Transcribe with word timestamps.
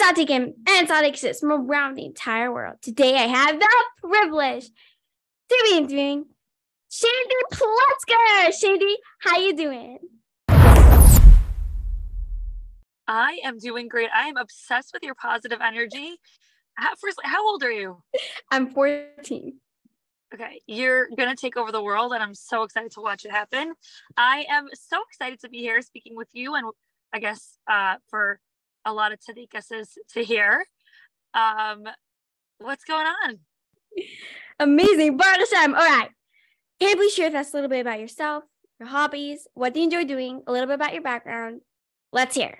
Tzaddikim 0.00 0.52
and 0.68 0.88
Tzaddikis 0.88 1.40
from 1.40 1.52
around 1.52 1.94
the 1.94 2.04
entire 2.04 2.52
world. 2.52 2.76
Today 2.82 3.16
I 3.16 3.26
have 3.26 3.58
the 3.58 3.68
privilege 4.02 4.66
to 5.48 5.66
be 5.70 5.76
interviewing 5.78 6.26
Shaindy 6.90 7.40
Plotzker. 7.52 8.48
Shaindy, 8.62 8.94
how 9.20 9.38
you 9.38 9.56
doing? 9.56 9.98
I 13.08 13.40
am 13.44 13.58
doing 13.58 13.88
great. 13.88 14.10
I 14.14 14.28
am 14.28 14.36
obsessed 14.36 14.92
with 14.92 15.02
your 15.02 15.14
positive 15.14 15.60
energy. 15.62 16.16
How, 16.74 16.94
first, 17.00 17.18
how 17.22 17.46
old 17.46 17.62
are 17.62 17.70
you? 17.70 18.02
I'm 18.50 18.72
14. 18.72 19.58
Okay, 20.34 20.60
you're 20.66 21.08
going 21.16 21.28
to 21.28 21.36
take 21.36 21.56
over 21.56 21.70
the 21.70 21.82
world, 21.82 22.12
and 22.12 22.22
I'm 22.22 22.34
so 22.34 22.64
excited 22.64 22.90
to 22.92 23.00
watch 23.00 23.24
it 23.24 23.30
happen. 23.30 23.74
I 24.16 24.44
am 24.50 24.66
so 24.74 24.98
excited 25.08 25.40
to 25.40 25.48
be 25.48 25.58
here 25.58 25.80
speaking 25.82 26.16
with 26.16 26.28
you, 26.32 26.54
and 26.56 26.66
I 27.12 27.20
guess 27.20 27.58
uh, 27.70 27.96
for 28.10 28.40
a 28.86 28.92
lot 28.92 29.12
of 29.12 29.18
Tadikas 29.18 29.66
to 30.14 30.24
hear. 30.24 30.64
Um, 31.34 31.84
what's 32.58 32.84
going 32.84 33.06
on? 33.06 33.40
Amazing. 34.58 35.16
Baruch 35.16 35.48
Hashem. 35.50 35.74
All 35.74 35.84
right. 35.84 36.08
Can 36.80 36.90
you 36.90 36.96
please 36.96 37.12
share 37.12 37.28
with 37.28 37.34
us 37.34 37.52
a 37.52 37.56
little 37.56 37.68
bit 37.68 37.80
about 37.80 38.00
yourself, 38.00 38.44
your 38.78 38.88
hobbies, 38.88 39.46
what 39.54 39.74
do 39.74 39.80
you 39.80 39.84
enjoy 39.84 40.04
doing, 40.04 40.42
a 40.46 40.52
little 40.52 40.66
bit 40.66 40.74
about 40.74 40.92
your 40.92 41.02
background? 41.02 41.62
Let's 42.12 42.36
hear. 42.36 42.58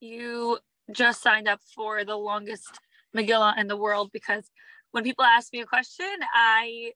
You 0.00 0.58
just 0.92 1.22
signed 1.22 1.48
up 1.48 1.60
for 1.74 2.04
the 2.04 2.16
longest 2.16 2.80
Megillah 3.16 3.58
in 3.58 3.68
the 3.68 3.76
world 3.76 4.10
because 4.12 4.50
when 4.90 5.04
people 5.04 5.24
ask 5.24 5.52
me 5.52 5.60
a 5.60 5.66
question, 5.66 6.06
I 6.34 6.92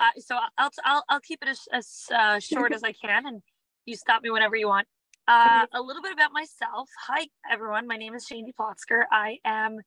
uh, 0.00 0.08
so 0.18 0.38
I'll, 0.56 0.70
I'll 0.84 1.04
I'll 1.10 1.20
keep 1.20 1.42
it 1.42 1.48
as, 1.48 1.60
as 1.72 2.04
uh, 2.14 2.40
short 2.40 2.72
as 2.74 2.82
I 2.82 2.92
can, 2.92 3.26
and 3.26 3.42
you 3.84 3.96
stop 3.96 4.22
me 4.22 4.30
whenever 4.30 4.56
you 4.56 4.68
want. 4.68 4.86
Uh, 5.28 5.66
a 5.72 5.80
little 5.80 6.02
bit 6.02 6.12
about 6.12 6.32
myself. 6.32 6.88
Hi, 7.06 7.26
everyone. 7.50 7.86
My 7.86 7.96
name 7.96 8.14
is 8.14 8.26
Shaindy 8.26 8.52
Plotzker. 8.58 9.02
I 9.12 9.38
am 9.44 9.78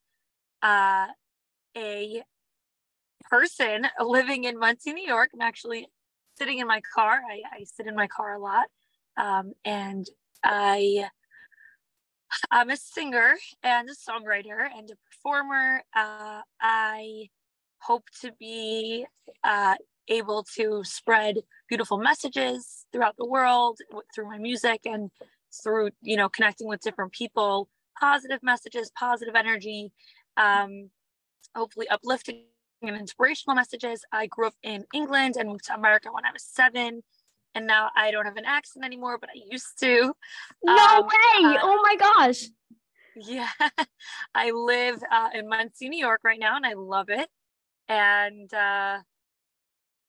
uh, 0.62 1.08
a 1.76 2.24
person 3.30 3.88
living 4.00 4.46
in 4.46 4.58
Monsey, 4.58 4.94
New 4.94 5.06
York. 5.06 5.32
I'm 5.34 5.42
actually 5.42 5.88
sitting 6.38 6.60
in 6.60 6.68
my 6.68 6.82
car. 6.96 7.22
I, 7.30 7.42
I 7.60 7.64
sit 7.66 7.88
in 7.88 7.96
my 7.96 8.08
car 8.08 8.36
a 8.36 8.40
lot. 8.40 8.68
Um, 9.18 9.54
and 9.66 10.08
I 10.44 11.08
I'm 12.50 12.70
a 12.70 12.78
singer 12.78 13.36
and 13.64 13.90
a 13.90 13.94
songwriter 13.94 14.68
and 14.76 14.90
a 14.90 14.96
performer. 15.12 15.84
Uh, 15.96 16.42
I 16.62 17.28
hope 17.80 18.06
to 18.22 18.32
be 18.40 19.06
uh, 19.44 19.76
able 20.08 20.46
to 20.56 20.84
spread 20.84 21.38
beautiful 21.70 21.98
messages 21.98 22.86
throughout 22.92 23.16
the 23.18 23.26
world 23.26 23.80
through 24.14 24.28
my 24.28 24.38
music 24.38 24.82
and 24.86 25.10
through 25.64 25.90
you 26.02 26.18
know 26.18 26.30
connecting 26.30 26.68
with 26.68 26.82
different 26.82 27.12
people. 27.12 27.70
Positive 28.00 28.40
messages 28.42 28.92
positive 28.98 29.36
energy 29.36 29.92
um, 30.38 30.90
hopefully 31.56 31.88
uplifting 31.90 32.44
and 32.82 32.98
inspirational 32.98 33.56
messages. 33.56 34.04
I 34.12 34.28
grew 34.28 34.48
up 34.48 34.56
in 34.64 34.86
england 34.94 35.36
and 35.38 35.50
moved 35.50 35.66
to 35.66 35.74
america 35.74 36.10
when 36.12 36.26
i 36.26 36.32
was 36.32 36.44
seven 36.44 37.02
and 37.56 37.66
now 37.66 37.90
i 37.96 38.12
don't 38.12 38.26
have 38.26 38.36
an 38.36 38.46
accent 38.46 38.84
anymore 38.84 39.18
but 39.18 39.30
i 39.30 39.40
used 39.50 39.80
to. 39.80 40.14
No 40.64 40.74
um, 40.74 41.04
way! 41.04 41.56
uh, 41.56 41.60
oh 41.62 41.82
my 41.82 41.96
gosh. 41.96 42.46
Yeah. 43.16 43.50
I 44.36 44.50
live 44.52 45.02
uh, 45.12 45.30
in 45.34 45.48
Monsey 45.48 45.88
new 45.88 46.00
york 46.00 46.22
right 46.24 46.40
now 46.40 46.56
and 46.58 46.66
i 46.66 46.74
love 46.74 47.10
it. 47.10 47.30
And 47.88 48.54
uh, 48.54 49.00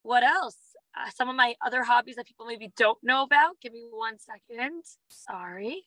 what 0.04 0.22
else? 0.22 0.56
Uh, 0.96 1.10
some 1.10 1.28
of 1.28 1.34
my 1.34 1.54
other 1.66 1.82
hobbies 1.82 2.14
that 2.16 2.26
people 2.26 2.46
maybe 2.46 2.72
don't 2.76 2.98
know 3.02 3.24
about. 3.24 3.56
Give 3.60 3.72
me 3.72 3.84
one 3.90 4.16
second. 4.18 4.84
Sorry. 5.08 5.82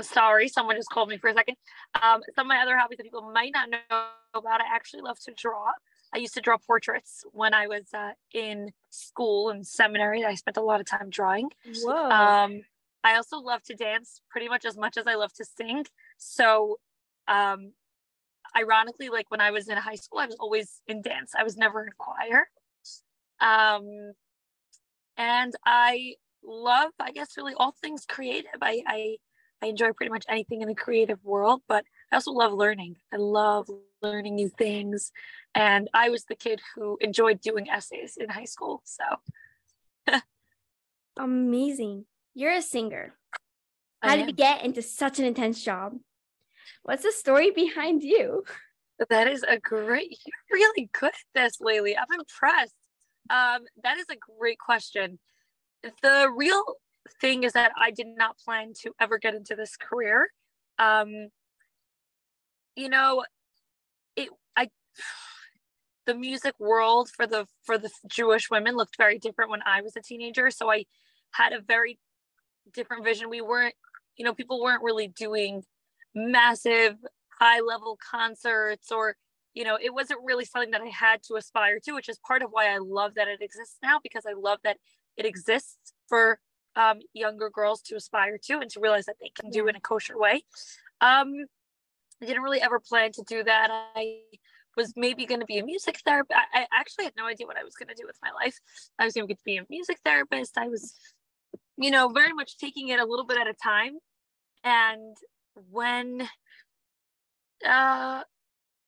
Sorry, 0.00 0.48
someone 0.48 0.76
just 0.76 0.90
called 0.90 1.08
me 1.08 1.16
for 1.16 1.30
a 1.30 1.34
second. 1.34 1.56
Um, 2.02 2.20
some 2.34 2.46
of 2.46 2.48
my 2.48 2.58
other 2.58 2.76
hobbies 2.76 2.98
that 2.98 3.04
people 3.04 3.30
might 3.32 3.52
not 3.54 3.70
know 3.70 4.06
about, 4.34 4.60
I 4.60 4.64
actually 4.74 5.02
love 5.02 5.18
to 5.20 5.32
draw. 5.36 5.70
I 6.12 6.18
used 6.18 6.34
to 6.34 6.40
draw 6.40 6.58
portraits 6.58 7.24
when 7.32 7.54
I 7.54 7.68
was 7.68 7.94
uh, 7.94 8.10
in 8.32 8.72
school 8.90 9.50
and 9.50 9.64
seminary. 9.64 10.24
I 10.24 10.34
spent 10.34 10.56
a 10.56 10.62
lot 10.62 10.80
of 10.80 10.86
time 10.86 11.10
drawing. 11.10 11.48
Whoa. 11.82 12.10
Um, 12.10 12.62
I 13.04 13.14
also 13.14 13.38
love 13.38 13.62
to 13.64 13.74
dance 13.74 14.20
pretty 14.28 14.48
much 14.48 14.64
as 14.64 14.76
much 14.76 14.96
as 14.96 15.06
I 15.06 15.14
love 15.14 15.32
to 15.34 15.44
sing. 15.44 15.86
So 16.18 16.78
um, 17.28 17.72
ironically, 18.56 19.08
like 19.08 19.30
when 19.30 19.40
I 19.40 19.50
was 19.50 19.68
in 19.68 19.76
high 19.76 19.94
school, 19.94 20.18
I 20.18 20.26
was 20.26 20.36
always 20.38 20.80
in 20.86 21.02
dance. 21.02 21.32
I 21.36 21.44
was 21.44 21.56
never 21.56 21.84
in 21.84 21.90
choir. 21.98 22.48
Um, 23.40 24.12
and 25.16 25.54
I 25.64 26.14
love, 26.44 26.90
I 27.00 27.12
guess, 27.12 27.36
really 27.36 27.54
all 27.54 27.72
things 27.72 28.04
creative. 28.08 28.62
I, 28.62 28.82
I, 28.86 29.16
I 29.62 29.66
enjoy 29.66 29.92
pretty 29.92 30.10
much 30.10 30.24
anything 30.28 30.62
in 30.62 30.68
the 30.68 30.74
creative 30.74 31.22
world, 31.24 31.62
but 31.68 31.84
I 32.12 32.16
also 32.16 32.32
love 32.32 32.52
learning. 32.52 32.96
I 33.12 33.16
love 33.16 33.68
learning 34.02 34.34
new 34.34 34.48
things. 34.48 35.10
And 35.54 35.88
I 35.94 36.10
was 36.10 36.24
the 36.24 36.34
kid 36.34 36.60
who 36.74 36.98
enjoyed 37.00 37.40
doing 37.40 37.68
essays 37.70 38.16
in 38.16 38.28
high 38.28 38.44
school. 38.44 38.82
So 38.84 40.14
amazing. 41.16 42.06
You're 42.34 42.52
a 42.52 42.62
singer. 42.62 43.14
How 44.02 44.16
did 44.16 44.26
you 44.26 44.34
get 44.34 44.64
into 44.64 44.82
such 44.82 45.18
an 45.18 45.24
intense 45.24 45.64
job? 45.64 45.94
What's 46.82 47.02
the 47.02 47.12
story 47.12 47.50
behind 47.50 48.02
you? 48.02 48.44
That 49.10 49.26
is 49.26 49.42
a 49.42 49.58
great, 49.58 50.18
you're 50.24 50.58
really 50.58 50.88
good 50.92 51.08
at 51.08 51.14
this, 51.34 51.58
Laili. 51.58 51.94
I'm 51.98 52.18
impressed. 52.18 52.74
Um, 53.30 53.64
that 53.82 53.98
is 53.98 54.06
a 54.10 54.16
great 54.38 54.58
question. 54.58 55.18
The 56.02 56.32
real 56.34 56.62
thing 57.20 57.42
is 57.42 57.52
that 57.52 57.72
I 57.76 57.90
did 57.90 58.06
not 58.06 58.38
plan 58.38 58.72
to 58.82 58.92
ever 59.00 59.18
get 59.18 59.34
into 59.34 59.56
this 59.56 59.76
career. 59.76 60.28
Um, 60.78 61.28
you 62.76 62.88
know, 62.88 63.24
it, 64.16 64.28
I, 64.56 64.70
the 66.06 66.14
music 66.14 66.54
world 66.58 67.08
for 67.14 67.26
the 67.26 67.46
for 67.64 67.78
the 67.78 67.90
Jewish 68.08 68.50
women 68.50 68.76
looked 68.76 68.96
very 68.96 69.18
different 69.18 69.50
when 69.50 69.62
I 69.66 69.82
was 69.82 69.96
a 69.96 70.02
teenager. 70.02 70.50
So 70.50 70.70
I 70.70 70.84
had 71.32 71.52
a 71.52 71.60
very 71.60 71.98
different 72.72 73.04
vision. 73.04 73.30
We 73.30 73.40
weren't, 73.40 73.74
you 74.16 74.24
know, 74.24 74.34
people 74.34 74.62
weren't 74.62 74.82
really 74.82 75.08
doing 75.08 75.62
massive 76.14 76.96
high 77.40 77.60
level 77.60 77.98
concerts 78.10 78.92
or 78.92 79.16
you 79.54 79.64
know 79.64 79.76
it 79.80 79.92
wasn't 79.92 80.18
really 80.24 80.44
something 80.44 80.70
that 80.70 80.80
i 80.80 80.88
had 80.88 81.22
to 81.22 81.34
aspire 81.34 81.78
to 81.80 81.92
which 81.92 82.08
is 82.08 82.18
part 82.26 82.42
of 82.42 82.50
why 82.50 82.72
i 82.72 82.78
love 82.78 83.14
that 83.16 83.26
it 83.26 83.40
exists 83.40 83.76
now 83.82 83.98
because 84.02 84.24
i 84.28 84.32
love 84.32 84.58
that 84.62 84.76
it 85.16 85.26
exists 85.26 85.92
for 86.08 86.38
um, 86.76 87.00
younger 87.12 87.50
girls 87.50 87.80
to 87.82 87.96
aspire 87.96 88.38
to 88.44 88.58
and 88.58 88.70
to 88.70 88.80
realize 88.80 89.06
that 89.06 89.16
they 89.20 89.30
can 89.38 89.50
do 89.50 89.68
in 89.68 89.76
a 89.76 89.80
kosher 89.80 90.18
way. 90.18 90.42
Um, 91.00 91.32
i 92.22 92.26
didn't 92.26 92.42
really 92.42 92.60
ever 92.60 92.80
plan 92.80 93.12
to 93.12 93.22
do 93.26 93.44
that. 93.44 93.68
I 93.70 94.20
was 94.76 94.92
maybe 94.96 95.26
going 95.26 95.40
to 95.40 95.46
be 95.46 95.58
a 95.58 95.64
music 95.64 96.00
therapist. 96.04 96.38
I, 96.54 96.62
I 96.62 96.66
actually 96.72 97.04
had 97.04 97.14
no 97.16 97.26
idea 97.26 97.46
what 97.46 97.56
i 97.56 97.62
was 97.62 97.74
going 97.74 97.88
to 97.88 97.94
do 97.94 98.06
with 98.06 98.16
my 98.22 98.30
life. 98.32 98.58
I 98.98 99.04
was 99.04 99.14
going 99.14 99.26
to 99.26 99.28
get 99.28 99.38
to 99.38 99.44
be 99.44 99.58
a 99.58 99.66
music 99.68 99.98
therapist. 100.04 100.58
I 100.58 100.68
was 100.68 100.94
you 101.76 101.90
know 101.90 102.08
very 102.08 102.32
much 102.32 102.58
taking 102.58 102.88
it 102.88 103.00
a 103.00 103.04
little 103.04 103.26
bit 103.26 103.38
at 103.38 103.46
a 103.46 103.54
time. 103.54 103.98
And 104.64 105.16
when 105.70 106.28
uh 107.66 108.22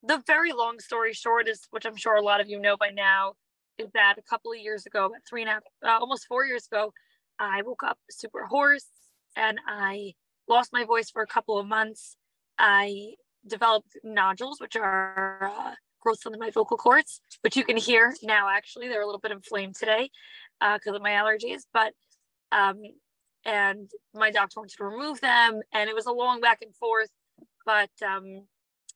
the 0.02 0.22
very 0.26 0.52
long 0.52 0.78
story 0.78 1.12
short 1.12 1.48
is 1.48 1.66
which 1.70 1.86
i'm 1.86 1.96
sure 1.96 2.16
a 2.16 2.22
lot 2.22 2.40
of 2.40 2.48
you 2.48 2.60
know 2.60 2.76
by 2.76 2.90
now 2.90 3.32
is 3.78 3.88
that 3.92 4.16
a 4.18 4.22
couple 4.22 4.52
of 4.52 4.58
years 4.58 4.86
ago 4.86 5.06
about 5.06 5.20
three 5.28 5.42
and 5.42 5.50
a 5.50 5.54
half 5.54 5.62
uh, 5.84 5.98
almost 6.00 6.26
four 6.26 6.44
years 6.44 6.66
ago 6.70 6.92
i 7.38 7.62
woke 7.62 7.82
up 7.82 7.98
super 8.10 8.44
hoarse 8.46 8.88
and 9.36 9.58
i 9.66 10.12
lost 10.48 10.72
my 10.72 10.84
voice 10.84 11.10
for 11.10 11.22
a 11.22 11.26
couple 11.26 11.58
of 11.58 11.66
months. 11.66 12.16
I 12.58 13.14
developed 13.46 13.96
nodules 14.02 14.60
which 14.60 14.76
are 14.76 15.52
uh, 15.56 15.74
growths 16.00 16.26
on 16.26 16.38
my 16.38 16.50
vocal 16.50 16.76
cords 16.76 17.20
which 17.42 17.56
you 17.56 17.64
can 17.64 17.76
hear 17.76 18.14
now 18.22 18.48
actually. 18.48 18.88
They're 18.88 19.02
a 19.02 19.06
little 19.06 19.20
bit 19.20 19.32
inflamed 19.32 19.76
today 19.76 20.10
uh, 20.60 20.78
because 20.78 20.92
uh, 20.92 20.96
of 20.96 21.02
my 21.02 21.10
allergies 21.10 21.62
but 21.72 21.92
um, 22.52 22.82
and 23.46 23.90
my 24.14 24.30
doctor 24.30 24.60
wanted 24.60 24.76
to 24.76 24.84
remove 24.84 25.20
them 25.20 25.60
and 25.72 25.88
it 25.88 25.94
was 25.94 26.06
a 26.06 26.12
long 26.12 26.40
back 26.40 26.60
and 26.62 26.74
forth 26.74 27.10
but 27.64 27.90
um, 28.06 28.42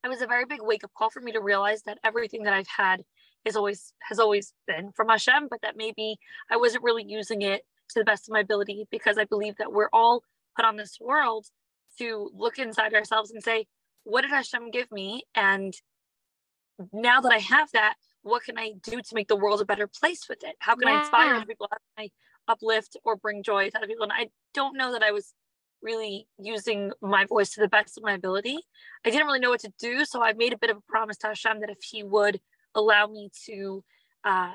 it 0.04 0.08
was 0.08 0.22
a 0.22 0.26
very 0.26 0.44
big 0.44 0.60
wake 0.62 0.84
up 0.84 0.90
call 0.96 1.10
for 1.10 1.20
me 1.20 1.32
to 1.32 1.40
realize 1.40 1.82
that 1.82 1.98
everything 2.04 2.42
that 2.42 2.52
i've 2.52 2.68
had 2.68 3.02
is 3.44 3.56
always 3.56 3.92
has 4.02 4.18
always 4.18 4.52
been 4.66 4.92
from 4.92 5.08
hashem 5.08 5.46
but 5.48 5.62
that 5.62 5.76
maybe 5.76 6.16
i 6.50 6.56
wasn't 6.56 6.82
really 6.82 7.04
using 7.06 7.42
it 7.42 7.62
to 7.88 7.98
the 7.98 8.04
best 8.04 8.28
of 8.28 8.32
my 8.32 8.40
ability 8.40 8.86
because 8.90 9.16
i 9.16 9.24
believe 9.24 9.56
that 9.56 9.72
we're 9.72 9.88
all 9.92 10.22
put 10.56 10.64
on 10.64 10.76
this 10.76 10.98
world 11.00 11.46
to 11.98 12.30
look 12.34 12.58
inside 12.58 12.94
ourselves 12.94 13.30
and 13.30 13.42
say 13.42 13.66
what 14.04 14.22
did 14.22 14.30
hashem 14.30 14.70
give 14.70 14.90
me? 14.90 15.22
And 15.34 15.74
now 16.92 17.20
that 17.20 17.32
i 17.32 17.38
have 17.38 17.70
that 17.72 17.94
what 18.22 18.42
can 18.42 18.58
i 18.58 18.72
do 18.82 19.00
to 19.00 19.14
make 19.14 19.28
the 19.28 19.36
world 19.36 19.60
a 19.60 19.64
better 19.64 19.86
place 19.86 20.28
with 20.28 20.42
it? 20.44 20.56
How 20.58 20.74
can 20.74 20.88
yeah. 20.88 20.94
i 20.94 21.00
inspire 21.00 21.44
people? 21.46 21.68
How 21.70 21.76
can 21.76 22.04
i 22.06 22.10
uplift 22.50 22.96
or 23.04 23.16
bring 23.16 23.42
joy 23.42 23.70
to 23.70 23.76
other 23.76 23.86
people. 23.86 24.04
And 24.04 24.12
I 24.12 24.28
don't 24.54 24.76
know 24.76 24.92
that 24.92 25.02
I 25.02 25.12
was 25.12 25.32
really 25.82 26.26
using 26.38 26.92
my 27.00 27.24
voice 27.24 27.50
to 27.50 27.60
the 27.60 27.68
best 27.68 27.96
of 27.96 28.04
my 28.04 28.12
ability. 28.12 28.58
I 29.04 29.10
didn't 29.10 29.26
really 29.26 29.40
know 29.40 29.50
what 29.50 29.60
to 29.60 29.72
do. 29.78 30.04
So 30.04 30.22
I 30.22 30.32
made 30.32 30.52
a 30.52 30.58
bit 30.58 30.70
of 30.70 30.76
a 30.76 30.82
promise 30.88 31.16
to 31.18 31.28
Hashem 31.28 31.60
that 31.60 31.70
if 31.70 31.78
he 31.82 32.02
would 32.02 32.40
allow 32.74 33.06
me 33.06 33.30
to, 33.46 33.82
uh, 34.24 34.52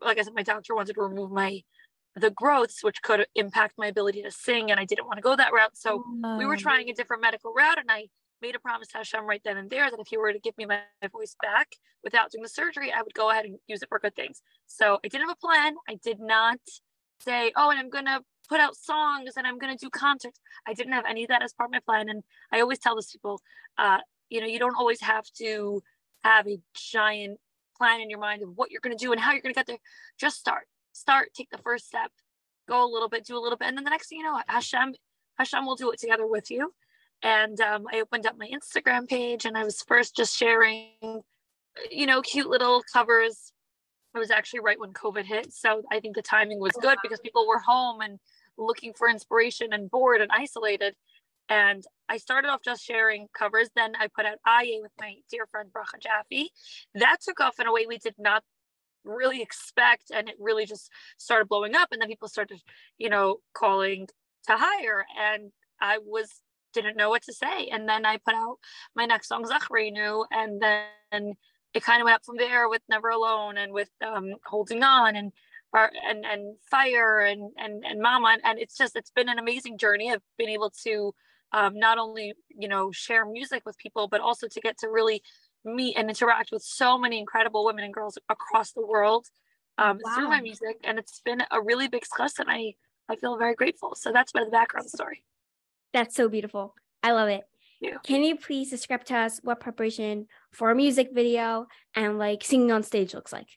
like 0.00 0.18
I 0.18 0.22
said, 0.22 0.34
my 0.34 0.42
doctor 0.42 0.74
wanted 0.74 0.94
to 0.94 1.02
remove 1.02 1.30
my 1.30 1.62
the 2.14 2.30
growths, 2.30 2.84
which 2.84 3.00
could 3.00 3.26
impact 3.34 3.74
my 3.78 3.86
ability 3.86 4.22
to 4.22 4.30
sing. 4.30 4.70
And 4.70 4.78
I 4.78 4.84
didn't 4.84 5.06
want 5.06 5.16
to 5.16 5.22
go 5.22 5.34
that 5.34 5.52
route. 5.52 5.76
So 5.78 6.04
we 6.38 6.44
were 6.44 6.58
trying 6.58 6.90
a 6.90 6.92
different 6.92 7.22
medical 7.22 7.54
route. 7.54 7.78
And 7.78 7.90
I 7.90 8.08
made 8.42 8.54
a 8.54 8.58
promise 8.58 8.88
to 8.88 8.98
Hashem 8.98 9.24
right 9.24 9.40
then 9.44 9.56
and 9.56 9.70
there 9.70 9.90
that 9.90 9.98
if 9.98 10.08
he 10.08 10.18
were 10.18 10.32
to 10.32 10.38
give 10.38 10.58
me 10.58 10.66
my, 10.66 10.80
my 11.00 11.08
voice 11.08 11.34
back 11.40 11.68
without 12.04 12.30
doing 12.30 12.42
the 12.42 12.48
surgery, 12.50 12.92
I 12.92 13.00
would 13.00 13.14
go 13.14 13.30
ahead 13.30 13.46
and 13.46 13.56
use 13.66 13.82
it 13.82 13.88
for 13.88 13.98
good 13.98 14.14
things. 14.14 14.42
So 14.66 14.98
I 15.02 15.08
didn't 15.08 15.26
have 15.28 15.36
a 15.40 15.46
plan. 15.46 15.76
I 15.88 15.94
did 16.04 16.20
not 16.20 16.58
say, 17.22 17.52
oh, 17.56 17.70
and 17.70 17.78
I'm 17.78 17.90
going 17.90 18.06
to 18.06 18.22
put 18.48 18.60
out 18.60 18.76
songs 18.76 19.34
and 19.36 19.46
I'm 19.46 19.58
going 19.58 19.76
to 19.76 19.84
do 19.84 19.90
concerts. 19.90 20.38
I 20.66 20.74
didn't 20.74 20.92
have 20.92 21.04
any 21.08 21.24
of 21.24 21.28
that 21.28 21.42
as 21.42 21.52
part 21.52 21.68
of 21.68 21.72
my 21.72 21.80
plan. 21.80 22.08
And 22.08 22.22
I 22.52 22.60
always 22.60 22.78
tell 22.78 22.94
those 22.94 23.10
people, 23.10 23.40
uh, 23.78 23.98
you 24.28 24.40
know, 24.40 24.46
you 24.46 24.58
don't 24.58 24.76
always 24.76 25.00
have 25.00 25.24
to 25.38 25.82
have 26.24 26.46
a 26.46 26.58
giant 26.74 27.38
plan 27.76 28.00
in 28.00 28.10
your 28.10 28.18
mind 28.18 28.42
of 28.42 28.50
what 28.56 28.70
you're 28.70 28.80
going 28.82 28.96
to 28.96 29.04
do 29.04 29.12
and 29.12 29.20
how 29.20 29.32
you're 29.32 29.42
going 29.42 29.54
to 29.54 29.58
get 29.58 29.66
there. 29.66 29.78
Just 30.18 30.38
start, 30.38 30.64
start, 30.92 31.30
take 31.34 31.50
the 31.50 31.58
first 31.58 31.86
step, 31.86 32.10
go 32.68 32.84
a 32.84 32.90
little 32.90 33.08
bit, 33.08 33.24
do 33.24 33.36
a 33.36 33.40
little 33.40 33.58
bit. 33.58 33.68
And 33.68 33.76
then 33.76 33.84
the 33.84 33.90
next 33.90 34.08
thing 34.08 34.18
you 34.18 34.24
know, 34.24 34.40
Hashem, 34.46 34.94
Hashem 35.38 35.66
will 35.66 35.76
do 35.76 35.90
it 35.90 35.98
together 35.98 36.26
with 36.26 36.50
you. 36.50 36.72
And 37.22 37.60
um, 37.60 37.86
I 37.92 38.00
opened 38.00 38.26
up 38.26 38.36
my 38.36 38.48
Instagram 38.48 39.08
page 39.08 39.44
and 39.44 39.56
I 39.56 39.64
was 39.64 39.82
first 39.82 40.16
just 40.16 40.36
sharing, 40.36 40.90
you 41.90 42.06
know, 42.06 42.20
cute 42.20 42.48
little 42.48 42.82
covers. 42.92 43.52
It 44.14 44.18
was 44.18 44.30
actually 44.30 44.60
right 44.60 44.78
when 44.78 44.92
COVID 44.92 45.24
hit. 45.24 45.52
So 45.52 45.82
I 45.90 46.00
think 46.00 46.16
the 46.16 46.22
timing 46.22 46.60
was 46.60 46.72
good 46.80 46.98
because 47.02 47.20
people 47.20 47.46
were 47.46 47.58
home 47.58 48.00
and 48.00 48.18
looking 48.58 48.92
for 48.92 49.08
inspiration 49.08 49.72
and 49.72 49.90
bored 49.90 50.20
and 50.20 50.30
isolated. 50.30 50.94
And 51.48 51.84
I 52.08 52.18
started 52.18 52.48
off 52.48 52.60
just 52.62 52.84
sharing 52.84 53.28
covers. 53.36 53.70
Then 53.74 53.94
I 53.98 54.08
put 54.08 54.26
out 54.26 54.38
Aye 54.44 54.78
with 54.82 54.92
my 55.00 55.16
dear 55.30 55.46
friend 55.46 55.70
Bracha 55.72 56.00
Jaffe. 56.00 56.50
That 56.94 57.18
took 57.22 57.40
off 57.40 57.58
in 57.58 57.66
a 57.66 57.72
way 57.72 57.86
we 57.86 57.98
did 57.98 58.14
not 58.18 58.42
really 59.04 59.42
expect. 59.42 60.10
And 60.14 60.28
it 60.28 60.36
really 60.38 60.66
just 60.66 60.90
started 61.18 61.48
blowing 61.48 61.74
up. 61.74 61.88
And 61.90 62.00
then 62.00 62.08
people 62.08 62.28
started, 62.28 62.60
you 62.98 63.08
know, 63.08 63.38
calling 63.54 64.08
to 64.46 64.56
hire. 64.56 65.04
And 65.18 65.52
I 65.80 65.98
was 65.98 66.28
didn't 66.72 66.96
know 66.96 67.10
what 67.10 67.22
to 67.22 67.32
say. 67.32 67.68
And 67.68 67.88
then 67.88 68.06
I 68.06 68.16
put 68.16 68.34
out 68.34 68.56
my 68.96 69.04
next 69.04 69.28
song, 69.28 69.44
Zachrenu, 69.44 70.24
and 70.30 70.60
then 70.60 71.34
it 71.74 71.82
kind 71.82 72.00
of 72.00 72.04
went 72.04 72.16
up 72.16 72.24
from 72.24 72.36
there 72.36 72.68
with 72.68 72.82
Never 72.88 73.08
Alone 73.08 73.56
and 73.56 73.72
with 73.72 73.90
um, 74.04 74.34
Holding 74.44 74.82
On 74.82 75.16
and 75.16 75.32
and 75.74 76.24
and 76.24 76.56
Fire 76.70 77.20
and 77.20 77.50
and 77.56 77.84
and 77.84 78.00
Mama. 78.00 78.36
And, 78.44 78.58
it's 78.58 78.76
just 78.76 78.96
it's 78.96 79.10
been 79.10 79.28
an 79.28 79.38
amazing 79.38 79.78
journey. 79.78 80.12
I've 80.12 80.22
been 80.38 80.48
able 80.48 80.70
to 80.84 81.14
um, 81.52 81.78
not 81.78 81.98
only 81.98 82.34
you 82.48 82.68
know 82.68 82.92
share 82.92 83.24
music 83.24 83.62
with 83.64 83.78
people, 83.78 84.08
but 84.08 84.20
also 84.20 84.48
to 84.48 84.60
get 84.60 84.78
to 84.78 84.88
really 84.88 85.22
meet 85.64 85.96
and 85.96 86.08
interact 86.08 86.50
with 86.52 86.62
so 86.62 86.98
many 86.98 87.18
incredible 87.18 87.64
women 87.64 87.84
and 87.84 87.94
girls 87.94 88.18
across 88.28 88.72
the 88.72 88.84
world 88.84 89.26
um, 89.78 89.98
wow. 90.02 90.14
through 90.14 90.28
my 90.28 90.40
music. 90.40 90.78
And 90.84 90.98
it's 90.98 91.20
been 91.24 91.42
a 91.50 91.62
really 91.62 91.88
big 91.88 92.04
success, 92.04 92.38
and 92.38 92.50
I 92.50 92.74
I 93.08 93.16
feel 93.16 93.36
very 93.36 93.54
grateful. 93.54 93.94
So 93.94 94.12
that's 94.12 94.34
my 94.34 94.44
background 94.50 94.90
story. 94.90 95.24
That's 95.92 96.14
so 96.14 96.28
beautiful. 96.28 96.74
I 97.02 97.12
love 97.12 97.28
it. 97.28 97.42
Can 98.04 98.22
you 98.22 98.36
please 98.36 98.70
describe 98.70 99.04
to 99.06 99.16
us 99.16 99.40
what 99.42 99.60
preparation 99.60 100.26
for 100.52 100.70
a 100.70 100.74
music 100.74 101.10
video 101.12 101.66
and 101.94 102.18
like 102.18 102.44
singing 102.44 102.72
on 102.72 102.82
stage 102.82 103.14
looks 103.14 103.32
like? 103.32 103.48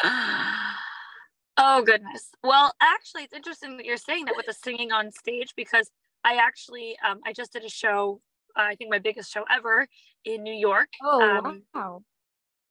oh 0.04 1.82
goodness. 1.84 2.30
Well, 2.42 2.72
actually, 2.80 3.24
it's 3.24 3.34
interesting 3.34 3.76
that 3.76 3.86
you're 3.86 3.96
saying 3.96 4.26
that 4.26 4.34
with 4.36 4.46
the 4.46 4.52
singing 4.52 4.92
on 4.92 5.10
stage 5.12 5.52
because 5.56 5.90
I 6.24 6.36
actually 6.36 6.96
um, 7.06 7.20
I 7.24 7.32
just 7.32 7.52
did 7.52 7.64
a 7.64 7.70
show. 7.70 8.20
Uh, 8.56 8.62
I 8.62 8.74
think 8.74 8.90
my 8.90 8.98
biggest 8.98 9.32
show 9.32 9.44
ever 9.50 9.86
in 10.24 10.42
New 10.42 10.54
York. 10.54 10.88
Oh 11.02 11.22
um, 11.22 11.62
wow! 11.74 12.02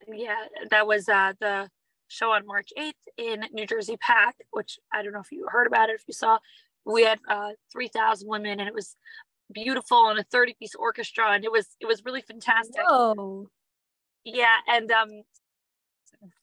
Yeah, 0.07 0.45
that 0.69 0.87
was 0.87 1.09
uh, 1.09 1.33
the 1.39 1.69
show 2.07 2.31
on 2.31 2.45
March 2.45 2.71
8th 2.77 2.93
in 3.17 3.45
New 3.51 3.65
Jersey 3.65 3.97
PAC, 3.97 4.35
which 4.51 4.79
I 4.93 5.01
don't 5.01 5.13
know 5.13 5.19
if 5.19 5.31
you 5.31 5.47
heard 5.49 5.67
about 5.67 5.89
it, 5.89 5.95
if 5.95 6.03
you 6.07 6.13
saw. 6.13 6.37
We 6.85 7.03
had 7.03 7.19
uh, 7.27 7.49
3,000 7.73 8.29
women, 8.29 8.59
and 8.61 8.67
it 8.67 8.73
was 8.73 8.95
beautiful 9.51 10.09
and 10.09 10.19
a 10.19 10.23
30 10.23 10.55
piece 10.59 10.75
orchestra 10.75 11.31
and 11.31 11.45
it 11.45 11.51
was 11.51 11.67
it 11.79 11.85
was 11.85 12.03
really 12.05 12.21
fantastic. 12.21 12.81
Whoa. 12.87 13.47
yeah 14.23 14.57
and 14.67 14.91
um 14.91 15.09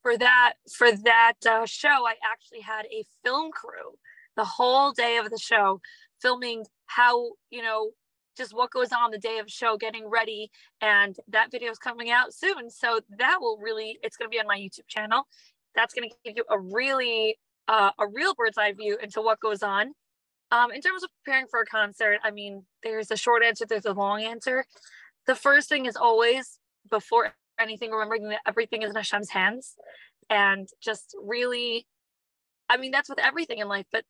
for 0.03 0.17
that 0.17 0.55
for 0.77 0.91
that 0.93 1.35
uh, 1.49 1.67
show 1.67 1.89
i 2.07 2.15
actually 2.31 2.61
had 2.61 2.87
a 2.87 3.05
film 3.25 3.51
crew 3.51 3.99
the 4.37 4.45
whole 4.45 4.93
day 4.93 5.19
of 5.19 5.31
the 5.31 5.39
show 5.39 5.81
filming 6.21 6.65
how 6.87 7.31
you 7.51 7.63
know 7.63 7.91
just 8.37 8.55
what 8.55 8.71
goes 8.71 8.93
on 8.93 9.11
the 9.11 9.19
day 9.19 9.39
of 9.39 9.49
show 9.49 9.77
getting 9.77 10.09
ready 10.09 10.51
and 10.81 11.17
that 11.29 11.51
video 11.51 11.71
is 11.71 11.79
coming 11.79 12.11
out 12.11 12.35
soon 12.35 12.69
so 12.71 13.01
that 13.19 13.39
will 13.41 13.59
really 13.63 13.99
it's 14.03 14.17
going 14.17 14.29
to 14.29 14.35
be 14.35 14.41
on 14.41 14.47
my 14.47 14.59
youtube 14.59 14.89
channel. 14.89 15.27
That's 15.75 15.93
going 15.93 16.09
to 16.09 16.15
give 16.25 16.37
you 16.37 16.45
a 16.51 16.59
really 16.59 17.37
uh, 17.67 17.91
a 17.99 18.07
real 18.07 18.35
bird's 18.35 18.59
eye 18.59 18.73
view 18.73 18.97
into 19.03 19.21
what 19.23 19.41
goes 19.41 19.63
on 19.63 19.93
um, 20.55 20.71
in 20.71 20.81
terms 20.81 21.03
of 21.03 21.11
preparing 21.25 21.47
for 21.51 21.61
a 21.61 21.67
concert, 21.67 22.21
I 22.23 22.31
mean, 22.31 22.65
there's 22.85 23.11
a 23.11 23.17
short 23.17 23.43
answer, 23.43 23.67
there's 23.67 23.87
a 23.87 23.93
long 23.93 24.23
answer. 24.23 24.65
The 25.27 25.35
first 25.35 25.69
thing 25.69 25.87
is 25.87 25.97
always 25.97 26.61
before 26.89 27.35
anything, 27.59 27.91
remembering 27.91 28.29
that 28.29 28.41
everything 28.47 28.83
is 28.83 28.91
in 28.91 28.95
Hashem's 28.95 29.31
hands 29.31 29.75
and 30.31 30.69
just 30.81 31.17
really, 31.21 31.89
I 32.71 32.77
mean, 32.77 32.93
that's 32.93 33.09
with 33.09 33.19
everything 33.19 33.59
in 33.59 33.67
life, 33.67 33.87
but 33.91 34.05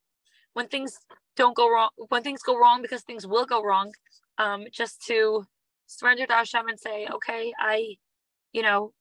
when 0.52 0.68
things 0.68 0.98
don't 1.34 1.56
go 1.56 1.72
wrong, 1.72 1.88
when 2.10 2.22
things 2.22 2.42
go 2.42 2.58
wrong, 2.58 2.82
because 2.82 3.02
things 3.02 3.26
will 3.26 3.46
go 3.46 3.62
wrong, 3.62 3.92
um, 4.36 4.64
just 4.70 5.02
to 5.06 5.44
surrender 5.86 6.26
to 6.26 6.32
Hashem 6.34 6.68
and 6.68 6.78
say, 6.78 7.08
okay, 7.10 7.54
I, 7.58 7.96
you 8.52 8.60
know, 8.60 8.92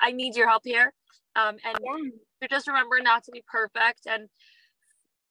I 0.00 0.12
need 0.12 0.36
your 0.36 0.48
help 0.48 0.62
here. 0.66 0.92
Um, 1.34 1.56
and 1.64 1.78
yeah. 1.82 2.10
to 2.42 2.48
just 2.48 2.66
remember 2.66 3.00
not 3.00 3.24
to 3.24 3.30
be 3.32 3.42
perfect 3.50 4.06
and 4.06 4.28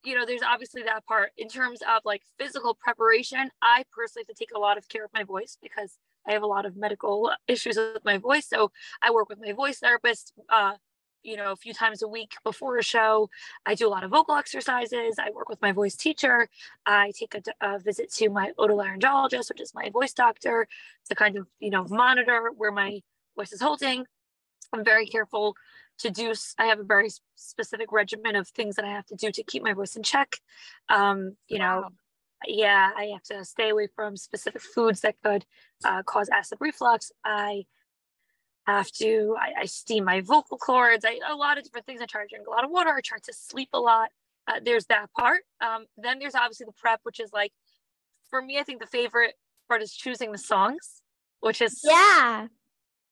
you 0.05 0.15
know, 0.15 0.25
there's 0.25 0.41
obviously 0.41 0.83
that 0.83 1.05
part 1.05 1.31
in 1.37 1.47
terms 1.47 1.81
of 1.81 2.01
like 2.05 2.21
physical 2.37 2.73
preparation. 2.73 3.49
I 3.61 3.83
personally 3.91 4.25
have 4.27 4.35
to 4.35 4.39
take 4.39 4.51
a 4.55 4.59
lot 4.59 4.77
of 4.77 4.87
care 4.87 5.03
of 5.05 5.11
my 5.13 5.23
voice 5.23 5.57
because 5.61 5.97
I 6.27 6.33
have 6.33 6.43
a 6.43 6.47
lot 6.47 6.65
of 6.65 6.75
medical 6.75 7.31
issues 7.47 7.77
with 7.77 8.03
my 8.05 8.17
voice. 8.17 8.47
So 8.47 8.71
I 9.01 9.11
work 9.11 9.29
with 9.29 9.39
my 9.39 9.53
voice 9.53 9.79
therapist, 9.79 10.33
uh, 10.49 10.73
you 11.23 11.37
know, 11.37 11.51
a 11.51 11.55
few 11.55 11.73
times 11.73 12.03
a 12.03 12.07
week 12.07 12.33
before 12.43 12.77
a 12.77 12.83
show. 12.83 13.29
I 13.65 13.73
do 13.75 13.87
a 13.87 13.89
lot 13.89 14.03
of 14.03 14.11
vocal 14.11 14.35
exercises. 14.35 15.15
I 15.19 15.31
work 15.31 15.49
with 15.49 15.61
my 15.61 15.71
voice 15.71 15.95
teacher. 15.95 16.47
I 16.85 17.11
take 17.17 17.35
a, 17.35 17.41
a 17.61 17.79
visit 17.79 18.11
to 18.13 18.29
my 18.29 18.51
otolaryngologist, 18.59 19.49
which 19.49 19.61
is 19.61 19.73
my 19.73 19.89
voice 19.89 20.13
doctor, 20.13 20.67
to 21.09 21.15
kind 21.15 21.35
of, 21.35 21.47
you 21.59 21.71
know, 21.71 21.85
monitor 21.89 22.51
where 22.55 22.71
my 22.71 23.01
voice 23.35 23.51
is 23.51 23.61
holding. 23.61 24.05
I'm 24.73 24.83
very 24.83 25.07
careful 25.07 25.55
to 25.97 26.09
do 26.09 26.33
i 26.57 26.65
have 26.65 26.79
a 26.79 26.83
very 26.83 27.09
specific 27.35 27.91
regimen 27.91 28.35
of 28.35 28.47
things 28.49 28.75
that 28.75 28.85
i 28.85 28.89
have 28.89 29.05
to 29.05 29.15
do 29.15 29.31
to 29.31 29.43
keep 29.43 29.63
my 29.63 29.73
voice 29.73 29.95
in 29.95 30.03
check. 30.03 30.37
Um, 30.89 31.35
you 31.47 31.59
wow. 31.59 31.81
know 31.81 31.89
yeah 32.47 32.91
i 32.95 33.05
have 33.05 33.23
to 33.23 33.43
stay 33.45 33.69
away 33.69 33.87
from 33.95 34.17
specific 34.17 34.61
foods 34.61 35.01
that 35.01 35.15
could 35.23 35.45
uh, 35.83 36.03
cause 36.03 36.29
acid 36.29 36.57
reflux. 36.61 37.11
I 37.23 37.65
have 38.67 38.91
to 38.93 39.35
I, 39.39 39.61
I, 39.61 39.65
steam 39.65 40.05
my 40.05 40.21
vocal 40.21 40.57
cords. 40.57 41.05
I, 41.05 41.19
a 41.29 41.35
lot 41.35 41.59
of 41.59 41.63
different 41.63 41.85
things. 41.85 42.01
I 42.01 42.07
try 42.07 42.23
to 42.23 42.27
drink 42.27 42.47
a 42.47 42.49
lot 42.49 42.63
of 42.63 42.71
water. 42.71 42.89
I 42.89 43.01
try 43.01 43.19
to 43.19 43.31
sleep 43.31 43.69
a 43.73 43.79
lot. 43.79 44.09
Uh, 44.47 44.59
there's 44.63 44.87
that 44.87 45.11
part. 45.13 45.41
Um, 45.61 45.85
then 45.97 46.17
there's 46.17 46.33
obviously 46.33 46.65
the 46.65 46.73
prep 46.73 47.01
which 47.03 47.19
is 47.19 47.31
like 47.31 47.51
for 48.29 48.41
me 48.41 48.59
i 48.59 48.63
think 48.63 48.79
the 48.79 48.87
favorite 48.87 49.35
part 49.67 49.81
is 49.81 49.93
choosing 49.93 50.31
the 50.31 50.37
songs 50.37 51.01
which 51.39 51.61
is 51.61 51.81
yeah 51.83 52.47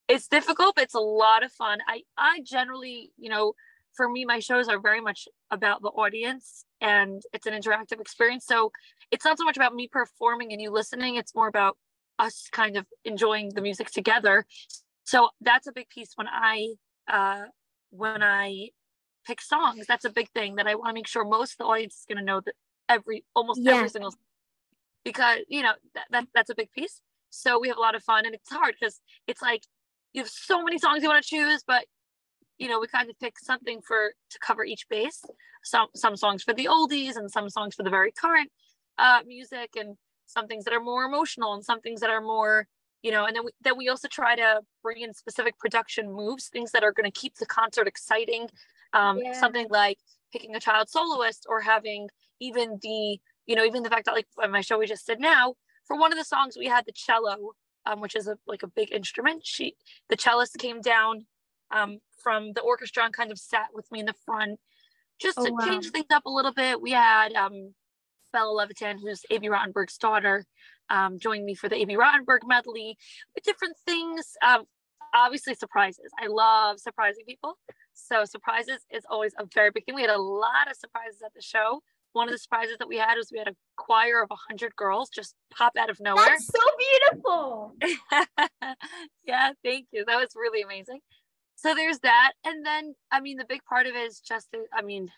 it's 0.07 0.27
difficult, 0.27 0.75
but 0.75 0.83
it's 0.83 0.95
a 0.95 0.99
lot 0.99 1.43
of 1.43 1.51
fun. 1.51 1.79
I 1.87 2.03
I 2.17 2.41
generally, 2.43 3.11
you 3.17 3.29
know, 3.29 3.53
for 3.95 4.09
me, 4.09 4.25
my 4.25 4.39
shows 4.39 4.67
are 4.67 4.79
very 4.79 5.01
much 5.01 5.27
about 5.51 5.81
the 5.81 5.89
audience 5.89 6.65
and 6.81 7.21
it's 7.31 7.45
an 7.45 7.53
interactive 7.53 8.01
experience. 8.01 8.45
So 8.45 8.71
it's 9.11 9.23
not 9.23 9.37
so 9.37 9.43
much 9.43 9.57
about 9.57 9.73
me 9.73 9.87
performing 9.87 10.51
and 10.51 10.61
you 10.61 10.71
listening, 10.71 11.15
it's 11.15 11.35
more 11.35 11.47
about 11.47 11.77
us 12.19 12.47
kind 12.51 12.77
of 12.77 12.85
enjoying 13.05 13.49
the 13.49 13.61
music 13.61 13.91
together. 13.91 14.45
So 15.03 15.29
that's 15.41 15.67
a 15.67 15.71
big 15.71 15.89
piece 15.89 16.11
when 16.15 16.27
I 16.27 16.73
uh 17.11 17.45
when 17.91 18.23
I 18.23 18.69
pick 19.25 19.41
songs. 19.41 19.85
That's 19.87 20.05
a 20.05 20.09
big 20.09 20.29
thing 20.31 20.55
that 20.55 20.67
I 20.67 20.75
want 20.75 20.89
to 20.89 20.93
make 20.93 21.07
sure 21.07 21.23
most 21.23 21.53
of 21.53 21.57
the 21.59 21.65
audience 21.65 21.95
is 21.95 22.05
gonna 22.07 22.25
know 22.25 22.41
that 22.41 22.55
every 22.89 23.23
almost 23.35 23.61
yeah. 23.61 23.75
every 23.75 23.89
single 23.89 24.13
because 25.03 25.39
you 25.47 25.63
know 25.63 25.73
that, 25.95 26.05
that 26.11 26.27
that's 26.33 26.49
a 26.49 26.55
big 26.55 26.71
piece. 26.71 27.01
So 27.29 27.59
we 27.59 27.67
have 27.69 27.77
a 27.77 27.81
lot 27.81 27.95
of 27.95 28.03
fun 28.03 28.25
and 28.25 28.35
it's 28.35 28.51
hard 28.51 28.75
because 28.79 29.01
it's 29.27 29.41
like 29.41 29.63
you 30.13 30.21
have 30.21 30.29
so 30.29 30.63
many 30.63 30.77
songs 30.77 31.03
you 31.03 31.09
want 31.09 31.23
to 31.23 31.29
choose, 31.29 31.63
but 31.65 31.85
you 32.57 32.69
know, 32.69 32.79
we 32.79 32.87
kind 32.87 33.09
of 33.09 33.19
pick 33.19 33.39
something 33.39 33.81
for 33.81 34.13
to 34.29 34.39
cover 34.39 34.63
each 34.63 34.87
base. 34.89 35.23
Some 35.63 35.87
some 35.95 36.15
songs 36.15 36.43
for 36.43 36.53
the 36.53 36.65
oldies 36.65 37.15
and 37.15 37.29
some 37.29 37.49
songs 37.49 37.75
for 37.75 37.83
the 37.83 37.89
very 37.89 38.11
current 38.11 38.51
uh, 38.97 39.21
music 39.25 39.71
and 39.75 39.97
some 40.25 40.47
things 40.47 40.65
that 40.65 40.73
are 40.73 40.79
more 40.79 41.03
emotional 41.05 41.53
and 41.53 41.63
some 41.63 41.81
things 41.81 41.99
that 42.01 42.09
are 42.09 42.21
more 42.21 42.67
you 43.01 43.11
know 43.11 43.25
and 43.25 43.35
then 43.35 43.45
we, 43.45 43.51
then 43.61 43.77
we 43.77 43.89
also 43.89 44.07
try 44.07 44.35
to 44.35 44.61
bring 44.81 45.01
in 45.01 45.13
specific 45.13 45.57
production 45.59 46.11
moves 46.11 46.47
things 46.47 46.71
that 46.71 46.83
are 46.83 46.91
going 46.91 47.09
to 47.09 47.19
keep 47.19 47.35
the 47.35 47.45
concert 47.45 47.87
exciting 47.87 48.47
um, 48.93 49.19
yeah. 49.19 49.33
something 49.33 49.67
like 49.69 49.97
picking 50.31 50.55
a 50.55 50.59
child 50.59 50.89
soloist 50.89 51.45
or 51.49 51.61
having 51.61 52.07
even 52.39 52.79
the 52.81 53.19
you 53.45 53.55
know 53.55 53.65
even 53.65 53.83
the 53.83 53.89
fact 53.89 54.05
that 54.05 54.15
like 54.15 54.27
my 54.49 54.61
show 54.61 54.79
we 54.79 54.85
just 54.85 55.05
did 55.05 55.19
now 55.19 55.53
for 55.85 55.97
one 55.97 56.11
of 56.11 56.17
the 56.17 56.25
songs 56.25 56.55
we 56.57 56.67
had 56.67 56.85
the 56.85 56.91
cello 56.93 57.51
um, 57.85 57.99
which 58.01 58.15
is 58.15 58.27
a 58.27 58.37
like 58.47 58.63
a 58.63 58.67
big 58.67 58.91
instrument. 58.91 59.45
She 59.45 59.75
the 60.09 60.15
cellist 60.17 60.57
came 60.57 60.81
down 60.81 61.25
um, 61.71 61.99
from 62.23 62.53
the 62.53 62.61
orchestra 62.61 63.03
and 63.05 63.13
kind 63.13 63.31
of 63.31 63.39
sat 63.39 63.67
with 63.73 63.91
me 63.91 63.99
in 63.99 64.05
the 64.05 64.15
front, 64.25 64.59
just 65.19 65.37
Oh, 65.37 65.45
to 65.45 65.51
wow. 65.51 65.65
change 65.65 65.89
things 65.89 66.05
up 66.11 66.25
a 66.25 66.29
little 66.31 66.53
bit. 66.53 66.81
We 66.81 66.91
had 66.91 67.33
um, 67.33 67.73
Bella 68.31 68.51
Levitan, 68.51 68.99
who's 68.99 69.21
Abie 69.31 69.47
Rotenberg's 69.47 69.97
daughter, 69.97 70.45
um, 70.89 71.19
join 71.19 71.45
me 71.45 71.55
for 71.55 71.69
the 71.69 71.75
Abie 71.75 71.95
Rotenberg 71.95 72.39
medley 72.45 72.97
with 73.35 73.43
different 73.43 73.75
things. 73.85 74.33
Um, 74.45 74.63
obviously, 75.13 75.53
surprises. 75.55 76.11
I 76.21 76.27
love 76.27 76.79
surprising 76.79 77.25
people. 77.27 77.57
So, 77.93 78.25
surprises 78.25 78.85
is 78.91 79.03
always 79.09 79.33
a 79.37 79.45
very 79.53 79.69
big 79.71 79.85
thing. 79.85 79.95
We 79.95 80.01
had 80.01 80.09
a 80.09 80.17
lot 80.21 80.69
of 80.69 80.75
surprises 80.77 81.21
at 81.25 81.33
the 81.33 81.41
show. 81.41 81.81
One 82.13 82.27
of 82.27 82.31
the 82.31 82.37
surprises 82.37 82.77
that 82.79 82.87
we 82.87 82.97
had 82.97 83.15
was 83.15 83.29
we 83.31 83.39
had 83.39 83.47
a 83.47 83.55
choir 83.75 84.21
of 84.21 84.29
100 84.29 84.75
girls 84.75 85.09
just 85.09 85.35
pop 85.51 85.73
out 85.77 85.89
of 85.89 85.99
nowhere. 85.99 86.25
That's 86.25 86.47
so 86.47 86.59
beautiful. 86.77 87.75
yeah, 89.25 89.51
thank 89.63 89.87
you. 89.91 90.05
That 90.05 90.17
was 90.17 90.29
really 90.35 90.61
amazing. 90.61 90.99
So 91.55 91.73
there's 91.73 91.99
that. 91.99 92.33
And 92.45 92.65
then, 92.65 92.95
I 93.11 93.19
mean, 93.19 93.37
the 93.37 93.45
big 93.45 93.63
part 93.63 93.87
of 93.87 93.95
it 93.95 94.05
is 94.05 94.19
just, 94.19 94.51
the- 94.51 94.65
I 94.73 94.81
mean, 94.81 95.09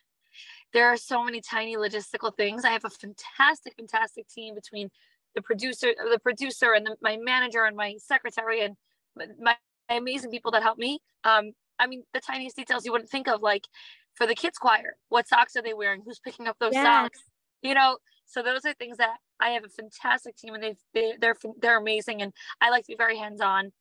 there 0.73 0.87
are 0.87 0.97
so 0.97 1.23
many 1.23 1.41
tiny 1.41 1.75
logistical 1.75 2.35
things. 2.35 2.65
I 2.65 2.69
have 2.69 2.85
a 2.85 2.89
fantastic, 2.89 3.73
fantastic 3.77 4.27
team 4.27 4.55
between 4.55 4.89
the 5.33 5.41
producer, 5.41 5.93
the 6.11 6.19
producer, 6.19 6.73
and 6.73 6.85
the, 6.85 6.95
my 7.01 7.17
manager 7.17 7.65
and 7.65 7.75
my 7.75 7.95
secretary 7.97 8.61
and 8.61 8.75
my, 9.15 9.25
my 9.39 9.55
amazing 9.89 10.31
people 10.31 10.51
that 10.51 10.63
help 10.63 10.77
me. 10.77 10.99
Um, 11.23 11.51
I 11.79 11.87
mean, 11.87 12.03
the 12.13 12.21
tiniest 12.21 12.55
details 12.55 12.85
you 12.85 12.91
wouldn't 12.91 13.09
think 13.09 13.27
of, 13.27 13.41
like 13.41 13.67
for 14.15 14.25
the 14.25 14.35
kids 14.35 14.57
choir, 14.57 14.95
what 15.09 15.27
socks 15.27 15.55
are 15.55 15.61
they 15.61 15.73
wearing? 15.73 16.01
Who's 16.05 16.19
picking 16.19 16.47
up 16.47 16.57
those 16.59 16.73
Yes. 16.73 16.83
socks? 16.83 17.19
You 17.61 17.73
know, 17.73 17.97
so 18.25 18.41
those 18.41 18.65
are 18.65 18.73
things 18.73 18.97
that 18.97 19.17
I 19.39 19.49
have 19.49 19.63
a 19.63 19.69
fantastic 19.69 20.35
team 20.37 20.53
and 20.53 20.63
they've 20.63 20.79
they, 20.93 21.13
they're 21.19 21.35
they're 21.59 21.77
amazing 21.77 22.21
and 22.21 22.33
I 22.61 22.69
like 22.69 22.85
to 22.85 22.93
be 22.93 22.95
very 22.95 23.17
hands 23.17 23.41
on. 23.41 23.71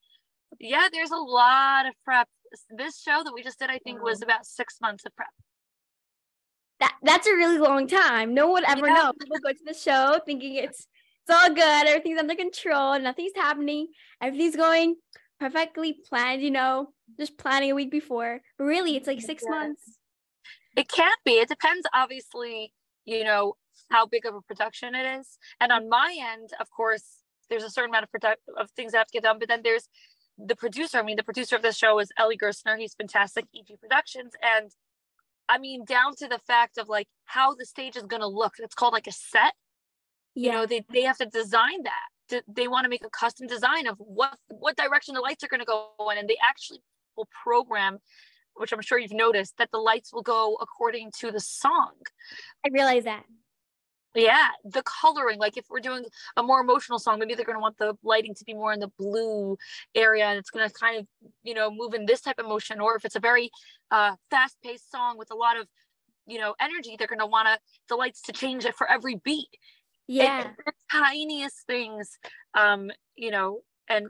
Yeah, 0.61 0.89
there's 0.93 1.11
a 1.11 1.17
lot 1.17 1.87
of 1.87 1.95
prep. 2.05 2.29
This 2.71 3.01
show 3.01 3.23
that 3.25 3.33
we 3.35 3.43
just 3.43 3.59
did, 3.59 3.71
I 3.71 3.79
think, 3.79 4.03
was 4.03 4.21
mm-hmm. 4.21 4.31
about 4.31 4.47
six 4.47 4.77
months 4.81 5.05
of 5.05 5.15
prep. 5.17 5.29
That 6.81 6.95
that's 7.03 7.27
a 7.27 7.35
really 7.35 7.59
long 7.59 7.87
time. 7.87 8.35
No 8.35 8.49
one 8.49 8.65
ever 8.65 8.87
Yeah. 8.87 8.95
know. 8.95 9.13
People 9.13 9.39
go 9.43 9.53
to 9.53 9.65
the 9.65 9.75
show 9.75 10.21
thinking 10.25 10.55
it's 10.57 10.87
it's 11.27 11.35
all 11.35 11.49
good, 11.49 11.87
everything's 11.87 12.19
under 12.19 12.35
control, 12.35 12.99
nothing's 12.99 13.33
happening, 13.35 13.89
everything's 14.21 14.57
going 14.57 14.97
perfectly 15.41 15.95
planned, 16.07 16.43
you 16.43 16.51
know, 16.51 16.93
just 17.19 17.39
planning 17.39 17.71
a 17.71 17.75
week 17.75 17.91
before. 17.91 18.41
But 18.59 18.65
really 18.65 18.97
it's 18.97 19.07
like 19.07 19.21
six 19.21 19.43
Yes. 19.43 19.51
months. 19.51 19.99
It 20.77 20.89
can't 20.89 21.19
be. 21.25 21.33
It 21.33 21.49
depends, 21.49 21.87
obviously, 21.95 22.73
you 23.05 23.25
know, 23.25 23.55
how 23.91 24.07
big 24.07 24.27
of 24.27 24.35
a 24.35 24.41
production 24.43 24.95
it 24.95 25.21
is. 25.21 25.39
And 25.61 25.73
on 25.73 25.89
my 25.89 26.17
end, 26.21 26.51
of 26.61 26.71
course, 26.71 27.05
there's 27.51 27.65
a 27.65 27.71
certain 27.71 27.91
amount 27.91 28.05
of 28.05 28.11
product 28.11 28.43
of 28.59 28.71
things 28.73 28.93
that 28.93 28.99
have 28.99 29.07
to 29.09 29.13
get 29.13 29.23
done. 29.25 29.39
But 29.39 29.49
then 29.49 29.61
there's 29.63 29.89
the 30.39 30.57
producer. 30.57 30.99
I 30.99 31.03
mean, 31.03 31.17
the 31.17 31.23
producer 31.23 31.57
of 31.57 31.63
this 31.63 31.77
show 31.77 31.99
is 32.01 32.11
Eli 32.21 32.37
Gerstner. 32.37 32.79
He's 32.79 32.95
fantastic, 32.95 33.47
EG 33.57 33.79
Productions. 33.81 34.33
And 34.43 34.71
I 35.49 35.59
mean, 35.59 35.85
down 35.85 36.15
to 36.17 36.29
the 36.29 36.41
fact 36.47 36.79
of 36.79 36.89
like 36.89 37.09
how 37.27 37.55
the 37.55 37.67
stage 37.67 37.97
is 37.97 38.05
going 38.05 38.23
to 38.23 38.27
look. 38.29 38.55
It's 38.59 38.75
called 38.75 38.93
like 38.95 39.07
a 39.07 39.13
set. 39.13 39.55
you 40.35 40.51
know 40.51 40.67
they, 40.67 40.85
they 40.93 41.03
have 41.03 41.19
to 41.19 41.27
design 41.27 41.83
that 41.85 42.09
Th- 42.31 42.45
they 42.49 42.69
want 42.69 42.85
to 42.85 42.89
make 42.89 43.05
a 43.05 43.11
custom 43.11 43.47
design 43.47 43.87
of 43.87 43.97
what 43.99 44.37
what 44.49 44.77
direction 44.77 45.15
the 45.15 45.21
lights 45.21 45.45
are 45.45 45.49
going 45.49 45.61
to 45.61 45.67
go 45.67 45.91
in 46.11 46.19
and 46.19 46.29
they 46.29 46.39
actually 46.51 46.81
will 47.17 47.29
program 47.45 47.99
which 48.57 48.73
i'm 48.73 48.81
sure 48.83 48.99
you've 48.99 49.13
noticed 49.13 49.57
that 49.59 49.71
the 49.73 49.79
lights 49.79 50.13
will 50.13 50.23
go 50.23 50.57
according 50.61 51.11
to 51.19 51.31
the 51.31 51.41
song 51.41 51.93
I 52.65 52.71
realize 52.73 53.05
that. 53.05 53.25
yeah 54.15 54.49
the 54.65 54.83
coloring 54.83 55.39
like 55.39 55.57
if 55.57 55.67
we're 55.69 55.81
doing 55.81 56.05
a 56.37 56.43
more 56.43 56.61
emotional 56.61 56.99
song 56.99 57.19
maybe 57.19 57.35
they're 57.35 57.45
going 57.45 57.57
to 57.57 57.61
want 57.63 57.79
the 57.79 57.95
lighting 58.03 58.35
to 58.35 58.45
be 58.45 58.55
more 58.55 58.73
in 58.73 58.81
the 58.81 58.91
blue 58.99 59.57
area 59.95 60.25
and 60.27 60.39
it's 60.39 60.51
going 60.51 60.67
to 60.69 60.73
kind 60.75 60.99
of 60.99 61.07
you 61.43 61.55
know 61.55 61.71
move 61.71 61.95
in 61.95 62.07
this 62.07 62.21
type 62.21 62.39
of 62.39 62.47
motion 62.47 62.81
or 62.81 62.97
if 62.97 63.05
it's 63.05 63.17
a 63.17 63.21
very 63.21 63.51
uh, 63.91 64.15
fast 64.31 64.57
paced 64.63 64.91
song 64.91 65.19
with 65.19 65.31
a 65.31 65.35
lot 65.35 65.59
of 65.59 65.67
you 66.27 66.39
know 66.39 66.55
energy 66.61 66.97
they're 66.99 67.09
going 67.09 67.19
to 67.19 67.27
want 67.27 67.47
to 67.49 67.59
the 67.89 67.97
lights 67.97 68.23
to 68.23 68.33
change 68.33 68.65
it 68.65 68.75
for 68.75 68.89
every 68.91 69.17
beat 69.25 69.49
Yeah. 70.07 70.53
the 70.65 70.73
tiniest 70.93 71.67
things 71.67 72.19
um 72.55 72.91
you 73.17 73.31
know 73.31 73.61
and 73.89 74.07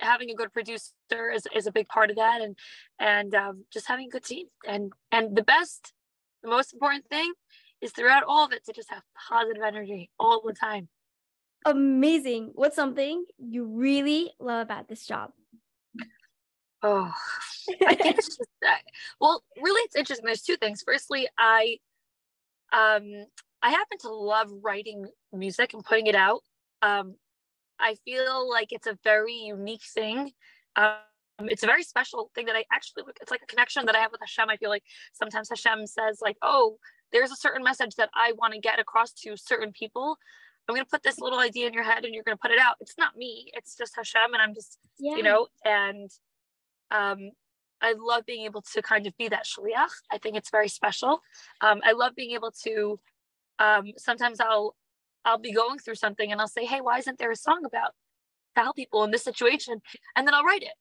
having 0.00 0.30
a 0.30 0.34
good 0.34 0.52
producer 0.52 0.92
is, 1.34 1.46
is 1.54 1.66
a 1.66 1.72
big 1.72 1.88
part 1.88 2.10
of 2.10 2.16
that 2.16 2.40
and 2.40 2.56
and 2.98 3.34
um, 3.34 3.64
just 3.72 3.88
having 3.88 4.06
a 4.06 4.10
good 4.10 4.24
team 4.24 4.46
and 4.66 4.92
and 5.10 5.36
the 5.36 5.42
best 5.42 5.92
the 6.42 6.48
most 6.48 6.72
important 6.72 7.06
thing 7.08 7.32
is 7.80 7.92
throughout 7.92 8.22
all 8.26 8.44
of 8.44 8.52
it 8.52 8.64
to 8.64 8.72
just 8.72 8.90
have 8.90 9.02
positive 9.28 9.62
energy 9.62 10.10
all 10.18 10.42
the 10.44 10.52
time 10.52 10.88
Amazing. 11.64 12.50
What's 12.54 12.74
something 12.74 13.24
you 13.38 13.64
really 13.64 14.32
love 14.40 14.62
about 14.62 14.88
this 14.88 15.06
job? 15.06 15.30
oh 16.84 17.12
i 17.86 17.94
think 17.94 18.18
it's 18.18 18.36
just 18.36 18.50
that 18.60 18.80
well 19.20 19.44
really 19.62 19.80
it's 19.82 19.94
interesting 19.94 20.26
there's 20.26 20.42
two 20.42 20.56
things 20.56 20.82
firstly 20.84 21.28
i 21.38 21.76
um 22.72 23.24
i 23.62 23.70
happen 23.70 23.98
to 23.98 24.10
love 24.10 24.50
writing 24.62 25.06
music 25.32 25.74
and 25.74 25.84
putting 25.84 26.08
it 26.08 26.16
out 26.16 26.40
um 26.82 27.14
i 27.82 27.96
feel 28.04 28.48
like 28.48 28.72
it's 28.72 28.86
a 28.86 28.98
very 29.04 29.34
unique 29.34 29.84
thing. 29.94 30.32
Um 30.76 30.94
it's 31.54 31.62
a 31.64 31.66
very 31.66 31.82
special 31.82 32.30
thing 32.34 32.46
that 32.46 32.54
i 32.56 32.64
actually 32.72 33.02
it's 33.20 33.30
like 33.30 33.42
a 33.42 33.46
connection 33.46 33.84
that 33.86 33.96
i 33.96 33.98
have 33.98 34.12
with 34.12 34.20
hashem. 34.20 34.48
I 34.48 34.56
feel 34.56 34.70
like 34.70 34.84
sometimes 35.12 35.48
hashem 35.48 35.86
says 35.86 36.20
like 36.22 36.36
oh 36.42 36.76
there's 37.12 37.32
a 37.32 37.36
certain 37.36 37.62
message 37.64 37.94
that 37.96 38.10
i 38.14 38.32
want 38.40 38.54
to 38.54 38.60
get 38.60 38.78
across 38.78 39.12
to 39.22 39.36
certain 39.36 39.72
people. 39.72 40.16
I'm 40.68 40.74
going 40.76 40.84
to 40.84 40.88
put 40.90 41.02
this 41.02 41.18
little 41.18 41.40
idea 41.40 41.66
in 41.66 41.72
your 41.74 41.82
head 41.82 42.04
and 42.04 42.14
you're 42.14 42.22
going 42.22 42.36
to 42.36 42.40
put 42.40 42.52
it 42.52 42.60
out. 42.60 42.76
It's 42.80 42.96
not 42.96 43.16
me 43.16 43.50
it's 43.54 43.76
just 43.76 43.96
hashem 43.96 44.32
and 44.34 44.42
i'm 44.42 44.54
just 44.54 44.78
Yeah. 44.98 45.16
you 45.16 45.22
know 45.24 45.48
and 45.64 46.08
um 46.92 47.18
i 47.80 47.94
love 47.98 48.24
being 48.26 48.44
able 48.44 48.62
to 48.74 48.80
kind 48.82 49.06
of 49.08 49.16
be 49.16 49.28
that 49.28 49.44
shliach 49.44 49.94
i 50.12 50.18
think 50.18 50.36
it's 50.36 50.50
very 50.50 50.68
special. 50.68 51.22
Um 51.60 51.80
i 51.84 51.92
love 51.92 52.14
being 52.14 52.32
able 52.32 52.52
to 52.64 53.00
um 53.58 53.84
sometimes 53.96 54.38
i'll 54.40 54.76
i'll 55.24 55.38
be 55.38 55.52
going 55.52 55.78
through 55.78 55.94
something 55.94 56.32
and 56.32 56.40
i'll 56.40 56.48
say 56.48 56.64
hey 56.64 56.80
why 56.80 56.98
isn't 56.98 57.18
there 57.18 57.30
a 57.30 57.36
song 57.36 57.62
about 57.64 57.92
to 58.56 58.62
help 58.62 58.76
people 58.76 59.04
in 59.04 59.10
this 59.10 59.24
situation? 59.24 59.80
And 60.16 60.26
then 60.26 60.34
i'll 60.34 60.44
write 60.44 60.62
it. 60.62 60.74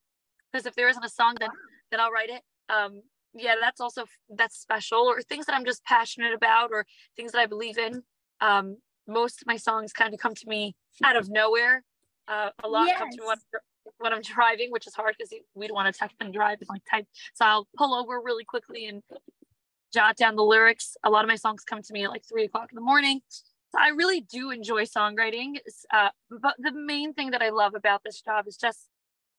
Because 0.51 0.65
if 0.65 0.75
there 0.75 0.89
isn't 0.89 1.03
a 1.03 1.10
song 1.10 1.36
then 1.39 1.50
then 1.91 2.00
i'll 2.00 2.12
write 2.12 2.29
it. 2.29 2.41
Um 2.69 3.01
yeah 3.33 3.55
that's 3.62 3.79
also 3.79 4.05
that's 4.29 4.57
special 4.57 5.00
or 5.00 5.21
things 5.21 5.45
that 5.45 5.55
i'm 5.55 5.65
just 5.65 5.83
passionate 5.86 6.33
about 6.33 6.69
or 6.71 6.86
things 7.15 7.31
that 7.31 7.39
i 7.39 7.45
believe 7.45 7.77
in. 7.77 8.03
Um 8.39 8.77
most 9.07 9.41
of 9.41 9.48
my 9.48 9.57
songs 9.57 9.93
kind 9.93 10.13
of 10.13 10.19
come 10.19 10.36
to 10.36 10.48
me 10.48 10.75
out 11.03 11.15
of 11.15 11.29
nowhere. 11.29 11.83
Uh, 12.27 12.50
a 12.63 12.67
lot 12.67 12.88
come 12.98 13.10
to 13.10 13.17
me 13.17 13.25
when, 13.25 13.38
when 13.98 14.13
i'm 14.13 14.21
driving 14.21 14.71
which 14.71 14.88
is 14.88 14.93
hard 14.93 15.15
because 15.17 15.33
we 15.55 15.67
don't 15.67 15.75
want 15.75 15.91
to 15.91 16.00
text 16.00 16.15
and 16.19 16.33
drive 16.33 16.57
and 16.60 16.69
like 16.69 16.83
type. 16.89 17.05
So 17.33 17.45
i'll 17.45 17.67
pull 17.77 17.93
over 17.93 18.21
really 18.21 18.45
quickly 18.45 18.86
and 18.88 19.01
jot 19.93 20.15
down 20.15 20.38
the 20.38 20.43
lyrics. 20.43 20.95
A 21.03 21.10
lot 21.10 21.25
of 21.25 21.27
my 21.27 21.36
songs 21.36 21.65
come 21.65 21.81
to 21.81 21.93
me 21.93 22.05
at 22.05 22.10
like 22.10 22.24
three 22.25 22.45
o'clock 22.45 22.69
in 22.71 22.75
the 22.75 22.81
morning 22.81 23.21
i 23.78 23.90
really 23.90 24.22
do 24.22 24.51
enjoy 24.51 24.84
songwriting 24.84 25.56
uh, 25.94 26.10
but 26.42 26.56
the 26.60 26.72
main 26.72 27.13
thing 27.13 27.32
that 27.32 27.42
i 27.42 27.50
love 27.50 27.74
about 27.75 28.01
this 28.04 28.22
job 28.22 28.48
is 28.48 28.58
just 28.58 28.88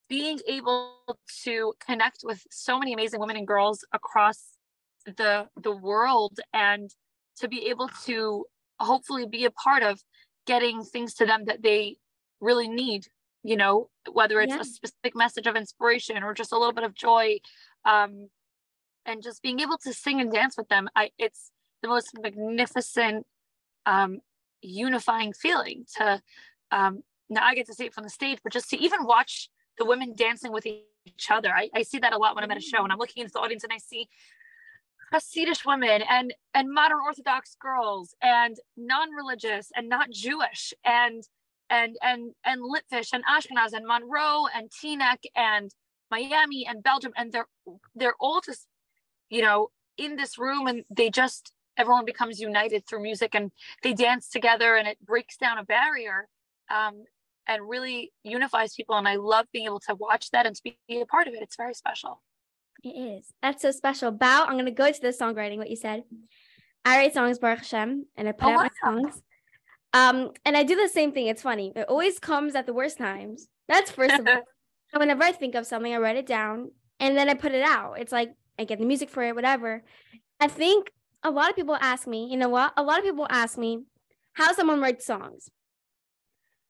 being 0.08 0.38
able 0.46 0.96
to 1.44 1.72
connect 1.84 2.18
with 2.22 2.42
so 2.50 2.78
many 2.78 2.92
amazing 2.92 3.20
women 3.20 3.36
and 3.36 3.46
girls 3.46 3.84
across 3.92 4.58
the 5.06 5.48
the 5.62 5.74
world 5.74 6.38
and 6.52 6.90
to 7.36 7.48
be 7.48 7.66
able 7.68 7.88
to 8.04 8.44
hopefully 8.78 9.26
be 9.26 9.44
a 9.44 9.50
part 9.50 9.82
of 9.82 10.00
getting 10.46 10.82
things 10.82 11.14
to 11.14 11.24
them 11.26 11.44
that 11.46 11.62
they 11.62 11.96
really 12.40 12.68
need 12.68 13.06
you 13.42 13.56
know 13.56 13.88
whether 14.12 14.40
it's 14.40 14.52
Yeah. 14.54 14.60
a 14.60 14.64
specific 14.64 15.14
message 15.16 15.46
of 15.46 15.56
inspiration 15.56 16.22
or 16.22 16.34
just 16.34 16.52
a 16.52 16.58
little 16.58 16.72
bit 16.72 16.84
of 16.84 16.94
joy 16.94 17.38
um 17.84 18.28
and 19.06 19.22
just 19.22 19.42
being 19.42 19.60
able 19.60 19.78
to 19.78 19.92
sing 19.92 20.20
and 20.20 20.32
dance 20.32 20.56
with 20.56 20.68
them 20.68 20.88
i 20.94 21.10
it's 21.18 21.50
the 21.82 21.88
most 21.88 22.10
magnificent 22.20 23.26
um 23.86 24.20
unifying 24.60 25.32
feeling 25.32 25.84
to 25.96 26.20
um 26.70 27.02
now 27.28 27.44
i 27.44 27.54
get 27.54 27.66
to 27.66 27.74
see 27.74 27.84
it 27.86 27.94
from 27.94 28.04
the 28.04 28.10
stage 28.10 28.38
but 28.42 28.52
just 28.52 28.70
to 28.70 28.76
even 28.76 29.04
watch 29.04 29.48
the 29.78 29.84
women 29.84 30.14
dancing 30.14 30.52
with 30.52 30.66
each 30.66 31.30
other. 31.30 31.48
I, 31.48 31.70
I 31.74 31.82
see 31.82 31.98
that 31.98 32.12
a 32.12 32.18
lot 32.18 32.34
when 32.34 32.44
i'm 32.44 32.50
at 32.50 32.58
a 32.58 32.60
show 32.60 32.82
and 32.84 32.92
i'm 32.92 32.98
looking 32.98 33.22
into 33.22 33.32
the 33.32 33.40
audience 33.40 33.64
and 33.64 33.72
i 33.72 33.78
see 33.78 34.08
Hasidic 35.12 35.66
women 35.66 36.02
and 36.08 36.32
and 36.54 36.72
modern 36.72 36.98
Orthodox 37.04 37.56
girls 37.60 38.14
and 38.22 38.56
non-religious 38.76 39.70
and 39.76 39.88
not 39.88 40.10
Jewish 40.10 40.72
and 40.84 41.22
and 41.68 41.96
and 42.02 42.32
and 42.44 42.62
Litvish 42.62 43.12
and 43.12 43.24
Ashkenaz 43.26 43.72
and 43.72 43.86
Monroe 43.86 44.46
and 44.54 44.70
Teaneck 44.70 45.24
and 45.36 45.70
Miami 46.10 46.66
and 46.66 46.82
Belgium. 46.82 47.12
And 47.16 47.32
they're 47.32 47.46
they're 47.94 48.14
all 48.20 48.40
just 48.40 48.66
you 49.28 49.42
know 49.42 49.70
in 49.98 50.16
this 50.16 50.38
room 50.38 50.66
and 50.66 50.84
they 50.88 51.10
just 51.10 51.52
everyone 51.76 52.04
becomes 52.04 52.40
united 52.40 52.86
through 52.86 53.02
music 53.02 53.34
and 53.34 53.50
they 53.82 53.92
dance 53.92 54.28
together 54.28 54.76
and 54.76 54.86
it 54.86 54.98
breaks 55.04 55.36
down 55.36 55.58
a 55.58 55.64
barrier 55.64 56.28
um, 56.70 57.04
and 57.48 57.68
really 57.68 58.12
unifies 58.22 58.74
people 58.74 58.96
and 58.96 59.08
I 59.08 59.16
love 59.16 59.46
being 59.52 59.66
able 59.66 59.80
to 59.80 59.94
watch 59.94 60.30
that 60.30 60.46
and 60.46 60.54
to 60.56 60.62
be 60.62 61.00
a 61.00 61.06
part 61.06 61.26
of 61.28 61.34
it. 61.34 61.42
It's 61.42 61.56
very 61.56 61.74
special. 61.74 62.22
It 62.84 62.90
is. 62.90 63.32
That's 63.42 63.62
so 63.62 63.70
special. 63.70 64.10
Bow, 64.10 64.44
I'm 64.46 64.56
gonna 64.56 64.70
go 64.70 64.90
to 64.90 65.00
the 65.00 65.08
songwriting, 65.08 65.56
what 65.58 65.70
you 65.70 65.76
said. 65.76 66.02
I 66.84 66.98
write 66.98 67.14
songs, 67.14 67.38
Baruch 67.38 67.60
Hashem, 67.60 68.06
and 68.16 68.28
I 68.28 68.32
put 68.32 68.48
Oh, 68.48 68.52
out 68.52 68.56
my 68.58 68.70
songs. 68.84 69.22
Um, 69.92 70.30
and 70.44 70.56
I 70.56 70.62
do 70.62 70.74
the 70.74 70.88
same 70.88 71.12
thing. 71.12 71.26
It's 71.26 71.42
funny. 71.42 71.72
It 71.76 71.88
always 71.88 72.18
comes 72.18 72.54
at 72.54 72.66
the 72.66 72.72
worst 72.72 72.98
times. 72.98 73.48
That's 73.68 73.90
first 73.90 74.18
of 74.18 74.26
all. 74.26 74.42
So 74.92 74.98
whenever 74.98 75.22
I 75.22 75.32
think 75.32 75.54
of 75.54 75.64
something, 75.66 75.94
I 75.94 75.96
write 75.96 76.18
it 76.18 76.26
down 76.26 76.70
and 77.00 77.16
then 77.16 77.30
I 77.30 77.32
put 77.34 77.52
it 77.52 77.62
out. 77.62 77.94
It's 77.98 78.12
like 78.12 78.34
I 78.58 78.64
get 78.64 78.78
the 78.78 78.84
music 78.84 79.08
for 79.08 79.22
it, 79.22 79.34
whatever. 79.34 79.82
I 80.38 80.48
think 80.48 80.90
a 81.22 81.30
lot 81.30 81.50
of 81.50 81.56
people 81.56 81.76
ask 81.80 82.06
me, 82.06 82.28
you 82.30 82.36
know 82.36 82.48
what? 82.48 82.72
A 82.76 82.82
lot 82.82 82.98
of 82.98 83.04
people 83.04 83.26
ask 83.30 83.56
me 83.56 83.84
how 84.34 84.52
someone 84.52 84.80
writes 84.80 85.06
songs, 85.06 85.50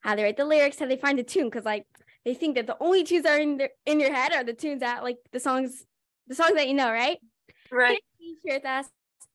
how 0.00 0.14
they 0.14 0.22
write 0.22 0.36
the 0.36 0.44
lyrics, 0.44 0.78
how 0.78 0.86
they 0.86 0.96
find 0.96 1.18
the 1.18 1.22
tune, 1.22 1.44
because 1.44 1.64
like 1.64 1.86
they 2.24 2.34
think 2.34 2.56
that 2.56 2.66
the 2.66 2.76
only 2.80 3.04
tunes 3.04 3.24
that 3.24 3.38
are 3.38 3.42
in 3.42 3.56
their 3.56 3.70
in 3.86 4.00
your 4.00 4.12
head 4.12 4.32
are 4.32 4.44
the 4.44 4.52
tunes 4.52 4.80
that 4.80 5.02
like 5.02 5.18
the 5.32 5.40
songs, 5.40 5.86
the 6.26 6.34
songs 6.34 6.54
that 6.54 6.68
you 6.68 6.74
know, 6.74 6.90
right? 6.90 7.18
Right. 7.70 8.00
Can 8.18 8.28
you 8.28 8.36
share 8.46 8.58
with 8.58 8.66
us 8.66 8.86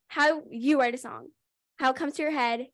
how 0.07 0.43
you 0.49 0.79
write 0.79 0.93
a 0.93 0.97
song, 0.97 1.27
how 1.77 1.91
it 1.91 1.95
comes 1.95 2.13
to 2.13 2.21
your 2.21 2.31
head? 2.31 2.67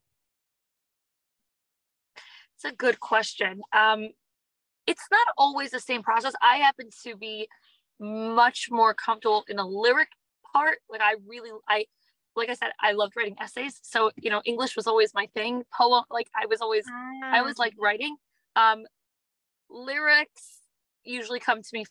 It's 2.55 2.65
a 2.65 2.75
good 2.75 2.99
question. 2.99 3.61
Um, 3.71 4.09
it's 4.85 5.07
not 5.11 5.27
always 5.37 5.71
the 5.71 5.79
same 5.79 6.03
process. 6.03 6.33
I 6.41 6.57
happen 6.57 6.89
to 7.03 7.15
be 7.15 7.47
much 7.99 8.67
more 8.69 8.93
comfortable 8.93 9.45
in 9.47 9.57
the 9.57 9.65
lyric 9.65 10.09
part. 10.53 10.79
Like 10.89 11.01
I 11.01 11.15
really, 11.27 11.49
I 11.67 11.85
like 12.35 12.49
I 12.49 12.53
said, 12.53 12.71
I 12.79 12.93
loved 12.93 13.15
writing 13.15 13.35
essays. 13.39 13.79
So, 13.83 14.11
you 14.15 14.29
know, 14.29 14.41
English 14.45 14.75
was 14.75 14.87
always 14.87 15.13
my 15.13 15.27
thing. 15.33 15.63
Poem, 15.77 16.03
like 16.09 16.29
I 16.35 16.45
was 16.47 16.61
always, 16.61 16.85
I 17.23 17.41
was 17.41 17.57
like 17.57 17.73
writing. 17.79 18.15
Um, 18.55 18.85
lyrics 19.69 20.59
usually 21.03 21.39
come 21.39 21.61
to 21.61 21.69
me 21.73 21.85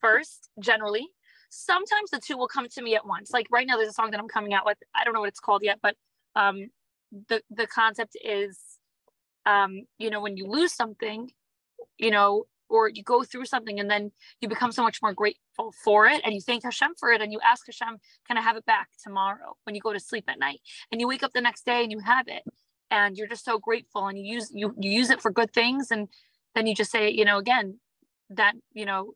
first, 0.00 0.48
generally. 0.60 1.08
Sometimes 1.50 2.10
the 2.10 2.20
two 2.20 2.36
will 2.36 2.48
come 2.48 2.68
to 2.68 2.82
me 2.82 2.94
at 2.94 3.06
once. 3.06 3.30
Like 3.32 3.46
right 3.50 3.66
now, 3.66 3.76
there's 3.76 3.88
a 3.88 3.92
song 3.92 4.10
that 4.10 4.20
I'm 4.20 4.28
coming 4.28 4.52
out 4.52 4.66
with. 4.66 4.78
I 4.94 5.04
don't 5.04 5.14
know 5.14 5.20
what 5.20 5.30
it's 5.30 5.40
called 5.40 5.62
yet, 5.62 5.78
but 5.82 5.94
um, 6.36 6.68
the 7.28 7.42
the 7.50 7.66
concept 7.66 8.16
is, 8.22 8.58
um, 9.46 9.82
you 9.98 10.10
know, 10.10 10.20
when 10.20 10.36
you 10.36 10.46
lose 10.46 10.72
something, 10.72 11.30
you 11.96 12.10
know, 12.10 12.44
or 12.68 12.88
you 12.88 13.02
go 13.02 13.22
through 13.24 13.46
something 13.46 13.80
and 13.80 13.90
then 13.90 14.12
you 14.40 14.48
become 14.48 14.72
so 14.72 14.82
much 14.82 15.00
more 15.02 15.12
grateful 15.12 15.72
for 15.84 16.06
it 16.06 16.20
and 16.24 16.34
you 16.34 16.40
thank 16.40 16.64
Hashem 16.64 16.94
for 16.98 17.10
it 17.12 17.20
and 17.20 17.32
you 17.32 17.40
ask 17.44 17.66
Hashem, 17.66 17.98
can 18.26 18.38
I 18.38 18.42
have 18.42 18.56
it 18.56 18.66
back 18.66 18.88
tomorrow 19.02 19.56
when 19.64 19.74
you 19.74 19.80
go 19.80 19.92
to 19.92 20.00
sleep 20.00 20.24
at 20.28 20.38
night? 20.38 20.60
And 20.90 21.00
you 21.00 21.08
wake 21.08 21.22
up 21.22 21.32
the 21.32 21.40
next 21.40 21.64
day 21.64 21.82
and 21.82 21.92
you 21.92 22.00
have 22.00 22.28
it 22.28 22.42
and 22.90 23.16
you're 23.16 23.28
just 23.28 23.44
so 23.44 23.58
grateful 23.58 24.06
and 24.06 24.18
you 24.18 24.24
use 24.24 24.50
you 24.54 24.74
you 24.78 24.90
use 24.90 25.10
it 25.10 25.20
for 25.20 25.30
good 25.30 25.52
things 25.52 25.90
and 25.90 26.08
then 26.54 26.66
you 26.66 26.74
just 26.74 26.90
say, 26.90 27.10
you 27.10 27.24
know, 27.24 27.38
again, 27.38 27.78
that, 28.30 28.54
you 28.72 28.84
know, 28.84 29.12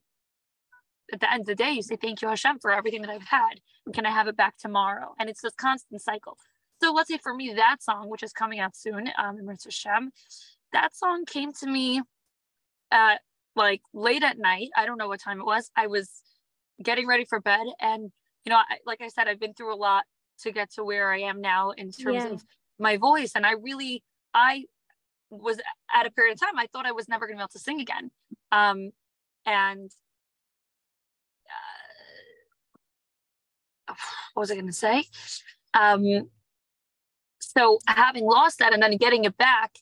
at 1.13 1.21
the 1.21 1.31
end 1.31 1.41
of 1.43 1.47
the 1.47 1.55
day, 1.55 1.73
you 1.73 1.83
say, 1.83 1.97
thank 1.97 2.23
you, 2.23 2.29
Hashem, 2.29 2.59
for 2.61 2.71
everything 2.71 3.03
that 3.03 3.11
I've 3.11 3.23
had. 3.23 3.61
Can 3.93 4.07
I 4.07 4.11
have 4.11 4.29
it 4.29 4.37
back 4.37 4.57
tomorrow? 4.57 5.15
And 5.19 5.29
it's 5.29 5.43
this 5.43 5.55
constant 5.55 6.01
cycle. 6.01 6.39
So 6.83 6.93
let's 6.93 7.09
say 7.09 7.19
for 7.19 7.35
me, 7.35 7.53
that 7.55 7.83
song, 7.83 8.09
which 8.09 8.23
is 8.23 8.33
coming 8.33 8.61
out 8.61 8.77
soon, 8.77 9.11
um, 9.19 9.39
Hashem, 9.47 10.13
that 10.73 10.97
song 10.97 11.25
came 11.27 11.53
to 11.55 11.67
me 11.67 12.03
at 12.91 13.21
like 13.57 13.83
late 13.93 14.23
at 14.23 14.39
night. 14.39 14.71
I 14.77 14.87
don't 14.87 14.99
know 14.99 15.09
what 15.09 15.21
time 15.21 15.41
it 15.41 15.47
was. 15.47 15.71
I 15.77 15.87
was 15.87 16.11
getting 16.83 17.07
ready 17.07 17.25
for 17.25 17.41
bed. 17.41 17.67
And, 17.81 18.11
you 18.45 18.51
know, 18.51 18.57
I, 18.57 18.79
like 18.87 19.01
I 19.01 19.09
said, 19.09 19.29
I've 19.29 19.41
been 19.41 19.55
through 19.55 19.75
a 19.75 19.77
lot 19.77 20.05
to 20.43 20.53
get 20.53 20.73
to 20.75 20.85
where 20.85 21.13
I 21.13 21.21
am 21.21 21.41
now 21.41 21.71
in 21.71 21.91
terms 21.93 22.25
yeah. 22.25 22.31
of 22.31 22.45
my 22.79 22.97
voice. 22.97 23.33
And 23.35 23.47
I 23.47 23.53
really, 23.53 24.03
I 24.35 24.65
was 25.31 25.59
at 25.95 26.07
a 26.07 26.11
period 26.11 26.35
of 26.35 26.41
time, 26.41 26.59
I 26.59 26.67
thought 26.73 26.87
I 26.87 26.93
was 26.93 27.09
never 27.09 27.27
going 27.27 27.37
to 27.37 27.41
be 27.41 27.43
able 27.43 27.49
to 27.49 27.59
sing 27.59 27.81
again. 27.81 28.11
Um, 28.51 28.91
and 29.47 29.91
uh, 33.89 33.95
what 34.35 34.43
was 34.43 34.51
I 34.51 34.55
going 34.55 34.67
to 34.67 34.73
say? 34.73 35.05
Um, 35.75 36.31
so 37.41 37.79
having 37.87 38.25
lost 38.25 38.59
that 38.59 38.73
and 38.73 38.83
then 38.83 38.97
getting 38.97 39.25
it 39.25 39.37
back, 39.37 39.73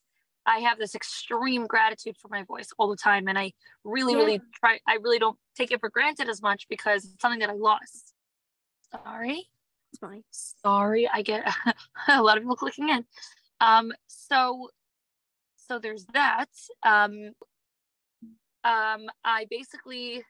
I 0.50 0.59
have 0.61 0.78
this 0.78 0.97
extreme 0.97 1.66
gratitude 1.66 2.16
for 2.21 2.26
my 2.28 2.42
voice 2.42 2.71
all 2.76 2.88
the 2.88 2.97
time. 2.97 3.28
And 3.28 3.38
I 3.38 3.52
really, 3.85 4.14
yeah. 4.14 4.19
really 4.19 4.40
try, 4.52 4.80
I 4.88 4.95
really 5.00 5.21
don't 5.21 5.38
take 5.57 5.71
it 5.71 5.78
for 5.78 5.88
granted 5.88 6.28
as 6.28 6.42
much 6.42 6.66
because 6.69 7.04
it's 7.04 7.23
something 7.23 7.38
that 7.38 7.50
I 7.50 7.54
lost. 7.54 8.14
Sorry. 8.90 9.49
It's 9.92 10.00
fine. 10.00 10.25
Sorry. 10.30 11.09
I 11.09 11.23
get 11.23 11.45
a 12.09 12.21
lot 12.21 12.37
of 12.37 12.42
people 12.42 12.57
clicking 12.57 12.88
in. 12.88 13.04
Um, 13.61 13.92
so, 14.09 14.71
so 15.57 15.79
there's 15.79 16.05
that. 16.14 16.51
Um, 16.83 17.31
um, 18.64 19.07
I 19.24 19.46
basically, 19.48 20.24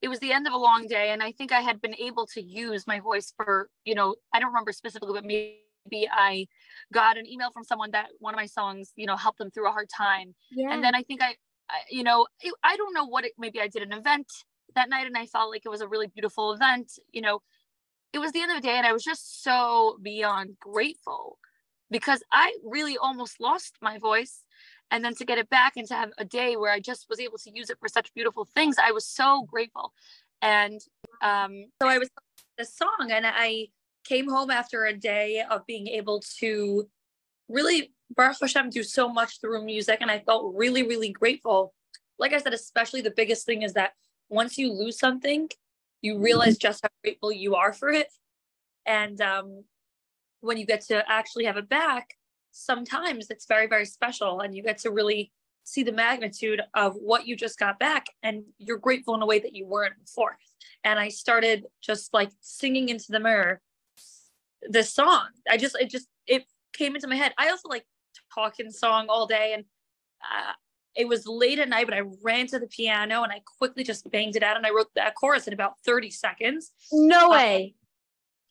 it 0.00 0.08
was 0.08 0.20
the 0.20 0.32
end 0.32 0.46
of 0.46 0.52
a 0.52 0.58
long 0.58 0.86
day 0.86 1.10
and 1.10 1.24
I 1.24 1.32
think 1.32 1.50
I 1.50 1.60
had 1.60 1.80
been 1.80 1.96
able 1.96 2.26
to 2.28 2.40
use 2.40 2.86
my 2.86 3.00
voice 3.00 3.32
for, 3.36 3.68
you 3.84 3.96
know, 3.96 4.14
I 4.32 4.38
don't 4.38 4.50
remember 4.50 4.70
specifically, 4.70 5.12
but 5.12 5.24
maybe 5.24 5.58
maybe 5.90 6.08
I 6.10 6.46
got 6.92 7.16
an 7.16 7.26
email 7.26 7.50
from 7.50 7.64
someone 7.64 7.90
that 7.92 8.08
one 8.18 8.34
of 8.34 8.38
my 8.38 8.46
songs, 8.46 8.92
you 8.96 9.06
know, 9.06 9.16
helped 9.16 9.38
them 9.38 9.50
through 9.50 9.68
a 9.68 9.72
hard 9.72 9.88
time. 9.94 10.34
Yeah. 10.52 10.72
And 10.72 10.82
then 10.82 10.94
I 10.94 11.02
think 11.02 11.22
I, 11.22 11.34
I 11.70 11.80
you 11.90 12.02
know, 12.02 12.26
I 12.62 12.76
don't 12.76 12.94
know 12.94 13.06
what 13.06 13.24
it, 13.24 13.32
maybe 13.38 13.60
I 13.60 13.68
did 13.68 13.82
an 13.82 13.92
event 13.92 14.26
that 14.74 14.88
night 14.88 15.06
and 15.06 15.16
I 15.16 15.26
felt 15.26 15.50
like 15.50 15.62
it 15.64 15.70
was 15.70 15.80
a 15.80 15.88
really 15.88 16.06
beautiful 16.06 16.52
event. 16.52 16.92
You 17.12 17.22
know, 17.22 17.40
it 18.12 18.18
was 18.18 18.32
the 18.32 18.40
end 18.40 18.52
of 18.52 18.56
the 18.56 18.66
day 18.66 18.76
and 18.76 18.86
I 18.86 18.92
was 18.92 19.04
just 19.04 19.42
so 19.42 19.98
beyond 20.02 20.56
grateful 20.60 21.38
because 21.90 22.22
I 22.32 22.54
really 22.64 22.96
almost 22.96 23.40
lost 23.40 23.76
my 23.82 23.98
voice. 23.98 24.42
And 24.90 25.04
then 25.04 25.14
to 25.16 25.24
get 25.24 25.38
it 25.38 25.48
back 25.48 25.72
and 25.76 25.88
to 25.88 25.94
have 25.94 26.10
a 26.18 26.24
day 26.24 26.56
where 26.56 26.70
I 26.70 26.78
just 26.78 27.06
was 27.08 27.18
able 27.18 27.38
to 27.38 27.50
use 27.52 27.70
it 27.70 27.78
for 27.80 27.88
such 27.88 28.12
beautiful 28.14 28.46
things, 28.54 28.76
I 28.82 28.92
was 28.92 29.06
so 29.06 29.42
grateful. 29.42 29.92
And 30.42 30.80
um, 31.22 31.66
so 31.80 31.88
I 31.88 31.98
was 31.98 32.10
this 32.58 32.76
song 32.76 33.10
and 33.10 33.24
I 33.26 33.68
came 34.04 34.28
home 34.28 34.50
after 34.50 34.84
a 34.84 34.96
day 34.96 35.42
of 35.50 35.66
being 35.66 35.88
able 35.88 36.22
to 36.38 36.88
really 37.48 37.92
Baruch 38.14 38.36
Hashem 38.40 38.70
do 38.70 38.82
so 38.82 39.08
much 39.08 39.40
through 39.40 39.64
music 39.64 39.98
and 40.00 40.10
I 40.10 40.20
felt 40.20 40.54
really 40.54 40.82
really 40.82 41.10
grateful. 41.10 41.74
Like 42.18 42.32
I 42.32 42.38
said 42.38 42.54
especially 42.54 43.00
the 43.00 43.10
biggest 43.10 43.46
thing 43.46 43.62
is 43.62 43.74
that 43.74 43.92
once 44.28 44.56
you 44.58 44.72
lose 44.72 44.98
something 44.98 45.48
you 46.02 46.18
realize 46.18 46.58
just 46.58 46.82
how 46.82 46.90
grateful 47.02 47.32
you 47.32 47.54
are 47.54 47.72
for 47.72 47.88
it. 47.88 48.08
And 48.84 49.18
um, 49.22 49.64
when 50.40 50.58
you 50.58 50.66
get 50.66 50.82
to 50.82 51.02
actually 51.10 51.46
have 51.46 51.56
it 51.56 51.68
back 51.68 52.14
sometimes 52.54 53.30
it's 53.30 53.46
very 53.46 53.66
very 53.66 53.84
special 53.84 54.40
and 54.40 54.54
you 54.54 54.62
get 54.62 54.78
to 54.78 54.90
really 54.90 55.32
see 55.64 55.82
the 55.82 55.92
magnitude 55.92 56.60
of 56.74 56.94
what 56.94 57.26
you 57.26 57.34
just 57.34 57.58
got 57.58 57.78
back 57.78 58.06
and 58.22 58.44
you're 58.58 58.78
grateful 58.78 59.14
in 59.14 59.22
a 59.22 59.26
way 59.26 59.40
that 59.40 59.54
you 59.54 59.66
weren't 59.66 59.98
before. 60.00 60.38
And 60.84 60.98
i 60.98 61.08
started 61.08 61.64
just 61.82 62.14
like 62.14 62.30
singing 62.40 62.88
into 62.88 63.06
the 63.10 63.20
mirror 63.20 63.60
this 64.68 64.92
song. 64.92 65.28
I 65.50 65.56
just 65.56 65.76
it 65.80 65.90
just 65.90 66.08
it 66.26 66.44
came 66.72 66.94
into 66.94 67.08
my 67.08 67.16
head. 67.16 67.32
I 67.38 67.50
also 67.50 67.68
like 67.68 67.86
talking 68.34 68.70
song 68.70 69.06
all 69.08 69.26
day 69.26 69.52
and 69.54 69.64
uh, 70.22 70.52
it 70.94 71.08
was 71.08 71.26
late 71.26 71.58
at 71.58 71.68
night, 71.68 71.86
but 71.86 71.94
I 71.94 72.02
ran 72.22 72.46
to 72.48 72.58
the 72.58 72.66
piano 72.66 73.22
and 73.22 73.32
I 73.32 73.42
quickly 73.58 73.84
just 73.84 74.10
banged 74.10 74.36
it 74.36 74.42
out 74.42 74.56
and 74.56 74.66
I 74.66 74.70
wrote 74.70 74.88
that 74.94 75.14
chorus 75.14 75.46
in 75.46 75.52
about 75.52 75.74
30 75.84 76.10
seconds. 76.10 76.72
No 76.92 77.26
uh, 77.26 77.30
way. 77.30 77.74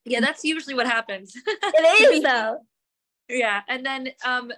yeah, 0.06 0.20
that's 0.20 0.44
usually 0.44 0.76
what 0.76 0.88
happens. 0.88 1.36
It 1.48 2.16
is 2.16 2.24
though. 2.24 2.60
Yeah. 3.30 3.62
And 3.68 3.86
then 3.86 4.10
um 4.26 4.52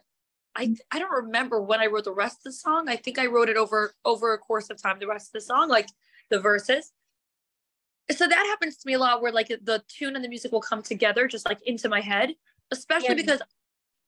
I 0.55 0.75
I 0.91 0.99
don't 0.99 1.25
remember 1.25 1.61
when 1.61 1.79
I 1.79 1.87
wrote 1.87 2.05
the 2.05 2.13
rest 2.13 2.39
of 2.39 2.43
the 2.45 2.53
song. 2.53 2.89
I 2.89 2.95
think 2.95 3.19
I 3.19 3.27
wrote 3.27 3.49
it 3.49 3.57
over 3.57 3.93
over 4.03 4.33
a 4.33 4.37
course 4.37 4.69
of 4.69 4.81
time, 4.81 4.99
the 4.99 5.07
rest 5.07 5.29
of 5.29 5.33
the 5.33 5.41
song, 5.41 5.69
like 5.69 5.87
the 6.29 6.39
verses 6.39 6.91
so 8.11 8.27
that 8.27 8.45
happens 8.47 8.77
to 8.77 8.87
me 8.87 8.93
a 8.93 8.99
lot 8.99 9.21
where 9.21 9.31
like 9.31 9.47
the 9.47 9.83
tune 9.87 10.15
and 10.15 10.23
the 10.23 10.29
music 10.29 10.51
will 10.51 10.61
come 10.61 10.81
together 10.81 11.27
just 11.27 11.47
like 11.47 11.61
into 11.65 11.89
my 11.89 12.01
head 12.01 12.33
especially 12.71 13.09
yeah. 13.09 13.13
because 13.15 13.41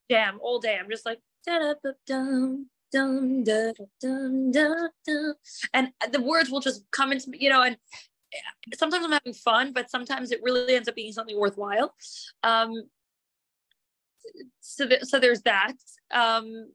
damn 0.09 0.39
all 0.41 0.59
day 0.59 0.77
i'm 0.79 0.89
just 0.89 1.05
like 1.05 1.19
dum, 1.45 2.67
dum, 2.91 3.43
da, 3.43 3.71
dum, 4.01 4.51
da, 4.51 4.73
dum. 5.05 5.33
and 5.73 5.91
the 6.11 6.21
words 6.21 6.49
will 6.49 6.59
just 6.59 6.83
come 6.91 7.11
into 7.11 7.29
me 7.29 7.37
you 7.41 7.49
know 7.49 7.63
and 7.63 7.77
sometimes 8.75 9.05
i'm 9.05 9.11
having 9.11 9.33
fun 9.33 9.73
but 9.73 9.89
sometimes 9.89 10.31
it 10.31 10.41
really 10.43 10.75
ends 10.75 10.87
up 10.87 10.95
being 10.95 11.11
something 11.11 11.39
worthwhile 11.39 11.93
um 12.43 12.83
so, 14.59 14.87
th- 14.87 15.03
so 15.03 15.19
there's 15.19 15.41
that 15.43 15.73
um 16.11 16.69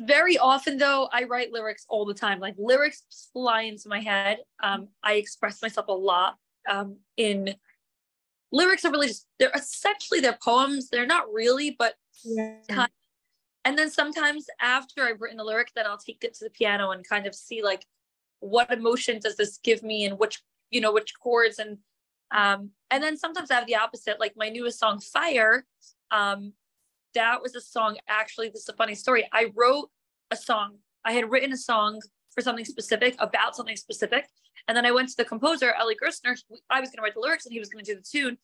very 0.00 0.36
often 0.36 0.78
though 0.78 1.08
i 1.12 1.22
write 1.24 1.52
lyrics 1.52 1.86
all 1.88 2.04
the 2.04 2.14
time. 2.14 2.40
Like 2.40 2.54
lyrics 2.58 3.04
fly 3.32 3.62
into 3.62 3.88
my 3.88 4.00
head. 4.00 4.38
Um, 4.62 4.88
i 5.02 5.14
express 5.14 5.62
myself 5.62 5.88
a 5.88 5.92
lot 5.92 6.36
um, 6.68 6.96
in 7.16 7.54
lyrics 8.52 8.84
are 8.84 8.90
really 8.90 9.08
just 9.08 9.26
they're 9.38 9.52
essentially 9.54 10.20
they're 10.20 10.38
poems. 10.42 10.88
They're 10.88 11.06
not 11.06 11.32
really 11.32 11.74
but 11.78 11.94
yeah. 12.24 12.86
and 13.64 13.78
then 13.78 13.90
sometimes 13.90 14.46
after 14.60 15.04
i've 15.04 15.20
written 15.20 15.36
the 15.36 15.44
lyric 15.44 15.70
then 15.76 15.86
i'll 15.86 15.98
take 15.98 16.24
it 16.24 16.34
to 16.34 16.44
the 16.44 16.50
piano 16.50 16.90
and 16.90 17.08
kind 17.08 17.26
of 17.26 17.34
see 17.34 17.62
like 17.62 17.86
what 18.40 18.72
emotion 18.72 19.20
does 19.20 19.36
this 19.36 19.58
give 19.62 19.82
me 19.82 20.04
and 20.04 20.18
which 20.18 20.42
you 20.70 20.80
know 20.80 20.92
which 20.92 21.12
chords 21.22 21.58
and 21.58 21.78
um 22.32 22.70
and 22.90 23.02
then 23.02 23.16
sometimes 23.16 23.50
i 23.50 23.54
have 23.54 23.66
the 23.66 23.76
opposite. 23.76 24.20
Like 24.20 24.34
my 24.36 24.48
newest 24.48 24.78
song 24.78 25.00
fire 25.00 25.64
um 26.10 26.52
that 27.14 27.42
was 27.42 27.54
a 27.54 27.60
song. 27.60 27.96
Actually, 28.08 28.48
this 28.48 28.62
is 28.62 28.68
a 28.68 28.74
funny 28.74 28.94
story. 28.94 29.28
I 29.32 29.52
wrote 29.54 29.90
a 30.30 30.36
song. 30.36 30.78
I 31.04 31.12
had 31.12 31.30
written 31.30 31.52
a 31.52 31.56
song 31.56 32.00
for 32.34 32.42
something 32.42 32.64
specific 32.64 33.16
about 33.18 33.56
something 33.56 33.76
specific. 33.76 34.28
And 34.66 34.76
then 34.76 34.84
I 34.84 34.90
went 34.90 35.08
to 35.10 35.16
the 35.16 35.24
composer, 35.24 35.74
Eli 35.80 35.94
Gerstner. 36.02 36.36
I 36.70 36.80
was 36.80 36.90
going 36.90 36.96
to 36.96 37.02
write 37.02 37.14
the 37.14 37.20
lyrics 37.20 37.46
and 37.46 37.52
he 37.52 37.58
was 37.58 37.68
going 37.68 37.84
to 37.84 37.94
do 37.94 38.00
the 38.00 38.06
tune. 38.06 38.38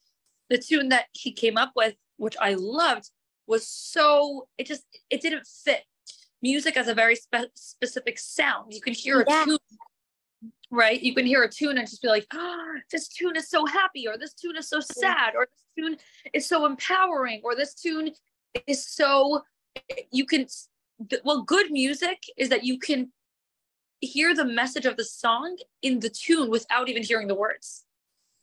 The 0.50 0.58
tune 0.58 0.88
that 0.90 1.06
he 1.12 1.32
came 1.32 1.56
up 1.56 1.72
with, 1.76 1.94
which 2.16 2.36
I 2.40 2.54
loved, 2.54 3.10
was 3.46 3.66
so, 3.66 4.48
it 4.56 4.66
just, 4.66 4.84
it 5.10 5.20
didn't 5.20 5.46
fit. 5.46 5.82
Music 6.42 6.74
has 6.76 6.88
a 6.88 6.94
very 6.94 7.16
spe- 7.16 7.52
specific 7.54 8.18
sound. 8.18 8.72
You 8.72 8.80
can 8.80 8.94
hear 8.94 9.20
a 9.20 9.24
yeah. 9.28 9.44
tune 9.44 9.58
right? 10.70 11.00
You 11.02 11.14
can 11.14 11.24
hear 11.24 11.42
a 11.42 11.48
tune 11.48 11.78
and 11.78 11.88
just 11.88 12.02
be 12.02 12.08
like, 12.08 12.26
oh, 12.32 12.74
this 12.90 13.08
tune 13.08 13.36
is 13.36 13.48
so 13.48 13.64
happy, 13.64 14.06
or 14.08 14.18
this 14.18 14.34
tune 14.34 14.56
is 14.56 14.68
so 14.68 14.80
sad, 14.80 15.34
or 15.36 15.46
this 15.46 15.64
tune 15.78 15.96
is 16.32 16.46
so 16.46 16.66
empowering, 16.66 17.40
or 17.44 17.54
this 17.54 17.74
tune 17.74 18.10
is 18.66 18.86
so, 18.86 19.42
you 20.10 20.26
can, 20.26 20.46
well, 21.24 21.42
good 21.42 21.70
music 21.70 22.22
is 22.36 22.48
that 22.48 22.64
you 22.64 22.78
can 22.78 23.12
hear 24.00 24.34
the 24.34 24.44
message 24.44 24.86
of 24.86 24.96
the 24.96 25.04
song 25.04 25.56
in 25.82 26.00
the 26.00 26.10
tune 26.10 26.50
without 26.50 26.88
even 26.88 27.02
hearing 27.02 27.26
the 27.26 27.34
words. 27.34 27.84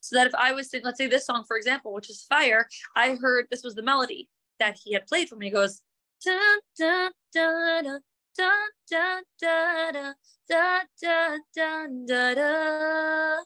So 0.01 0.15
that 0.15 0.27
if 0.27 0.33
I 0.35 0.51
was, 0.53 0.69
saying, 0.69 0.83
let's 0.83 0.97
say 0.97 1.07
this 1.07 1.25
song, 1.25 1.43
for 1.47 1.57
example, 1.57 1.93
which 1.93 2.09
is 2.09 2.25
Fire, 2.27 2.67
I 2.95 3.15
heard 3.15 3.45
this 3.49 3.63
was 3.63 3.75
the 3.75 3.83
melody 3.83 4.27
that 4.59 4.77
he 4.83 4.93
had 4.93 5.05
played 5.07 5.29
for 5.29 5.35
me. 5.35 5.47
He 5.47 5.51
goes, 5.51 5.81
dun, 6.25 6.59
dun, 6.77 7.11
dun, 7.33 7.99
dun, 8.37 8.59
dun, 8.89 9.23
dun, 9.39 10.15
dun, 10.99 11.39
dun, 11.55 12.05
dun. 12.07 13.43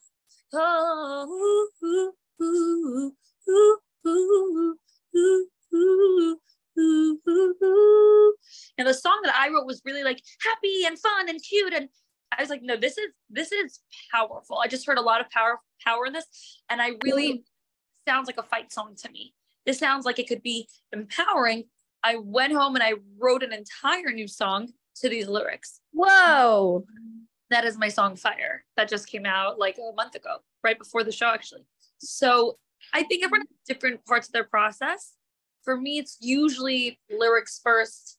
Oh, 0.54 1.28
ooh, 1.30 1.86
ooh, 1.86 2.14
ooh, 2.42 3.14
ooh, 3.50 3.78
ooh, 4.08 4.78
ooh, 5.16 5.48
ooh, 5.74 6.40
ooh. 6.78 8.36
And 8.78 8.88
the 8.88 8.94
song 8.94 9.20
that 9.24 9.36
I 9.36 9.50
wrote 9.50 9.66
was 9.66 9.82
really 9.86 10.04
like 10.04 10.22
happy 10.42 10.86
and 10.86 11.00
fun 11.00 11.30
and 11.30 11.42
cute. 11.42 11.74
And 11.74 11.90
I 12.38 12.42
was 12.42 12.50
like, 12.50 12.62
no, 12.64 12.76
this 12.76 12.98
is 12.98 13.08
this 13.30 13.52
is 13.52 13.80
powerful. 14.12 14.60
I 14.60 14.68
just 14.68 14.86
heard 14.86 14.98
a 14.98 15.02
lot 15.02 15.22
of 15.22 15.30
power 15.30 15.60
power 15.84 16.06
in 16.06 16.14
this. 16.14 16.26
And 16.70 16.82
I 16.82 16.92
really 17.04 17.44
sounds 18.08 18.28
like 18.28 18.38
a 18.38 18.44
fight 18.44 18.72
song 18.72 18.96
to 18.98 19.12
me. 19.12 19.34
This 19.66 19.80
sounds 19.80 20.06
like 20.06 20.20
it 20.20 20.28
could 20.28 20.44
be 20.44 20.68
empowering. 20.94 21.66
I 22.04 22.18
went 22.18 22.54
home 22.54 22.76
and 22.76 22.84
I 22.84 22.94
wrote 23.20 23.42
an 23.42 23.52
entire 23.52 24.12
new 24.12 24.28
song 24.28 24.70
to 24.98 25.10
these 25.10 25.28
lyrics. 25.28 25.82
Whoa. 25.92 26.86
That 27.50 27.66
is 27.66 27.78
my 27.78 27.90
song 27.90 28.16
Fire 28.16 28.64
that 28.78 28.90
just 28.90 29.08
came 29.08 29.26
out 29.26 29.60
like 29.60 29.78
a 29.78 29.96
month 29.96 30.16
ago, 30.16 30.38
right 30.64 30.78
before 30.78 31.04
the 31.04 31.12
show, 31.12 31.28
actually. 31.28 31.66
So 31.98 32.58
I 32.94 33.04
think 33.04 33.24
everyone 33.24 33.48
has 33.48 33.58
different 33.68 34.06
parts 34.06 34.28
of 34.28 34.34
their 34.34 34.44
process. 34.44 35.14
For 35.66 35.76
me, 35.76 35.98
it's 35.98 36.18
usually 36.22 37.00
lyrics 37.10 37.60
first, 37.64 38.18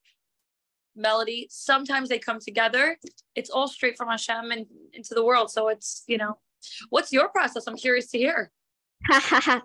melody. 0.95 1.47
Sometimes 1.51 2.09
they 2.09 2.19
come 2.19 2.41
together. 2.41 2.99
It's 3.35 3.51
all 3.51 3.69
straight 3.69 3.97
from 3.97 4.09
Hashem 4.09 4.51
and 4.51 4.67
into 4.93 5.15
the 5.15 5.25
world. 5.25 5.51
So 5.51 5.69
it's, 5.69 6.05
you 6.07 6.19
know, 6.19 6.39
what's 6.91 7.13
your 7.13 7.29
process? 7.29 7.67
I'm 7.67 7.77
curious 7.77 8.11
to 8.11 8.19
hear. 8.19 8.51
um, 9.13 9.63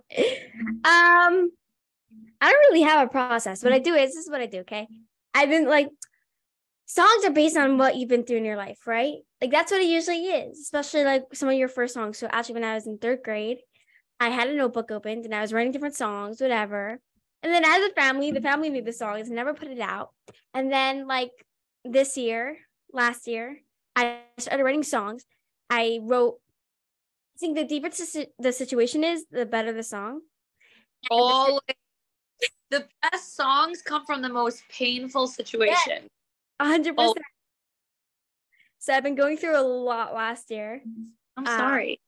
I 0.84 2.52
don't 2.52 2.72
really 2.72 2.82
have 2.82 3.08
a 3.08 3.10
process. 3.10 3.64
What 3.64 3.74
I 3.74 3.80
do 3.80 3.94
is 3.96 4.14
this 4.14 4.26
is 4.26 4.30
what 4.30 4.42
I 4.42 4.46
do. 4.46 4.60
Okay, 4.60 4.88
I've 5.34 5.50
been 5.50 5.68
like 5.68 5.90
songs 6.86 7.26
are 7.26 7.32
based 7.32 7.56
on 7.56 7.78
what 7.78 7.96
you've 7.96 8.10
been 8.10 8.26
through 8.26 8.38
in 8.38 8.46
your 8.46 8.58
life, 8.58 8.86
right? 8.86 9.16
Like 9.42 9.52
that's 9.52 9.72
what 9.72 9.82
it 9.82 9.88
usually 9.88 10.26
is, 10.26 10.60
especially 10.60 11.06
like 11.06 11.24
some 11.34 11.50
of 11.50 11.56
your 11.56 11.70
first 11.70 11.94
songs. 11.94 12.18
So 12.18 12.28
actually, 12.30 12.56
when 12.56 12.64
I 12.66 12.76
was 12.76 12.88
in 12.88 12.98
third 12.98 13.20
grade, 13.24 13.60
I 14.20 14.30
had 14.30 14.50
a 14.50 14.56
notebook 14.56 14.92
opened 14.92 15.26
and 15.26 15.34
I 15.34 15.42
was 15.42 15.54
writing 15.54 15.72
different 15.72 15.96
songs, 15.96 16.42
whatever. 16.42 17.00
And 17.44 17.54
then 17.54 17.66
as 17.66 17.90
a 17.90 17.94
family, 17.94 18.32
the 18.32 18.42
family 18.42 18.70
knew 18.70 18.84
the 18.84 18.94
songs, 18.94 19.30
never 19.30 19.54
put 19.54 19.70
it 19.70 19.80
out. 19.80 20.10
And 20.54 20.72
then 20.72 21.08
like 21.08 21.32
this 21.84 22.18
year, 22.18 22.58
last 22.94 23.28
year, 23.28 23.62
I 23.96 24.20
started 24.38 24.64
writing 24.64 24.84
songs. 24.84 25.26
I 25.70 26.00
wrote. 26.04 26.40
I 27.36 27.40
think 27.40 27.58
the 27.58 27.64
deeper 27.64 27.90
the 28.38 28.52
situation 28.54 29.04
is, 29.04 29.26
the 29.32 29.48
better 29.48 29.74
the 29.74 29.84
song. 29.84 30.22
Always. 31.10 31.62
The 32.70 32.86
best 33.02 33.36
songs 33.36 33.82
come 33.82 34.06
from 34.06 34.22
the 34.22 34.30
most 34.30 34.64
painful 34.70 35.28
situation. 35.28 36.08
hundred 36.60 36.96
percent. 36.96 37.18
So 38.80 38.94
I've 38.94 39.04
been 39.04 39.16
going 39.16 39.38
through 39.38 39.60
a 39.60 39.62
lot 39.62 40.14
last 40.14 40.52
year. 40.52 40.82
I'm 41.38 41.46
sorry. 41.46 42.00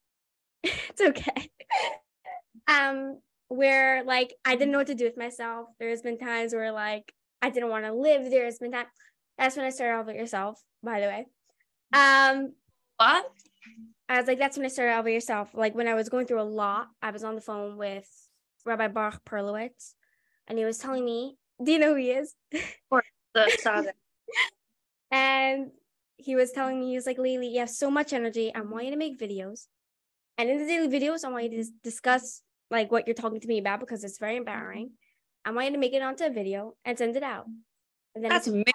Um, 0.63 0.71
it's 0.89 1.01
okay. 1.01 1.49
um, 2.67 3.19
where 3.53 4.03
like 4.03 4.33
I 4.45 4.55
didn't 4.55 4.71
know 4.71 4.79
what 4.79 4.87
to 4.87 4.95
do 4.95 5.05
with 5.05 5.17
myself. 5.17 5.67
There's 5.79 6.01
been 6.01 6.17
times 6.17 6.53
where 6.53 6.71
like 6.71 7.13
I 7.41 7.49
didn't 7.49 7.69
want 7.69 7.85
to 7.85 7.93
live. 7.93 8.29
There's 8.29 8.57
been 8.57 8.71
time. 8.71 8.87
That's 9.37 9.55
when 9.55 9.65
I 9.65 9.69
started 9.69 9.95
Elevate 9.95 10.15
Yourself, 10.15 10.61
by 10.81 10.99
the 10.99 11.07
way. 11.07 11.25
Um, 11.93 12.53
what? 12.97 13.25
I 14.09 14.17
was 14.17 14.27
like, 14.27 14.37
that's 14.37 14.57
when 14.57 14.65
I 14.65 14.69
started 14.69 14.93
Elevate 14.93 15.13
Yourself. 15.13 15.49
Like 15.53 15.75
when 15.75 15.87
I 15.87 15.93
was 15.93 16.09
going 16.09 16.25
through 16.25 16.41
a 16.41 16.43
lot, 16.43 16.87
I 17.01 17.11
was 17.11 17.23
on 17.23 17.35
the 17.35 17.41
phone 17.41 17.77
with 17.77 18.07
Rabbi 18.65 18.87
Baruch 18.87 19.23
Perlowitz, 19.25 19.93
and 20.47 20.57
he 20.57 20.65
was 20.65 20.77
telling 20.77 21.05
me, 21.05 21.37
"Do 21.63 21.71
you 21.71 21.79
know 21.79 21.89
who 21.89 21.95
he 21.95 22.11
is?" 22.11 22.35
Or 22.89 23.03
the 23.33 23.51
Sabbath. 23.59 23.95
and 25.11 25.71
he 26.17 26.35
was 26.35 26.51
telling 26.51 26.79
me, 26.79 26.89
he 26.89 26.95
was 26.95 27.05
like, 27.05 27.17
"Lily, 27.17 27.47
you 27.47 27.59
have 27.59 27.69
so 27.69 27.91
much 27.91 28.13
energy. 28.13 28.53
I 28.53 28.61
want 28.61 28.85
you 28.85 28.91
to 28.91 28.97
make 28.97 29.19
videos, 29.19 29.67
and 30.37 30.49
in 30.49 30.59
the 30.59 30.65
daily 30.65 30.87
videos, 30.87 31.23
I 31.23 31.29
want 31.29 31.51
you 31.51 31.63
to 31.63 31.69
discuss 31.83 32.41
like 32.69 32.91
what 32.91 33.07
you're 33.07 33.15
talking 33.15 33.39
to 33.39 33.47
me 33.47 33.59
about 33.59 33.79
because 33.79 34.03
it's 34.03 34.17
very 34.17 34.37
empowering. 34.37 34.91
I 35.45 35.51
want 35.51 35.67
you 35.67 35.73
to 35.73 35.77
make 35.77 35.93
it 35.93 36.01
onto 36.01 36.23
a 36.23 36.29
video 36.29 36.75
and 36.85 36.97
send 36.97 37.15
it 37.15 37.23
out. 37.23 37.45
And 38.15 38.23
then 38.23 38.29
That's 38.29 38.47
amazing. 38.47 38.73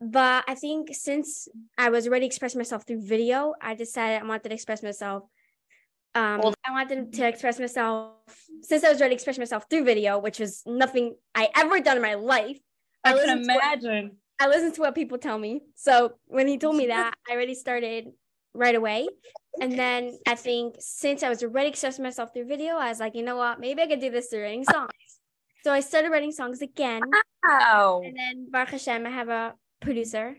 But 0.00 0.44
I 0.48 0.54
think 0.54 0.94
since 0.94 1.46
I 1.76 1.90
was 1.90 2.06
already 2.06 2.24
expressing 2.24 2.58
myself 2.58 2.86
through 2.86 3.06
video, 3.06 3.52
I 3.60 3.74
decided 3.74 4.22
I 4.22 4.26
wanted 4.26 4.48
to 4.48 4.54
express 4.54 4.82
myself. 4.82 5.24
Um, 6.14 6.40
well, 6.42 6.54
I 6.66 6.72
wanted 6.72 7.12
to 7.12 7.28
express 7.28 7.60
myself 7.60 8.14
since 8.62 8.82
I 8.82 8.88
was 8.88 8.98
already 8.98 9.14
expressing 9.14 9.42
myself 9.42 9.66
through 9.68 9.84
video, 9.84 10.18
which 10.18 10.40
was 10.40 10.62
nothing 10.66 11.16
I 11.34 11.50
ever 11.54 11.80
done 11.80 11.96
in 11.96 12.02
my 12.02 12.14
life. 12.14 12.58
I, 13.04 13.12
I 13.12 13.24
can 13.24 13.42
imagine. 13.42 14.04
What, 14.38 14.46
I 14.46 14.48
listen 14.48 14.72
to 14.72 14.80
what 14.80 14.94
people 14.94 15.18
tell 15.18 15.38
me. 15.38 15.60
So 15.76 16.14
when 16.24 16.48
he 16.48 16.56
told 16.56 16.76
me 16.76 16.86
that, 16.86 17.14
I 17.28 17.34
already 17.34 17.54
started 17.54 18.06
right 18.54 18.74
away. 18.74 19.08
And 19.60 19.78
then 19.78 20.18
I 20.26 20.34
think 20.34 20.76
since 20.78 21.22
I 21.22 21.28
was 21.28 21.42
already 21.42 21.68
expressing 21.68 22.02
myself 22.02 22.32
through 22.32 22.46
video, 22.46 22.74
I 22.76 22.88
was 22.88 23.00
like, 23.00 23.14
you 23.14 23.22
know 23.22 23.36
what? 23.36 23.60
Maybe 23.60 23.82
I 23.82 23.86
could 23.86 24.00
do 24.00 24.10
this 24.10 24.28
through 24.28 24.42
writing 24.42 24.64
songs. 24.64 24.90
So 25.64 25.72
I 25.72 25.80
started 25.80 26.10
writing 26.10 26.32
songs 26.32 26.62
again. 26.62 27.02
Wow. 27.44 28.02
And 28.04 28.16
then 28.16 28.48
Baruch 28.50 28.70
Hashem, 28.70 29.06
I 29.06 29.10
have 29.10 29.28
a 29.28 29.54
producer. 29.80 30.36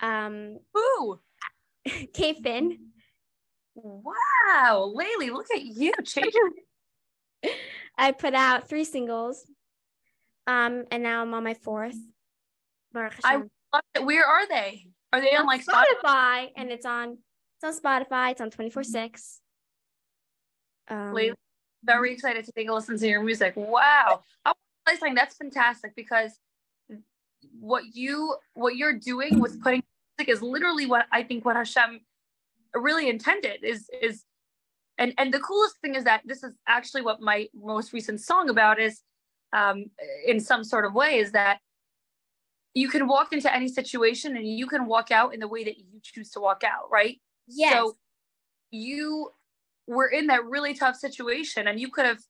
Um 0.00 0.58
Who? 0.74 1.20
K 2.12 2.34
Finn. 2.34 2.78
Wow, 3.74 4.94
Laili, 4.96 5.30
look 5.30 5.46
at 5.54 5.62
you 5.62 5.92
changing. 6.04 6.50
I 7.98 8.12
put 8.12 8.34
out 8.34 8.68
three 8.68 8.84
singles. 8.84 9.44
Um, 10.46 10.84
and 10.90 11.02
now 11.02 11.22
I'm 11.22 11.34
on 11.34 11.44
my 11.44 11.54
fourth. 11.54 11.96
Baruch 12.92 13.14
Hashem. 13.22 13.50
I 13.72 13.76
love 13.76 13.84
it. 13.94 14.04
Where 14.04 14.24
are 14.24 14.48
they? 14.48 14.86
Are 15.12 15.20
they 15.20 15.34
on, 15.34 15.42
on 15.42 15.46
like 15.46 15.64
Spotify? 15.64 15.84
Spotify? 16.04 16.48
And 16.56 16.70
it's 16.70 16.86
on 16.86 17.18
on 17.66 17.78
Spotify. 17.78 18.32
It's 18.32 18.40
on 18.40 18.50
24 18.50 18.82
6. 18.84 19.40
Um, 20.88 21.16
very 21.84 22.12
excited 22.12 22.44
to 22.44 22.52
take 22.52 22.68
a 22.68 22.72
listen 22.72 22.98
to 22.98 23.08
your 23.08 23.22
music. 23.22 23.54
Wow. 23.56 24.22
I 24.44 24.52
was 24.88 25.00
saying 25.00 25.14
that's 25.14 25.36
fantastic 25.36 25.94
because 25.96 26.38
what 27.60 27.84
you 27.92 28.36
what 28.54 28.76
you're 28.76 28.98
doing 28.98 29.40
with 29.40 29.62
putting 29.62 29.82
music 30.18 30.32
is 30.32 30.42
literally 30.42 30.86
what 30.86 31.06
I 31.12 31.22
think 31.22 31.44
what 31.44 31.56
Hashem 31.56 32.00
really 32.74 33.08
intended 33.08 33.62
is 33.62 33.88
is 34.02 34.24
and 34.98 35.14
and 35.18 35.32
the 35.32 35.40
coolest 35.40 35.76
thing 35.80 35.94
is 35.94 36.04
that 36.04 36.22
this 36.24 36.42
is 36.42 36.52
actually 36.68 37.02
what 37.02 37.20
my 37.20 37.48
most 37.54 37.92
recent 37.92 38.20
song 38.20 38.48
about 38.48 38.78
is 38.80 39.02
um 39.52 39.86
in 40.26 40.40
some 40.40 40.64
sort 40.64 40.84
of 40.84 40.94
way 40.94 41.18
is 41.18 41.32
that 41.32 41.58
you 42.74 42.88
can 42.88 43.08
walk 43.08 43.32
into 43.32 43.52
any 43.54 43.68
situation 43.68 44.36
and 44.36 44.46
you 44.46 44.66
can 44.66 44.86
walk 44.86 45.10
out 45.10 45.32
in 45.32 45.40
the 45.40 45.48
way 45.48 45.64
that 45.64 45.78
you 45.78 45.84
choose 46.02 46.30
to 46.30 46.40
walk 46.40 46.62
out 46.64 46.90
right 46.90 47.20
Yes. 47.48 47.72
So 47.72 47.96
you 48.70 49.30
were 49.86 50.08
in 50.08 50.26
that 50.28 50.44
really 50.44 50.74
tough 50.74 50.96
situation 50.96 51.68
and 51.68 51.78
you 51.78 51.90
could 51.90 52.06
have 52.06 52.20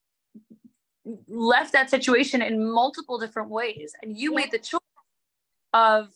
left 1.29 1.73
that 1.73 1.91
situation 1.91 2.43
in 2.43 2.71
multiple 2.71 3.19
different 3.19 3.51
ways. 3.51 3.93
And 4.03 4.17
you 4.17 4.33
yeah. 4.33 4.37
made 4.37 4.51
the 4.51 4.59
choice 4.59 4.81
of 5.73 6.09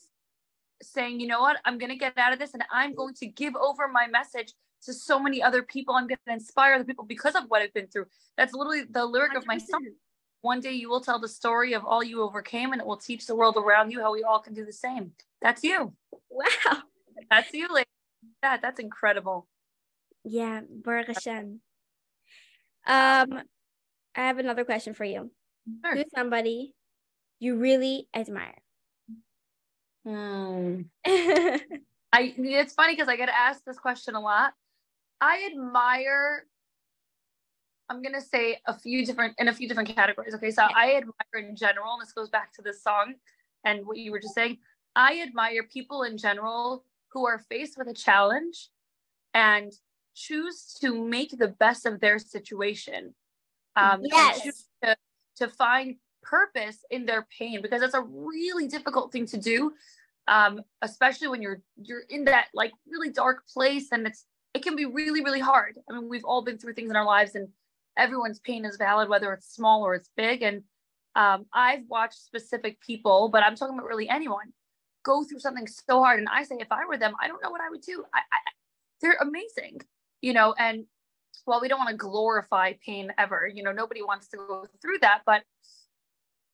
saying, 0.81 1.19
you 1.19 1.27
know 1.27 1.41
what, 1.41 1.57
I'm 1.65 1.77
going 1.77 1.91
to 1.91 1.97
get 1.97 2.17
out 2.17 2.33
of 2.33 2.39
this 2.39 2.53
and 2.53 2.63
I'm 2.71 2.93
going 2.93 3.13
to 3.15 3.27
give 3.27 3.55
over 3.55 3.87
my 3.87 4.07
message 4.07 4.53
to 4.83 4.93
so 4.93 5.19
many 5.19 5.41
other 5.41 5.61
people. 5.61 5.95
I'm 5.95 6.07
going 6.07 6.17
to 6.27 6.33
inspire 6.33 6.77
the 6.79 6.85
people 6.85 7.05
because 7.05 7.35
of 7.35 7.43
what 7.47 7.61
I've 7.61 7.73
been 7.73 7.87
through. 7.87 8.05
That's 8.37 8.53
literally 8.53 8.83
the 8.89 9.05
lyric 9.05 9.33
100%. 9.33 9.37
of 9.37 9.47
my 9.47 9.57
song. 9.57 9.85
One 10.41 10.59
day 10.59 10.71
you 10.71 10.89
will 10.89 11.01
tell 11.01 11.19
the 11.19 11.27
story 11.27 11.73
of 11.73 11.85
all 11.85 12.03
you 12.03 12.23
overcame 12.23 12.71
and 12.71 12.81
it 12.81 12.87
will 12.87 12.97
teach 12.97 13.27
the 13.27 13.35
world 13.35 13.57
around 13.57 13.91
you 13.91 14.01
how 14.01 14.11
we 14.11 14.23
all 14.23 14.39
can 14.39 14.55
do 14.55 14.65
the 14.65 14.73
same. 14.73 15.11
That's 15.39 15.63
you. 15.63 15.93
Wow. 16.31 16.79
That's 17.29 17.53
you, 17.53 17.67
lady 17.71 17.87
that. 18.41 18.61
That's 18.61 18.79
incredible. 18.79 19.47
Yeah, 20.23 20.61
Baruch 20.69 21.07
Hashem. 21.07 21.61
Um, 22.85 23.41
I 24.15 24.27
have 24.27 24.37
another 24.37 24.65
question 24.65 24.93
for 24.93 25.05
you. 25.05 25.31
Sure. 25.85 25.95
Who's 25.95 26.11
somebody 26.15 26.73
you 27.39 27.57
really 27.57 28.07
admire? 28.13 28.57
Hmm. 30.05 30.81
I 31.05 32.33
it's 32.37 32.73
funny 32.73 32.93
because 32.93 33.07
I 33.07 33.15
get 33.15 33.29
asked 33.29 33.65
this 33.65 33.77
question 33.77 34.15
a 34.15 34.19
lot. 34.19 34.53
I 35.21 35.49
admire 35.51 36.45
I'm 37.89 38.01
gonna 38.01 38.21
say 38.21 38.57
a 38.65 38.77
few 38.77 39.05
different 39.05 39.35
in 39.37 39.47
a 39.47 39.53
few 39.53 39.67
different 39.67 39.93
categories. 39.95 40.33
Okay, 40.35 40.51
so 40.51 40.63
I 40.63 40.95
admire 40.95 41.49
in 41.49 41.55
general, 41.55 41.93
and 41.93 42.01
this 42.01 42.13
goes 42.13 42.29
back 42.29 42.53
to 42.53 42.61
this 42.61 42.81
song 42.81 43.15
and 43.65 43.85
what 43.85 43.97
you 43.97 44.11
were 44.11 44.19
just 44.19 44.33
saying. 44.33 44.57
I 44.95 45.21
admire 45.21 45.63
people 45.63 46.03
in 46.03 46.17
general 46.17 46.85
who 47.13 47.27
are 47.27 47.39
faced 47.39 47.77
with 47.77 47.87
a 47.87 47.93
challenge 47.93 48.69
and 49.33 49.71
choose 50.15 50.77
to 50.81 51.03
make 51.03 51.37
the 51.37 51.47
best 51.47 51.85
of 51.85 51.99
their 51.99 52.19
situation. 52.19 53.13
Um, 53.75 54.01
yes. 54.03 54.65
To, 54.83 54.95
to 55.37 55.47
find 55.47 55.95
purpose 56.21 56.83
in 56.89 57.05
their 57.05 57.27
pain 57.37 57.61
because 57.61 57.81
that's 57.81 57.93
a 57.93 58.01
really 58.01 58.67
difficult 58.67 59.11
thing 59.11 59.25
to 59.25 59.37
do 59.37 59.73
um, 60.27 60.61
especially 60.81 61.27
when 61.27 61.41
you're 61.41 61.61
you're 61.81 62.03
in 62.09 62.25
that 62.25 62.47
like 62.53 62.71
really 62.87 63.09
dark 63.09 63.43
place 63.47 63.89
and 63.91 64.05
it's 64.05 64.25
it 64.53 64.63
can 64.63 64.75
be 64.75 64.85
really 64.85 65.23
really 65.23 65.39
hard 65.39 65.77
i 65.89 65.93
mean 65.93 66.07
we've 66.09 66.25
all 66.25 66.43
been 66.43 66.57
through 66.57 66.73
things 66.73 66.89
in 66.89 66.95
our 66.95 67.05
lives 67.05 67.35
and 67.35 67.47
everyone's 67.97 68.39
pain 68.39 68.65
is 68.65 68.77
valid 68.77 69.09
whether 69.09 69.33
it's 69.33 69.53
small 69.53 69.83
or 69.83 69.95
it's 69.95 70.09
big 70.15 70.41
and 70.41 70.63
um, 71.15 71.45
i've 71.53 71.83
watched 71.89 72.19
specific 72.23 72.79
people 72.81 73.29
but 73.29 73.43
i'm 73.43 73.55
talking 73.55 73.75
about 73.75 73.87
really 73.87 74.09
anyone 74.09 74.53
go 75.03 75.23
through 75.23 75.39
something 75.39 75.67
so 75.67 76.01
hard 76.03 76.19
and 76.19 76.27
i 76.31 76.43
say 76.43 76.55
if 76.59 76.71
i 76.71 76.85
were 76.85 76.97
them 76.97 77.13
i 77.21 77.27
don't 77.27 77.41
know 77.43 77.49
what 77.49 77.61
i 77.61 77.69
would 77.69 77.81
do 77.81 78.03
I, 78.13 78.19
I 78.19 78.37
they're 79.01 79.17
amazing 79.21 79.81
you 80.21 80.33
know 80.33 80.53
and 80.57 80.85
while 81.45 81.61
we 81.61 81.67
don't 81.67 81.79
want 81.79 81.89
to 81.89 81.95
glorify 81.97 82.73
pain 82.85 83.11
ever 83.17 83.49
you 83.51 83.63
know 83.63 83.71
nobody 83.71 84.01
wants 84.01 84.27
to 84.29 84.37
go 84.37 84.65
through 84.81 84.99
that 85.01 85.21
but 85.25 85.43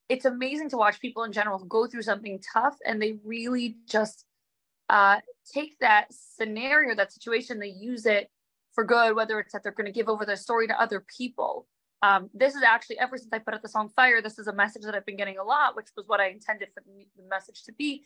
it's 0.09 0.25
amazing 0.25 0.69
to 0.69 0.77
watch 0.77 1.01
people 1.01 1.23
in 1.23 1.33
general 1.33 1.59
go 1.59 1.87
through 1.87 2.01
something 2.01 2.39
tough 2.53 2.77
and 2.85 3.01
they 3.01 3.17
really 3.25 3.75
just 3.87 4.25
uh, 4.89 5.17
take 5.53 5.77
that 5.79 6.07
scenario, 6.11 6.95
that 6.95 7.11
situation, 7.11 7.59
they 7.59 7.67
use 7.67 8.05
it 8.05 8.29
for 8.73 8.83
good, 8.83 9.15
whether 9.15 9.39
it's 9.39 9.53
that 9.53 9.63
they're 9.63 9.71
going 9.71 9.85
to 9.85 9.91
give 9.91 10.09
over 10.09 10.25
their 10.25 10.35
story 10.35 10.67
to 10.67 10.81
other 10.81 11.03
people. 11.17 11.67
Um, 12.03 12.29
this 12.33 12.55
is 12.55 12.61
actually, 12.61 12.99
ever 12.99 13.17
since 13.17 13.29
I 13.33 13.39
put 13.39 13.53
out 13.53 13.63
the 13.63 13.69
song 13.69 13.89
Fire, 13.95 14.21
this 14.21 14.37
is 14.37 14.47
a 14.47 14.53
message 14.53 14.83
that 14.83 14.95
I've 14.95 15.05
been 15.05 15.17
getting 15.17 15.39
a 15.39 15.43
lot, 15.43 15.75
which 15.75 15.87
was 15.95 16.07
what 16.07 16.19
I 16.19 16.27
intended 16.27 16.69
for 16.73 16.83
the 16.85 17.27
message 17.27 17.63
to 17.63 17.73
be. 17.73 18.05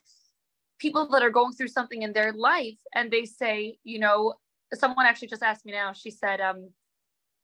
People 0.81 1.07
that 1.09 1.21
are 1.21 1.29
going 1.29 1.53
through 1.53 1.67
something 1.67 2.01
in 2.01 2.11
their 2.11 2.33
life 2.33 2.79
and 2.95 3.11
they 3.11 3.25
say, 3.25 3.77
you 3.83 3.99
know, 3.99 4.33
someone 4.73 5.05
actually 5.05 5.27
just 5.27 5.43
asked 5.43 5.65
me 5.65 5.71
now, 5.71 5.93
she 5.93 6.09
said, 6.09 6.41
um, 6.41 6.69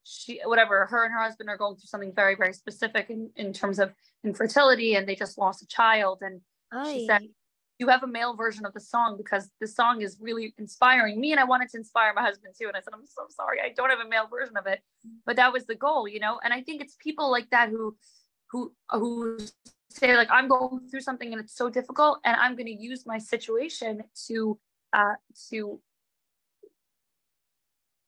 she 0.08 0.40
whatever 0.46 0.86
her 0.86 1.04
and 1.04 1.14
her 1.14 1.22
husband 1.22 1.50
are 1.50 1.58
going 1.58 1.76
through 1.76 1.88
something 1.88 2.14
very 2.16 2.36
very 2.36 2.54
specific 2.54 3.10
in, 3.10 3.30
in 3.36 3.52
terms 3.52 3.78
of 3.78 3.94
infertility 4.24 4.96
and 4.96 5.08
they 5.08 5.16
just 5.16 5.38
lost 5.38 5.62
a 5.62 5.68
child 5.68 6.20
and 6.22 6.40
Aye. 6.72 6.94
she 6.94 7.06
said 7.06 7.22
you 7.78 7.90
have 7.90 8.04
a 8.04 8.08
male 8.08 8.34
version 8.34 8.66
of 8.66 8.74
the 8.74 8.80
song 8.80 9.18
because 9.18 9.50
the 9.60 9.68
song 9.68 10.02
is 10.02 10.18
really 10.22 10.54
inspiring 10.58 11.20
me 11.20 11.32
and 11.32 11.42
i 11.42 11.44
wanted 11.44 11.70
to 11.70 11.78
inspire 11.78 12.14
my 12.14 12.22
husband 12.22 12.54
too. 12.58 12.68
And 12.68 12.78
i 12.78 12.80
said 12.80 12.94
i'm 12.94 13.06
so 13.06 13.24
sorry 13.30 13.60
i 13.62 13.74
don't 13.76 13.90
have 13.90 14.00
a 14.00 14.08
male 14.08 14.28
version 14.28 14.56
of 14.56 14.66
it. 14.66 14.80
But 15.26 15.36
that 15.36 15.52
was 15.52 15.66
the 15.66 15.76
goal 15.76 16.08
you 16.08 16.22
know? 16.22 16.40
And 16.42 16.54
i 16.54 16.62
think 16.62 16.82
it's 16.82 16.96
people 17.00 17.30
like 17.30 17.50
that 17.50 17.70
who 17.70 17.98
who 18.50 18.72
who 18.90 19.38
say 19.90 20.16
like 20.16 20.30
i'm 20.32 20.48
going 20.48 20.88
through 20.90 21.02
something 21.02 21.32
and 21.32 21.42
it's 21.42 21.56
so 21.56 21.70
difficult 21.70 22.20
and 22.26 22.36
i'm 22.38 22.56
going 22.56 22.68
to 22.68 22.84
use 22.84 23.06
my 23.06 23.18
situation 23.18 24.04
to 24.28 24.60
uh 24.94 25.14
to 25.50 25.80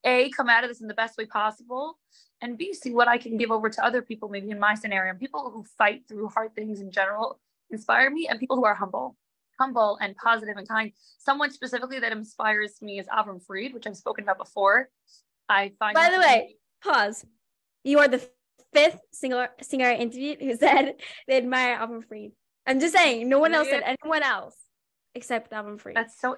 a 0.06 0.30
come 0.32 0.50
out 0.50 0.63
of 0.63 0.70
this 0.70 0.82
in 0.82 0.88
the 0.88 0.94
best 0.94 1.18
way 1.18 1.26
possible 1.26 1.98
and 2.42 2.58
b 2.58 2.74
see 2.74 2.92
what 2.92 3.08
i 3.08 3.18
can 3.18 3.38
give 3.38 3.52
over 3.52 3.70
to 3.70 3.84
other 3.84 4.02
people 4.02 4.30
maybe 4.30 4.50
in 4.50 4.60
my 4.60 4.74
scenario. 4.76 5.12
And 5.12 5.20
people 5.20 5.52
who 5.52 5.63
fight 5.78 6.04
through 6.08 6.30
hard 6.30 6.56
things 6.56 6.80
in 6.80 6.92
general 6.92 7.39
inspire 7.70 8.10
me 8.10 8.28
and 8.28 8.39
people 8.39 8.56
who 8.56 8.65
are 8.65 8.76
humble 8.76 9.15
humble 9.60 9.98
and 10.02 10.15
positive 10.15 10.58
and 10.58 10.68
kind. 10.68 10.92
Someone 11.20 11.52
specifically 11.52 12.00
that 12.00 12.12
inspires 12.12 12.82
me 12.82 13.00
is 13.00 13.08
avram 13.08 13.44
fried 13.46 13.74
which 13.74 13.86
i've 13.86 13.98
spoken 13.98 14.24
about 14.24 14.38
before. 14.38 14.89
I 15.50 15.74
find 15.78 15.96
by 15.96 16.10
the 16.12 16.20
way 16.20 16.56
pause. 16.82 17.26
You 17.84 18.00
are 18.00 18.08
the 18.08 18.28
fifth 18.73 18.99
singer 19.12 19.49
singer 19.62 19.88
i 19.88 19.95
interviewed 19.95 20.41
who 20.41 20.55
said 20.65 20.95
they 21.27 21.38
admire 21.38 21.77
avram 21.77 22.03
fried 22.05 22.32
i'm 22.67 22.79
just 22.79 22.95
saying 22.95 23.27
no 23.27 23.39
one 23.39 23.53
else 23.53 23.69
said 23.69 23.84
anyone 23.86 24.23
else 24.23 24.55
except 25.15 25.51
avram 25.51 25.79
fried 25.79 25.95
that's 25.95 26.19
so 26.19 26.36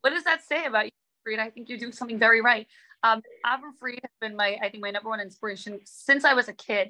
what 0.00 0.10
does 0.10 0.24
that 0.24 0.42
say 0.44 0.64
about 0.64 0.86
you 0.86 0.90
Fried. 1.22 1.38
I 1.38 1.50
think 1.50 1.68
you're 1.68 1.78
doing 1.78 1.92
something 1.92 2.18
very 2.18 2.40
right. 2.40 2.66
Um, 3.02 3.22
Avram 3.46 3.76
Fried 3.78 4.00
has 4.02 4.10
been 4.20 4.36
my, 4.36 4.58
I 4.62 4.68
think, 4.68 4.82
my 4.82 4.90
number 4.90 5.08
one 5.08 5.20
inspiration 5.20 5.80
since 5.84 6.24
I 6.24 6.34
was 6.34 6.48
a 6.48 6.52
kid. 6.52 6.88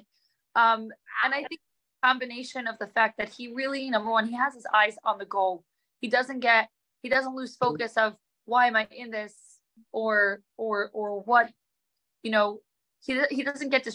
Um, 0.55 0.89
and 1.23 1.33
I 1.33 1.43
think 1.43 1.61
combination 2.03 2.67
of 2.67 2.77
the 2.79 2.87
fact 2.87 3.17
that 3.17 3.29
he 3.29 3.53
really, 3.53 3.89
number 3.89 4.11
one, 4.11 4.27
he 4.27 4.35
has 4.35 4.53
his 4.53 4.65
eyes 4.73 4.95
on 5.03 5.17
the 5.17 5.25
goal. 5.25 5.63
He 6.01 6.09
doesn't 6.09 6.41
get, 6.41 6.69
he 7.01 7.09
doesn't 7.09 7.35
lose 7.35 7.55
focus 7.55 7.97
of 7.97 8.13
why 8.45 8.67
am 8.67 8.75
I 8.75 8.87
in 8.91 9.09
this 9.09 9.33
or 9.91 10.41
or 10.57 10.91
or 10.93 11.21
what, 11.21 11.49
you 12.23 12.31
know, 12.31 12.59
he 13.03 13.21
he 13.29 13.43
doesn't 13.43 13.69
get 13.69 13.83
to. 13.83 13.91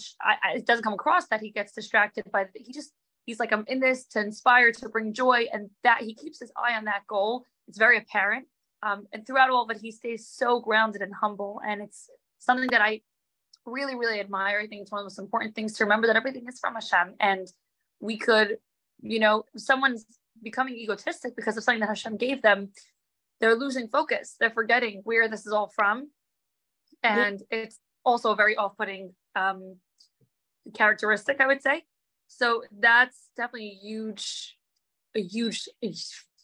it 0.54 0.66
doesn't 0.66 0.84
come 0.84 0.92
across 0.92 1.28
that 1.28 1.40
he 1.40 1.50
gets 1.50 1.72
distracted 1.72 2.30
by. 2.30 2.46
He 2.54 2.72
just 2.72 2.92
he's 3.24 3.40
like 3.40 3.52
I'm 3.52 3.64
in 3.66 3.80
this 3.80 4.04
to 4.08 4.20
inspire, 4.20 4.70
to 4.72 4.88
bring 4.88 5.12
joy, 5.12 5.46
and 5.52 5.70
that 5.82 6.02
he 6.02 6.14
keeps 6.14 6.40
his 6.40 6.52
eye 6.56 6.76
on 6.76 6.84
that 6.84 7.06
goal. 7.06 7.44
It's 7.66 7.78
very 7.78 7.98
apparent. 7.98 8.46
Um, 8.82 9.06
and 9.12 9.26
throughout 9.26 9.50
all 9.50 9.64
of 9.64 9.70
it, 9.70 9.80
he 9.80 9.90
stays 9.90 10.28
so 10.28 10.60
grounded 10.60 11.02
and 11.02 11.12
humble. 11.12 11.60
And 11.66 11.82
it's 11.82 12.08
something 12.38 12.68
that 12.70 12.80
I 12.80 13.00
really, 13.66 13.96
really 13.96 14.20
admire. 14.20 14.60
I 14.60 14.66
think 14.66 14.82
it's 14.82 14.92
one 14.92 15.00
of 15.00 15.04
the 15.04 15.06
most 15.06 15.18
important 15.18 15.54
things 15.54 15.74
to 15.74 15.84
remember 15.84 16.06
that 16.06 16.16
everything 16.16 16.46
is 16.48 16.60
from 16.60 16.74
Hashem. 16.74 17.14
And 17.18 17.48
we 18.00 18.18
could, 18.18 18.58
you 19.02 19.18
know, 19.18 19.44
someone's 19.56 20.04
becoming 20.42 20.76
egotistic 20.76 21.34
because 21.34 21.56
of 21.56 21.64
something 21.64 21.80
that 21.80 21.88
Hashem 21.88 22.16
gave 22.16 22.42
them, 22.42 22.70
they're 23.40 23.56
losing 23.56 23.88
focus. 23.88 24.36
They're 24.38 24.50
forgetting 24.50 25.00
where 25.04 25.28
this 25.28 25.46
is 25.46 25.52
all 25.52 25.68
from. 25.74 26.10
And 27.02 27.42
it's 27.50 27.78
also 28.04 28.32
a 28.32 28.36
very 28.36 28.56
off 28.56 28.76
putting 28.76 29.14
um, 29.36 29.76
characteristic, 30.74 31.40
I 31.40 31.46
would 31.46 31.62
say. 31.62 31.84
So 32.26 32.62
that's 32.78 33.30
definitely 33.36 33.78
a 33.82 33.86
huge, 33.86 34.56
a 35.14 35.22
huge 35.22 35.68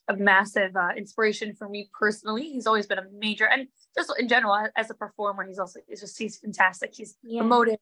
a 0.09 0.17
massive 0.17 0.77
uh, 0.77 0.91
inspiration 0.97 1.55
for 1.55 1.69
me 1.69 1.89
personally. 1.99 2.51
He's 2.51 2.67
always 2.67 2.87
been 2.87 2.99
a 2.99 3.07
major, 3.19 3.47
and 3.47 3.69
just 3.97 4.13
in 4.19 4.29
general 4.29 4.67
as 4.77 4.91
a 4.91 4.95
performer, 4.95 5.47
he's 5.47 5.59
also 5.59 5.81
he's 5.89 6.01
just 6.01 6.19
he's 6.19 6.39
fantastic. 6.39 6.95
He's 6.95 7.17
yeah. 7.23 7.41
emotive, 7.41 7.79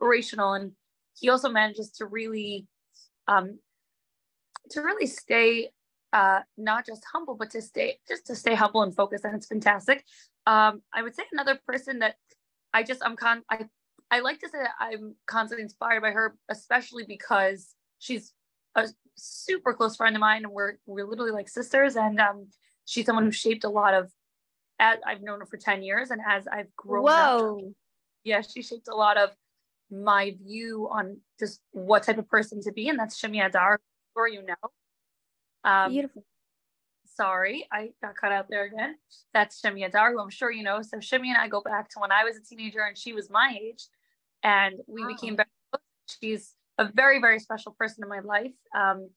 inspirational, 0.00 0.54
and 0.54 0.72
he 1.18 1.28
also 1.28 1.48
manages 1.48 1.90
to 1.92 2.06
really, 2.06 2.66
um, 3.28 3.58
to 4.70 4.80
really 4.80 5.06
stay 5.06 5.70
uh, 6.12 6.40
not 6.56 6.86
just 6.86 7.04
humble, 7.12 7.34
but 7.34 7.50
to 7.50 7.62
stay 7.62 7.98
just 8.08 8.26
to 8.26 8.34
stay 8.34 8.54
humble 8.54 8.82
and 8.82 8.94
focused, 8.94 9.24
and 9.24 9.36
it's 9.36 9.46
fantastic. 9.46 10.04
Um, 10.46 10.82
I 10.92 11.02
would 11.02 11.14
say 11.14 11.24
another 11.32 11.60
person 11.66 12.00
that 12.00 12.16
I 12.72 12.82
just 12.82 13.02
I'm 13.04 13.16
con 13.16 13.42
I 13.50 13.66
I 14.10 14.20
like 14.20 14.40
to 14.40 14.48
say 14.48 14.58
that 14.58 14.72
I'm 14.78 15.14
constantly 15.26 15.62
inspired 15.62 16.02
by 16.02 16.10
her, 16.10 16.36
especially 16.50 17.04
because 17.06 17.74
she's 17.98 18.32
a 18.74 18.88
super 19.16 19.74
close 19.74 19.96
friend 19.96 20.16
of 20.16 20.20
mine 20.20 20.44
and 20.44 20.52
we're 20.52 20.74
we're 20.86 21.06
literally 21.06 21.30
like 21.30 21.48
sisters 21.48 21.96
and 21.96 22.20
um 22.20 22.48
she's 22.84 23.06
someone 23.06 23.24
who 23.24 23.32
shaped 23.32 23.64
a 23.64 23.68
lot 23.68 23.94
of 23.94 24.10
as 24.78 24.98
I've 25.06 25.22
known 25.22 25.40
her 25.40 25.46
for 25.46 25.58
10 25.58 25.82
years 25.82 26.10
and 26.10 26.20
as 26.26 26.48
I've 26.48 26.74
grown 26.76 27.04
Whoa. 27.04 27.58
up 27.58 27.72
yeah 28.24 28.40
she 28.40 28.62
shaped 28.62 28.88
a 28.88 28.94
lot 28.94 29.18
of 29.18 29.30
my 29.90 30.34
view 30.42 30.88
on 30.90 31.18
just 31.38 31.60
what 31.72 32.02
type 32.02 32.18
of 32.18 32.28
person 32.28 32.62
to 32.62 32.72
be 32.72 32.88
and 32.88 32.98
that's 32.98 33.20
Shimi 33.20 33.44
Adar 33.44 33.80
or 34.16 34.28
you 34.28 34.42
know 34.42 35.70
um 35.70 35.92
beautiful 35.92 36.24
sorry 37.14 37.66
I 37.72 37.90
got 38.02 38.16
cut 38.16 38.32
out 38.32 38.46
there 38.48 38.64
again. 38.64 38.96
That's 39.34 39.60
Shimi 39.60 39.86
Adar 39.86 40.12
who 40.12 40.20
I'm 40.20 40.30
sure 40.30 40.50
you 40.50 40.62
know. 40.62 40.82
So 40.82 40.98
Shimi 40.98 41.28
and 41.28 41.36
I 41.36 41.48
go 41.48 41.60
back 41.60 41.88
to 41.90 42.00
when 42.00 42.12
I 42.12 42.24
was 42.24 42.36
a 42.36 42.42
teenager 42.42 42.82
and 42.82 42.96
she 42.96 43.12
was 43.12 43.30
my 43.30 43.56
age 43.60 43.84
and 44.42 44.76
we 44.86 45.02
wow. 45.02 45.08
became 45.08 45.36
very 45.36 45.48
she's 46.20 46.54
a 46.78 46.90
very 46.94 47.20
very 47.20 47.38
special 47.38 47.72
person 47.72 48.02
in 48.02 48.08
my 48.08 48.20
life. 48.20 48.52
Um, 48.76 49.08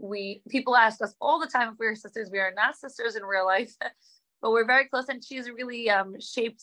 we 0.00 0.42
people 0.48 0.76
ask 0.76 1.02
us 1.02 1.14
all 1.20 1.40
the 1.40 1.46
time 1.46 1.72
if 1.72 1.78
we 1.78 1.86
are 1.86 1.94
sisters. 1.94 2.30
We 2.30 2.38
are 2.38 2.52
not 2.54 2.76
sisters 2.76 3.16
in 3.16 3.24
real 3.24 3.46
life 3.46 3.74
but 4.40 4.50
we're 4.50 4.66
very 4.66 4.86
close 4.86 5.08
and 5.08 5.24
she's 5.24 5.48
really 5.50 5.90
um, 5.90 6.14
shaped 6.20 6.62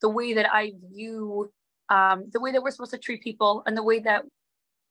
the 0.00 0.08
way 0.08 0.34
that 0.34 0.46
i 0.52 0.72
view 0.90 1.50
um, 1.88 2.24
the 2.32 2.40
way 2.40 2.52
that 2.52 2.62
we're 2.62 2.70
supposed 2.70 2.90
to 2.90 2.98
treat 2.98 3.22
people 3.22 3.62
and 3.66 3.76
the 3.76 3.82
way 3.82 3.98
that 4.00 4.24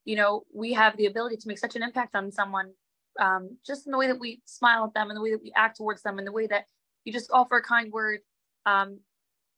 you 0.06 0.16
know 0.16 0.44
we 0.54 0.74
have 0.74 0.96
the 0.98 1.06
ability 1.06 1.38
to 1.38 1.48
make 1.48 1.60
such 1.60 1.76
an 1.76 1.84
impact 1.84 2.16
on 2.16 2.32
someone 2.32 2.72
um, 3.20 3.58
just 3.66 3.86
in 3.86 3.92
the 3.92 3.98
way 3.98 4.08
that 4.08 4.20
we 4.20 4.42
smile 4.46 4.86
at 4.86 4.94
them 4.94 5.10
and 5.10 5.18
the 5.18 5.22
way 5.22 5.32
that 5.32 5.42
we 5.42 5.52
act 5.56 5.78
towards 5.78 6.02
them 6.02 6.18
and 6.18 6.28
the 6.28 6.32
way 6.32 6.48
that 6.48 6.66
you 7.04 7.14
just 7.14 7.32
offer 7.32 7.58
a 7.58 7.64
kind 7.64 7.92
word 7.92 8.20
um, 8.66 9.00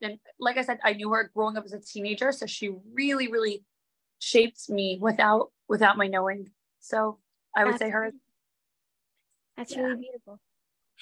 and 0.02 0.20
like 0.40 0.58
i 0.58 0.62
said 0.62 0.80
i 0.84 0.94
knew 0.94 1.10
her 1.10 1.32
growing 1.34 1.58
up 1.58 1.66
as 1.66 1.74
a 1.74 1.80
teenager 1.80 2.32
so 2.32 2.46
she 2.46 2.70
really 2.94 3.32
really 3.32 3.64
shaped 4.20 4.70
me 4.70 4.98
without 5.02 5.52
without 5.68 5.98
my 5.98 6.08
knowing. 6.08 6.50
So 6.80 7.20
I 7.56 7.66
would 7.66 7.78
say 7.78 7.90
her. 7.90 8.12
That's 9.56 9.76
yeah. 9.76 9.82
really 9.82 10.02
beautiful. 10.02 10.40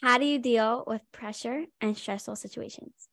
How 0.01 0.17
do 0.17 0.25
you 0.25 0.39
deal 0.39 0.83
with 0.87 1.01
pressure 1.11 1.65
and 1.81 1.97
stressful 1.97 2.35
situations? 2.35 3.09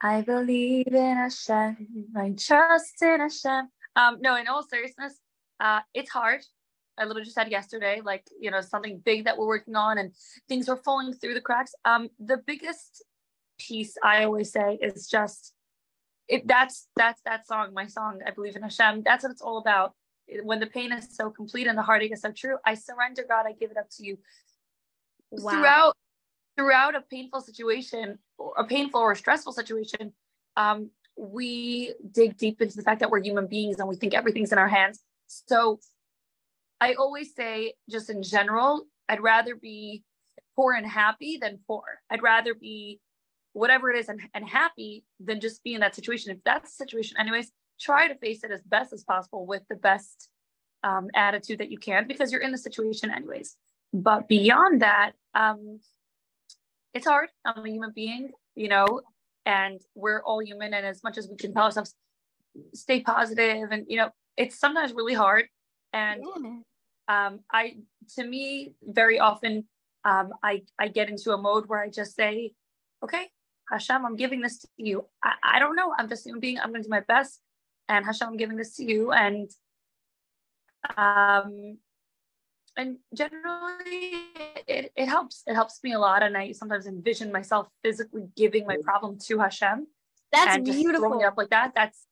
I 0.00 0.20
believe 0.22 0.88
in 0.88 1.16
Hashem. 1.16 2.14
I 2.16 2.30
trust 2.36 3.02
in 3.02 3.20
Hashem. 3.20 3.68
Um, 3.96 4.18
no, 4.20 4.36
in 4.36 4.48
all 4.48 4.62
seriousness, 4.62 5.18
uh, 5.60 5.80
it's 5.94 6.10
hard. 6.10 6.40
I 6.98 7.04
literally 7.04 7.24
just 7.24 7.34
said 7.34 7.50
yesterday, 7.50 8.00
like, 8.04 8.24
you 8.38 8.50
know, 8.50 8.60
something 8.60 9.00
big 9.04 9.24
that 9.24 9.36
we're 9.36 9.46
working 9.46 9.76
on 9.76 9.98
and 9.98 10.12
things 10.48 10.68
are 10.68 10.76
falling 10.76 11.12
through 11.12 11.34
the 11.34 11.40
cracks. 11.40 11.74
Um, 11.84 12.08
the 12.18 12.38
biggest 12.46 13.04
piece 13.58 13.96
I 14.02 14.24
always 14.24 14.52
say 14.52 14.78
is 14.80 15.08
just 15.08 15.52
it 16.26 16.46
that's 16.46 16.88
that's 16.96 17.20
that 17.26 17.46
song 17.46 17.74
my 17.74 17.86
song 17.86 18.18
i 18.26 18.30
believe 18.30 18.56
in 18.56 18.62
hashem 18.62 19.02
that's 19.04 19.22
what 19.22 19.30
it's 19.30 19.42
all 19.42 19.58
about 19.58 19.92
when 20.42 20.58
the 20.58 20.66
pain 20.66 20.90
is 20.90 21.06
so 21.14 21.28
complete 21.28 21.66
and 21.66 21.76
the 21.76 21.82
heartache 21.82 22.12
is 22.12 22.22
so 22.22 22.32
true 22.32 22.56
i 22.64 22.72
surrender 22.72 23.22
god 23.28 23.44
i 23.46 23.52
give 23.52 23.70
it 23.70 23.76
up 23.76 23.86
to 23.90 24.06
you 24.06 24.16
wow. 25.30 25.50
throughout 25.50 25.96
throughout 26.56 26.94
a 26.94 27.00
painful 27.00 27.40
situation, 27.40 28.18
or 28.38 28.52
a 28.56 28.64
painful 28.64 29.00
or 29.00 29.14
stressful 29.14 29.52
situation, 29.52 30.12
um, 30.56 30.90
we 31.16 31.94
dig 32.12 32.36
deep 32.36 32.60
into 32.60 32.76
the 32.76 32.82
fact 32.82 33.00
that 33.00 33.10
we're 33.10 33.22
human 33.22 33.46
beings 33.46 33.78
and 33.78 33.88
we 33.88 33.96
think 33.96 34.14
everything's 34.14 34.52
in 34.52 34.58
our 34.58 34.68
hands. 34.68 35.00
So 35.26 35.80
I 36.84 36.94
always 36.94 37.34
say, 37.34 37.74
just 37.88 38.10
in 38.10 38.22
general, 38.22 38.86
I'd 39.08 39.22
rather 39.22 39.54
be 39.56 40.02
poor 40.54 40.74
and 40.74 40.86
happy 40.86 41.38
than 41.40 41.60
poor. 41.66 41.84
I'd 42.10 42.22
rather 42.22 42.54
be 42.54 43.00
whatever 43.54 43.90
it 43.90 43.98
is 43.98 44.10
and, 44.10 44.20
and 44.34 44.46
happy 44.46 45.04
than 45.18 45.40
just 45.40 45.64
be 45.64 45.72
in 45.72 45.80
that 45.80 45.94
situation. 45.94 46.32
If 46.32 46.44
that's 46.44 46.70
the 46.70 46.84
situation, 46.84 47.16
anyways, 47.18 47.50
try 47.80 48.06
to 48.08 48.14
face 48.16 48.44
it 48.44 48.50
as 48.50 48.60
best 48.62 48.92
as 48.92 49.02
possible 49.02 49.46
with 49.46 49.62
the 49.70 49.76
best 49.76 50.28
um, 50.82 51.08
attitude 51.14 51.58
that 51.60 51.70
you 51.70 51.78
can 51.78 52.06
because 52.06 52.30
you're 52.30 52.42
in 52.42 52.52
the 52.52 52.58
situation 52.58 53.10
anyways. 53.10 53.56
But 53.94 54.28
beyond 54.28 54.82
that, 54.82 55.12
um, 55.34 55.80
it's 56.92 57.06
hard. 57.06 57.30
I'm 57.46 57.64
a 57.64 57.68
human 57.70 57.92
being, 57.94 58.32
you 58.56 58.68
know, 58.68 59.00
and 59.46 59.80
we're 59.94 60.22
all 60.22 60.40
human. 60.40 60.74
And 60.74 60.84
as 60.84 61.02
much 61.02 61.16
as 61.16 61.28
we 61.30 61.36
can 61.36 61.54
tell 61.54 61.64
ourselves, 61.64 61.94
stay 62.74 63.00
positive, 63.00 63.70
and 63.70 63.86
you 63.88 63.96
know, 63.96 64.10
it's 64.36 64.58
sometimes 64.58 64.92
really 64.92 65.14
hard. 65.14 65.46
And 65.94 66.22
yeah. 66.22 66.58
Um, 67.08 67.40
I, 67.52 67.76
to 68.16 68.24
me, 68.24 68.74
very 68.82 69.18
often, 69.18 69.64
um, 70.04 70.32
I 70.42 70.62
I 70.78 70.88
get 70.88 71.08
into 71.08 71.32
a 71.32 71.38
mode 71.38 71.66
where 71.66 71.80
I 71.80 71.88
just 71.88 72.14
say, 72.14 72.52
okay, 73.02 73.28
Hashem, 73.70 74.04
I'm 74.04 74.16
giving 74.16 74.40
this 74.40 74.58
to 74.60 74.68
you. 74.76 75.06
I, 75.22 75.32
I 75.42 75.58
don't 75.58 75.76
know. 75.76 75.94
I'm 75.98 76.08
just 76.08 76.26
a 76.26 76.28
human 76.28 76.40
being. 76.40 76.58
I'm 76.58 76.70
going 76.70 76.82
to 76.82 76.88
do 76.88 76.90
my 76.90 77.00
best. 77.00 77.40
And 77.88 78.04
Hashem, 78.04 78.28
I'm 78.28 78.36
giving 78.36 78.56
this 78.56 78.76
to 78.76 78.84
you. 78.84 79.12
And 79.12 79.50
um, 80.96 81.78
and 82.76 82.96
generally 83.14 84.14
it, 84.66 84.92
it 84.96 85.06
helps 85.06 85.42
it 85.46 85.54
helps 85.54 85.80
me 85.82 85.92
a 85.92 85.98
lot 85.98 86.22
and 86.22 86.36
i 86.36 86.52
sometimes 86.52 86.86
envision 86.86 87.30
myself 87.30 87.68
physically 87.82 88.26
giving 88.36 88.66
my 88.66 88.76
problem 88.82 89.16
to 89.18 89.38
hashem 89.38 89.86
that's 90.32 90.56
and 90.56 90.64
beautiful 90.64 90.90
just 90.90 91.00
throwing 91.00 91.20
it 91.20 91.24
up 91.24 91.34
like 91.36 91.50
that 91.50 91.72
that's 91.74 92.06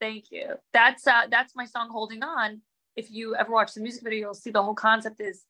thank 0.00 0.30
you 0.30 0.54
that's 0.72 1.06
uh 1.06 1.22
that's 1.30 1.56
my 1.56 1.64
song 1.64 1.88
holding 1.90 2.22
on 2.22 2.60
if 2.96 3.10
you 3.10 3.36
ever 3.36 3.52
watch 3.52 3.74
the 3.74 3.80
music 3.80 4.02
video 4.02 4.20
you'll 4.20 4.34
see 4.34 4.50
the 4.50 4.62
whole 4.62 4.74
concept 4.74 5.20
is 5.20 5.44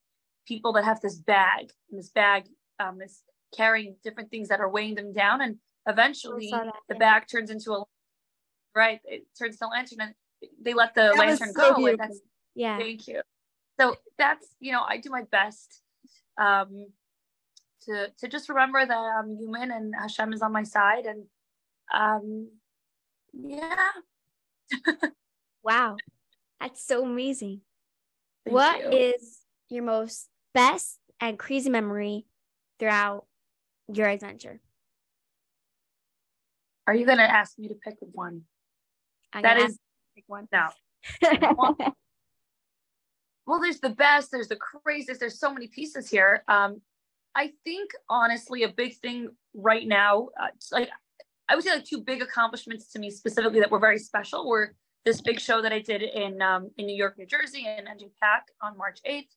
people 0.47 0.73
that 0.73 0.85
have 0.85 1.01
this 1.01 1.17
bag 1.17 1.71
and 1.91 1.99
this 1.99 2.11
bag 2.11 2.45
um, 2.81 3.01
is 3.01 3.23
carrying 3.57 3.97
different 4.03 4.31
things 4.31 4.49
that 4.49 4.61
are 4.61 4.69
weighing 4.69 4.95
them 4.95 5.13
down 5.13 5.41
and 5.41 5.57
eventually 5.89 6.49
that, 6.51 6.67
the 6.89 6.95
yeah. 6.95 6.99
bag 6.99 7.25
turns 7.31 7.51
into 7.51 7.73
a 7.73 7.85
right 8.75 9.01
it 9.05 9.25
turns 9.39 9.55
into 9.55 9.67
a 9.67 9.71
lantern 9.71 10.01
and 10.01 10.15
they 10.61 10.75
let 10.75 10.95
the 10.95 11.13
that 11.15 11.19
lantern 11.19 11.53
so 11.53 11.75
go 11.75 11.87
and 11.87 11.99
that's 11.99 12.21
yeah. 12.55 12.79
Thank 12.79 13.07
you. 13.07 13.21
So 13.79 13.97
that's 14.19 14.47
you 14.61 14.73
know 14.73 14.83
i 14.83 14.97
do 14.97 15.11
my 15.11 15.23
best 15.31 15.83
um 16.41 16.87
to 17.83 18.09
to 18.19 18.29
just 18.29 18.49
remember 18.49 18.85
that 18.85 18.97
i'm 18.97 19.37
human 19.37 19.71
and 19.71 19.95
hashem 19.95 20.33
is 20.33 20.43
on 20.43 20.53
my 20.53 20.63
side 20.63 21.05
and 21.05 21.25
um 21.95 22.49
yeah. 23.33 23.91
Wow 25.63 25.97
that's 26.61 26.85
so 26.85 27.05
amazing. 27.05 27.61
Thank 28.45 28.55
What 28.55 28.81
you. 28.81 28.99
is 28.99 29.41
your 29.69 29.85
most 29.85 30.29
best 30.55 30.99
and 31.21 31.39
crazy 31.39 31.71
memory 31.71 32.27
throughout 32.79 33.27
your 33.93 34.09
adventure? 34.09 34.61
Are 36.87 36.95
you 36.95 37.05
going 37.05 37.19
to 37.19 37.31
ask 37.31 37.59
me 37.59 37.69
to 37.69 37.75
pick 37.75 37.97
one? 38.01 38.43
I'm 39.33 39.43
that 39.43 39.59
is 39.59 39.79
pick 40.15 40.25
one. 40.29 40.49
No. 40.53 40.69
Well, 43.47 43.61
there's 43.61 43.79
the 43.79 43.91
best, 43.91 44.33
there's 44.33 44.49
the 44.49 44.57
craziest, 44.57 45.21
there's 45.21 45.39
so 45.39 45.53
many 45.55 45.69
pieces 45.69 46.11
here. 46.11 46.43
Um, 46.49 46.81
I 47.35 47.53
think 47.65 47.91
honestly, 48.09 48.65
a 48.65 48.69
big 48.69 48.97
thing 48.97 49.29
right 49.55 49.87
now, 49.87 50.31
uh, 50.41 50.49
like 50.73 50.91
I 51.49 51.55
would 51.55 51.63
say, 51.63 51.71
like 51.71 51.85
two 51.85 52.01
big 52.01 52.23
accomplishments 52.23 52.91
to 52.93 52.99
me 52.99 53.11
specifically 53.11 53.61
that 53.61 53.71
were 53.71 53.79
very 53.79 53.99
special 53.99 54.49
were 54.49 54.75
this 55.07 55.23
big 55.23 55.41
show 55.41 55.63
that 55.63 55.73
I 55.73 55.79
did 55.79 56.03
in 56.03 56.43
um, 56.43 56.71
in 56.77 56.85
New 56.85 56.97
York, 56.97 57.17
New 57.17 57.27
Jersey, 57.27 57.65
and 57.67 57.89
in 57.89 57.95
NJPAC 57.97 58.41
on 58.61 58.77
March 58.77 58.99
8th. 59.09 59.29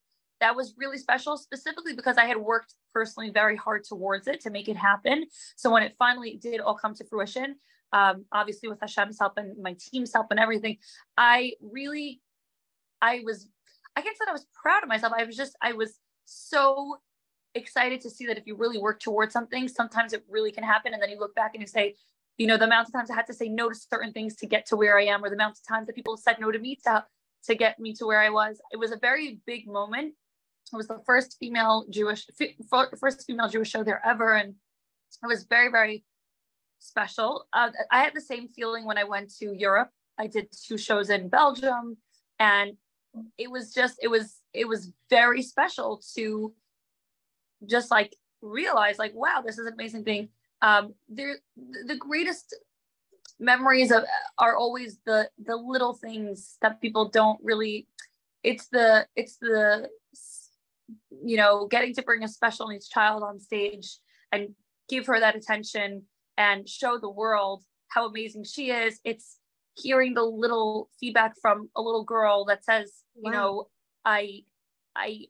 That 0.41 0.55
was 0.55 0.73
really 0.77 0.97
special, 0.97 1.37
specifically 1.37 1.93
because 1.93 2.17
I 2.17 2.25
had 2.25 2.37
worked 2.37 2.73
personally 2.93 3.29
very 3.29 3.55
hard 3.55 3.83
towards 3.83 4.27
it 4.27 4.41
to 4.41 4.49
make 4.49 4.67
it 4.67 4.75
happen. 4.75 5.25
So 5.55 5.69
when 5.69 5.83
it 5.83 5.95
finally 5.99 6.39
did 6.41 6.59
all 6.59 6.75
come 6.75 6.95
to 6.95 7.05
fruition, 7.05 7.55
um, 7.93 8.25
obviously 8.31 8.67
with 8.67 8.79
Hashem's 8.79 9.19
help 9.19 9.33
and 9.37 9.61
my 9.61 9.75
team's 9.79 10.13
help 10.13 10.27
and 10.31 10.39
everything, 10.39 10.77
I 11.17 11.53
really, 11.61 12.21
I 13.01 13.21
was 13.23 13.47
I 13.95 14.01
can't 14.01 14.17
say 14.17 14.23
I 14.27 14.31
was 14.31 14.47
proud 14.59 14.81
of 14.81 14.89
myself. 14.89 15.13
I 15.15 15.25
was 15.25 15.35
just, 15.35 15.57
I 15.61 15.73
was 15.73 15.99
so 16.25 16.97
excited 17.53 17.99
to 18.01 18.09
see 18.09 18.25
that 18.27 18.37
if 18.37 18.47
you 18.47 18.55
really 18.55 18.79
work 18.79 19.01
towards 19.01 19.33
something, 19.33 19.67
sometimes 19.67 20.13
it 20.13 20.23
really 20.29 20.51
can 20.51 20.63
happen. 20.63 20.93
And 20.93 21.03
then 21.03 21.09
you 21.09 21.19
look 21.19 21.35
back 21.35 21.51
and 21.53 21.61
you 21.61 21.67
say, 21.67 21.95
you 22.39 22.47
know, 22.47 22.57
the 22.57 22.65
amount 22.65 22.87
of 22.87 22.93
times 22.93 23.11
I 23.11 23.15
had 23.15 23.27
to 23.27 23.33
say 23.33 23.49
no 23.49 23.69
to 23.69 23.75
certain 23.75 24.13
things 24.13 24.35
to 24.37 24.47
get 24.47 24.65
to 24.67 24.77
where 24.77 24.97
I 24.97 25.05
am, 25.05 25.23
or 25.23 25.29
the 25.29 25.35
amount 25.35 25.57
of 25.57 25.67
times 25.67 25.85
that 25.87 25.95
people 25.95 26.17
said 26.17 26.37
no 26.39 26.51
to 26.51 26.57
me 26.57 26.77
to, 26.85 27.03
to 27.45 27.55
get 27.55 27.79
me 27.79 27.93
to 27.95 28.05
where 28.05 28.21
I 28.21 28.29
was. 28.29 28.59
It 28.71 28.77
was 28.77 28.91
a 28.91 28.97
very 28.97 29.39
big 29.45 29.67
moment. 29.67 30.15
It 30.71 30.75
was 30.75 30.87
the 30.87 31.01
first 31.05 31.35
female 31.39 31.85
Jewish, 31.89 32.25
first 32.99 33.25
female 33.27 33.49
Jewish 33.49 33.69
show 33.69 33.83
there 33.83 34.01
ever. 34.05 34.35
And 34.35 34.55
it 35.21 35.27
was 35.27 35.43
very, 35.43 35.69
very 35.69 36.05
special. 36.79 37.45
Uh, 37.51 37.71
I 37.91 38.03
had 38.03 38.13
the 38.15 38.21
same 38.21 38.47
feeling 38.47 38.85
when 38.85 38.97
I 38.97 39.03
went 39.03 39.35
to 39.39 39.53
Europe. 39.53 39.89
I 40.17 40.27
did 40.27 40.47
two 40.65 40.77
shows 40.77 41.09
in 41.09 41.27
Belgium 41.27 41.97
and 42.39 42.77
it 43.37 43.49
was 43.51 43.73
just 43.73 43.97
it 44.01 44.07
was 44.07 44.37
it 44.53 44.67
was 44.67 44.91
very 45.09 45.41
special 45.41 46.01
to 46.15 46.53
just 47.65 47.91
like 47.91 48.15
realize 48.41 48.97
like 48.97 49.13
wow 49.13 49.41
this 49.45 49.57
is 49.57 49.65
an 49.65 49.73
amazing 49.73 50.03
thing 50.03 50.29
um 50.61 50.93
there 51.07 51.37
the 51.87 51.95
greatest 51.97 52.55
memories 53.39 53.91
of 53.91 54.03
are 54.37 54.55
always 54.55 54.99
the 55.05 55.29
the 55.43 55.55
little 55.55 55.93
things 55.93 56.57
that 56.61 56.81
people 56.81 57.09
don't 57.09 57.39
really 57.43 57.87
it's 58.43 58.67
the 58.67 59.05
it's 59.15 59.37
the 59.37 59.87
you 61.23 61.37
know 61.37 61.67
getting 61.67 61.93
to 61.93 62.01
bring 62.01 62.23
a 62.23 62.27
special 62.27 62.67
needs 62.67 62.89
child 62.89 63.23
on 63.23 63.39
stage 63.39 63.97
and 64.31 64.49
give 64.89 65.05
her 65.05 65.19
that 65.19 65.35
attention 65.35 66.03
and 66.37 66.67
show 66.67 66.97
the 66.97 67.09
world 67.09 67.63
how 67.87 68.07
amazing 68.07 68.43
she 68.43 68.71
is 68.71 68.99
it's 69.03 69.39
hearing 69.81 70.13
the 70.13 70.23
little 70.23 70.89
feedback 70.99 71.33
from 71.41 71.69
a 71.75 71.81
little 71.81 72.03
girl 72.03 72.45
that 72.45 72.63
says, 72.63 72.91
wow. 73.15 73.29
you 73.29 73.37
know, 73.37 73.67
I, 74.05 74.43
I, 74.95 75.25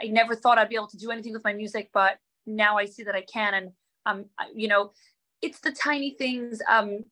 I 0.00 0.06
never 0.08 0.34
thought 0.34 0.58
I'd 0.58 0.68
be 0.68 0.76
able 0.76 0.88
to 0.88 0.98
do 0.98 1.10
anything 1.10 1.32
with 1.32 1.44
my 1.44 1.52
music, 1.52 1.90
but 1.92 2.18
now 2.46 2.78
I 2.78 2.86
see 2.86 3.04
that 3.04 3.14
I 3.14 3.22
can. 3.22 3.54
And, 3.54 3.70
um, 4.06 4.26
you 4.54 4.68
know, 4.68 4.92
it's 5.42 5.60
the 5.60 5.72
tiny 5.72 6.12
things. 6.18 6.62
Um, 6.68 7.04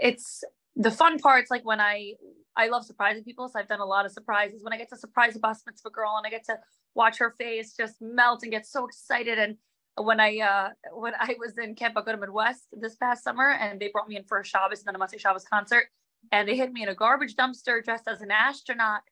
it's 0.00 0.42
the 0.74 0.90
fun 0.90 1.18
parts, 1.18 1.50
like 1.50 1.64
when 1.64 1.80
I, 1.80 2.14
I 2.56 2.66
love 2.68 2.84
surprising 2.84 3.22
people. 3.22 3.48
So 3.48 3.60
I've 3.60 3.68
done 3.68 3.80
a 3.80 3.86
lot 3.86 4.06
of 4.06 4.12
surprises. 4.12 4.64
When 4.64 4.72
I 4.72 4.76
get 4.76 4.88
to 4.90 4.96
surprise 4.96 5.36
a 5.36 5.38
bas 5.38 5.62
mitzvah 5.66 5.90
girl 5.90 6.14
and 6.16 6.26
I 6.26 6.30
get 6.30 6.44
to 6.46 6.58
watch 6.94 7.18
her 7.18 7.34
face 7.38 7.74
just 7.76 8.00
melt 8.00 8.42
and 8.42 8.52
get 8.52 8.66
so 8.66 8.86
excited 8.86 9.38
and 9.38 9.56
when 9.96 10.20
I 10.20 10.38
uh 10.38 10.70
when 10.92 11.12
I 11.18 11.34
was 11.38 11.58
in 11.58 11.74
Camp 11.74 11.94
Agudah 11.94 12.18
Midwest 12.18 12.66
this 12.72 12.96
past 12.96 13.22
summer 13.22 13.50
and 13.50 13.80
they 13.80 13.88
brought 13.88 14.08
me 14.08 14.16
in 14.16 14.24
for 14.24 14.40
a 14.40 14.44
Shabbos 14.44 14.80
and 14.80 14.86
then 14.86 15.00
a 15.00 15.04
Motzei 15.04 15.20
Shabbos 15.20 15.44
concert 15.44 15.86
and 16.32 16.48
they 16.48 16.56
hid 16.56 16.72
me 16.72 16.82
in 16.82 16.88
a 16.88 16.94
garbage 16.94 17.36
dumpster 17.36 17.84
dressed 17.84 18.08
as 18.08 18.20
an 18.20 18.30
astronaut. 18.30 19.02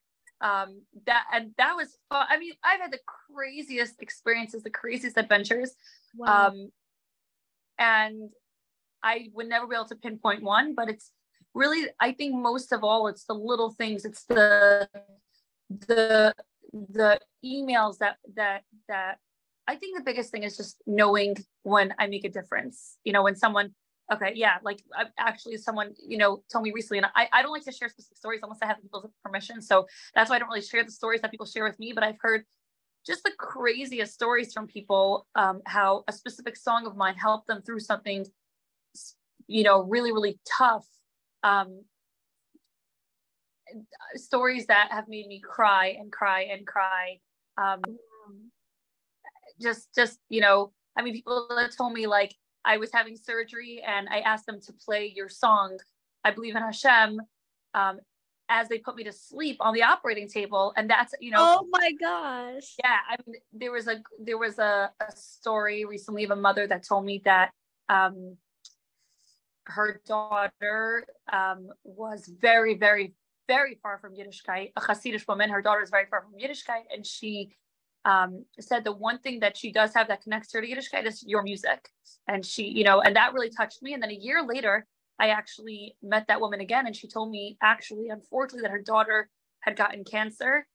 Um, 0.43 0.81
that 1.05 1.23
and 1.33 1.51
that 1.57 1.75
was 1.75 1.97
fun. 2.09 2.27
I 2.29 2.37
mean, 2.37 2.53
I've 2.63 2.81
had 2.81 2.91
the 2.91 2.99
craziest 3.33 4.01
experiences, 4.01 4.61
the 4.61 4.69
craziest 4.69 5.17
adventures. 5.17 5.73
Wow. 6.15 6.49
Um, 6.49 6.69
and 7.79 8.29
I 9.01 9.29
would 9.33 9.47
never 9.47 9.65
be 9.67 9.75
able 9.75 9.85
to 9.85 9.95
pinpoint 9.95 10.43
one, 10.43 10.75
but 10.75 10.89
it's 10.89 11.11
really 11.53 11.87
I 11.99 12.11
think 12.11 12.35
most 12.35 12.73
of 12.73 12.83
all 12.83 13.07
it's 13.07 13.23
the 13.23 13.33
little 13.33 13.71
things. 13.71 14.03
It's 14.03 14.25
the 14.25 14.89
the 15.69 16.35
the 16.71 17.19
emails 17.45 17.99
that 17.99 18.17
that 18.35 18.63
that 18.89 19.19
I 19.67 19.75
think 19.75 19.97
the 19.97 20.03
biggest 20.03 20.31
thing 20.31 20.43
is 20.43 20.57
just 20.57 20.81
knowing 20.85 21.37
when 21.63 21.93
I 21.97 22.07
make 22.07 22.25
a 22.25 22.29
difference. 22.29 22.97
You 23.03 23.13
know, 23.13 23.23
when 23.23 23.35
someone, 23.35 23.73
okay, 24.11 24.33
yeah, 24.35 24.57
like 24.63 24.81
I, 24.95 25.05
actually 25.17 25.57
someone, 25.57 25.93
you 26.05 26.17
know, 26.17 26.43
told 26.51 26.63
me 26.63 26.71
recently, 26.71 26.99
and 26.99 27.07
I, 27.15 27.27
I 27.31 27.41
don't 27.41 27.51
like 27.51 27.63
to 27.65 27.71
share 27.71 27.89
specific 27.89 28.17
stories 28.17 28.39
unless 28.43 28.59
I 28.61 28.67
have 28.67 28.81
people's 28.81 29.09
permission. 29.23 29.61
So 29.61 29.87
that's 30.13 30.29
why 30.29 30.37
I 30.37 30.39
don't 30.39 30.49
really 30.49 30.61
share 30.61 30.83
the 30.83 30.91
stories 30.91 31.21
that 31.21 31.31
people 31.31 31.45
share 31.45 31.63
with 31.63 31.79
me. 31.79 31.93
But 31.93 32.03
I've 32.03 32.19
heard 32.19 32.43
just 33.05 33.23
the 33.23 33.31
craziest 33.37 34.13
stories 34.13 34.53
from 34.53 34.67
people, 34.67 35.27
um, 35.35 35.61
how 35.65 36.03
a 36.07 36.13
specific 36.13 36.55
song 36.55 36.85
of 36.85 36.95
mine 36.95 37.15
helped 37.15 37.47
them 37.47 37.61
through 37.61 37.79
something, 37.79 38.25
you 39.47 39.63
know, 39.63 39.83
really, 39.83 40.11
really 40.11 40.39
tough. 40.57 40.87
Um, 41.43 41.83
stories 44.15 44.67
that 44.67 44.89
have 44.91 45.07
made 45.07 45.27
me 45.27 45.39
cry 45.39 45.95
and 45.99 46.11
cry 46.11 46.47
and 46.51 46.65
cry. 46.65 47.19
Um, 47.57 47.81
just 49.61 49.93
just 49.95 50.19
you 50.29 50.41
know 50.41 50.71
i 50.97 51.01
mean 51.01 51.13
people 51.13 51.47
that 51.49 51.71
told 51.75 51.93
me 51.93 52.07
like 52.07 52.33
i 52.65 52.77
was 52.77 52.91
having 52.91 53.15
surgery 53.15 53.81
and 53.85 54.07
i 54.09 54.19
asked 54.19 54.45
them 54.45 54.59
to 54.59 54.73
play 54.73 55.11
your 55.15 55.29
song 55.29 55.77
i 56.23 56.31
believe 56.31 56.55
in 56.55 56.61
hashem 56.61 57.19
um, 57.73 57.99
as 58.49 58.67
they 58.67 58.77
put 58.77 58.95
me 58.95 59.03
to 59.03 59.11
sleep 59.11 59.57
on 59.59 59.73
the 59.73 59.83
operating 59.83 60.27
table. 60.27 60.73
And 60.75 60.89
that's 60.89 61.13
you 61.19 61.31
know 61.31 61.59
oh 61.61 61.67
my 61.71 61.91
gosh. 61.99 62.75
Yeah 62.83 62.97
i 63.09 63.15
mean 63.25 63.37
there 63.51 63.71
was 63.71 63.87
a 63.87 64.01
there 64.19 64.37
was 64.37 64.59
a, 64.59 64.91
a 64.99 65.11
story 65.15 65.85
recently 65.85 66.23
of 66.23 66.31
a 66.31 66.35
mother 66.35 66.67
that 66.67 66.85
told 66.87 67.05
me 67.05 67.21
that 67.25 67.51
um 67.89 68.37
her 69.65 70.01
daughter 70.05 71.05
um 71.31 71.69
was 71.83 72.29
very 72.41 72.75
very 72.75 73.13
very 73.47 73.79
far 73.81 73.97
from 73.97 74.13
yiddishkeit 74.13 74.71
a 74.75 74.81
hasidish 74.81 75.27
woman. 75.27 75.49
Her 75.49 75.61
daughter 75.61 75.81
is 75.81 75.89
very 75.89 76.05
far 76.09 76.21
from 76.21 76.33
yiddishkeit 76.39 76.83
and 76.93 77.05
she 77.05 77.55
um, 78.05 78.45
said 78.59 78.83
the 78.83 78.91
one 78.91 79.19
thing 79.19 79.39
that 79.39 79.55
she 79.55 79.71
does 79.71 79.93
have 79.93 80.07
that 80.09 80.21
connects 80.21 80.53
her 80.53 80.61
to 80.61 80.67
Yiddishkeit 80.67 81.05
is 81.05 81.23
your 81.25 81.41
music. 81.41 81.89
And 82.27 82.45
she, 82.45 82.63
you 82.63 82.83
know, 82.83 83.01
and 83.01 83.15
that 83.15 83.33
really 83.33 83.49
touched 83.49 83.81
me. 83.81 83.93
And 83.93 84.03
then 84.03 84.11
a 84.11 84.15
year 84.15 84.43
later, 84.45 84.85
I 85.19 85.29
actually 85.29 85.95
met 86.01 86.27
that 86.27 86.41
woman 86.41 86.59
again, 86.59 86.87
and 86.87 86.95
she 86.95 87.07
told 87.07 87.29
me 87.29 87.57
actually, 87.61 88.09
unfortunately, 88.09 88.63
that 88.63 88.71
her 88.71 88.81
daughter 88.81 89.29
had 89.59 89.77
gotten 89.77 90.03
cancer 90.03 90.67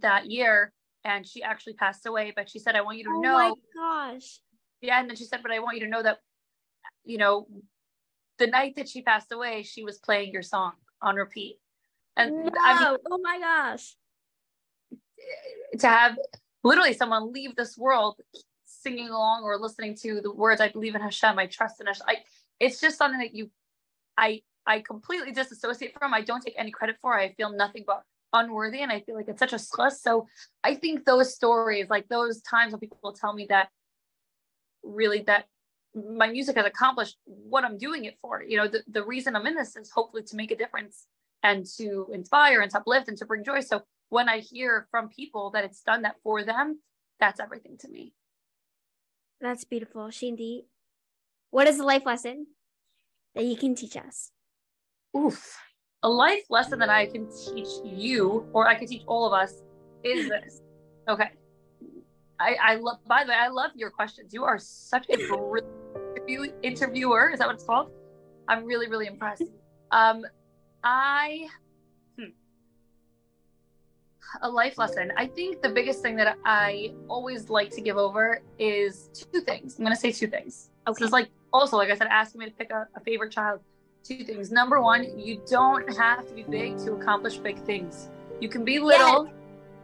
that 0.00 0.30
year, 0.30 0.72
and 1.04 1.26
she 1.26 1.42
actually 1.42 1.74
passed 1.74 2.04
away. 2.06 2.32
But 2.34 2.50
she 2.50 2.58
said, 2.58 2.76
"I 2.76 2.82
want 2.82 2.98
you 2.98 3.04
to 3.04 3.10
oh 3.16 3.20
know." 3.20 3.36
Oh 3.36 3.56
my 3.74 4.12
gosh! 4.12 4.40
Yeah, 4.80 5.00
and 5.00 5.08
then 5.08 5.16
she 5.16 5.24
said, 5.24 5.42
"But 5.42 5.52
I 5.52 5.60
want 5.60 5.78
you 5.78 5.84
to 5.84 5.90
know 5.90 6.02
that, 6.02 6.18
you 7.04 7.16
know, 7.16 7.46
the 8.38 8.48
night 8.48 8.74
that 8.76 8.88
she 8.88 9.02
passed 9.02 9.32
away, 9.32 9.62
she 9.62 9.84
was 9.84 9.98
playing 9.98 10.32
your 10.32 10.42
song 10.42 10.72
on 11.00 11.16
repeat." 11.16 11.58
And 12.16 12.44
no. 12.46 12.52
I 12.62 12.90
mean, 12.90 12.98
oh 13.10 13.18
my 13.22 13.38
gosh! 13.38 13.96
To 15.78 15.86
have 15.86 16.18
literally 16.62 16.92
someone 16.92 17.32
leave 17.32 17.56
this 17.56 17.76
world 17.76 18.20
singing 18.66 19.08
along 19.08 19.42
or 19.42 19.58
listening 19.58 19.94
to 19.96 20.20
the 20.20 20.32
words, 20.32 20.60
"I 20.60 20.68
believe 20.68 20.94
in 20.94 21.00
Hashem, 21.00 21.38
I 21.38 21.46
trust 21.46 21.80
in 21.80 21.86
Hashem." 21.86 22.06
I, 22.08 22.16
it's 22.58 22.80
just 22.80 22.98
something 22.98 23.20
that 23.20 23.34
you 23.34 23.50
I 24.16 24.42
I 24.66 24.80
completely 24.80 25.32
disassociate 25.32 25.98
from. 25.98 26.14
I 26.14 26.20
don't 26.20 26.42
take 26.42 26.54
any 26.58 26.70
credit 26.70 26.96
for. 27.00 27.18
I 27.18 27.32
feel 27.34 27.50
nothing 27.50 27.84
but 27.86 28.02
unworthy, 28.32 28.80
and 28.82 28.92
I 28.92 29.00
feel 29.00 29.16
like 29.16 29.28
it's 29.28 29.38
such 29.38 29.52
a 29.52 29.58
stress. 29.58 30.02
So 30.02 30.28
I 30.62 30.74
think 30.74 31.04
those 31.04 31.34
stories, 31.34 31.88
like 31.90 32.08
those 32.08 32.40
times 32.42 32.72
when 32.72 32.80
people 32.80 33.12
tell 33.12 33.32
me 33.32 33.46
that, 33.48 33.68
really 34.82 35.22
that 35.22 35.46
my 35.94 36.28
music 36.28 36.56
has 36.56 36.66
accomplished 36.66 37.16
what 37.24 37.64
I'm 37.64 37.78
doing 37.78 38.04
it 38.04 38.16
for. 38.20 38.42
You 38.42 38.58
know, 38.58 38.68
the, 38.68 38.82
the 38.86 39.04
reason 39.04 39.34
I'm 39.34 39.46
in 39.46 39.56
this 39.56 39.74
is 39.76 39.90
hopefully 39.90 40.22
to 40.24 40.36
make 40.36 40.52
a 40.52 40.56
difference 40.56 41.06
and 41.42 41.66
to 41.78 42.08
inspire 42.12 42.60
and 42.60 42.70
to 42.70 42.78
uplift 42.78 43.08
and 43.08 43.18
to 43.18 43.24
bring 43.24 43.42
joy. 43.42 43.60
So 43.60 43.82
when 44.10 44.28
I 44.28 44.40
hear 44.40 44.86
from 44.90 45.08
people 45.08 45.50
that 45.52 45.64
it's 45.64 45.80
done 45.82 46.02
that 46.02 46.16
for 46.22 46.44
them, 46.44 46.80
that's 47.18 47.40
everything 47.40 47.78
to 47.78 47.88
me. 47.88 48.12
That's 49.40 49.64
beautiful. 49.64 50.08
Shaindy, 50.08 50.64
what 51.50 51.66
is 51.66 51.78
the 51.78 51.84
life 51.84 52.04
lesson 52.04 52.48
that 53.34 53.44
you 53.44 53.56
can 53.56 53.74
teach 53.74 53.96
us? 53.96 54.32
Oof. 55.16 55.56
A 56.02 56.08
life 56.08 56.44
lesson 56.50 56.78
that 56.80 56.90
I 56.90 57.06
can 57.06 57.28
teach 57.28 57.68
you, 57.84 58.46
or 58.52 58.68
I 58.68 58.74
can 58.74 58.86
teach 58.86 59.02
all 59.06 59.26
of 59.26 59.32
us, 59.32 59.62
is 60.04 60.28
this. 60.28 60.60
Okay. 61.08 61.30
I, 62.38 62.56
I 62.62 62.74
love, 62.76 62.98
by 63.08 63.24
the 63.24 63.30
way, 63.30 63.36
I 63.36 63.48
love 63.48 63.72
your 63.74 63.90
questions. 63.90 64.32
You 64.32 64.44
are 64.44 64.58
such 64.58 65.06
a 65.08 65.16
great 65.26 65.64
interviewer. 66.62 67.30
Is 67.30 67.40
that 67.40 67.48
what 67.48 67.56
it's 67.56 67.64
called? 67.64 67.90
I'm 68.46 68.64
really, 68.64 68.88
really 68.88 69.06
impressed. 69.06 69.44
Um, 69.92 70.24
I, 70.84 71.48
a 74.42 74.48
life 74.48 74.78
lesson. 74.78 75.12
I 75.16 75.26
think 75.26 75.62
the 75.62 75.68
biggest 75.68 76.02
thing 76.02 76.16
that 76.16 76.36
I 76.44 76.92
always 77.08 77.50
like 77.50 77.70
to 77.70 77.80
give 77.80 77.96
over 77.96 78.42
is 78.58 79.10
two 79.12 79.40
things. 79.40 79.78
I'm 79.78 79.84
going 79.84 79.94
to 79.94 80.00
say 80.00 80.12
two 80.12 80.26
things. 80.26 80.70
Okay. 80.86 80.98
This 80.98 81.06
is 81.08 81.12
like 81.12 81.28
also, 81.52 81.76
like 81.76 81.90
I 81.90 81.96
said, 81.96 82.08
asking 82.08 82.40
me 82.40 82.46
to 82.46 82.52
pick 82.52 82.70
a, 82.70 82.86
a 82.94 83.00
favorite 83.00 83.32
child. 83.32 83.60
Two 84.02 84.24
things. 84.24 84.50
Number 84.50 84.80
one, 84.80 85.18
you 85.18 85.42
don't 85.48 85.94
have 85.96 86.26
to 86.26 86.34
be 86.34 86.42
big 86.44 86.78
to 86.78 86.92
accomplish 86.94 87.36
big 87.38 87.58
things. 87.64 88.08
You 88.40 88.48
can 88.48 88.64
be 88.64 88.78
little 88.78 89.26
yes. 89.26 89.34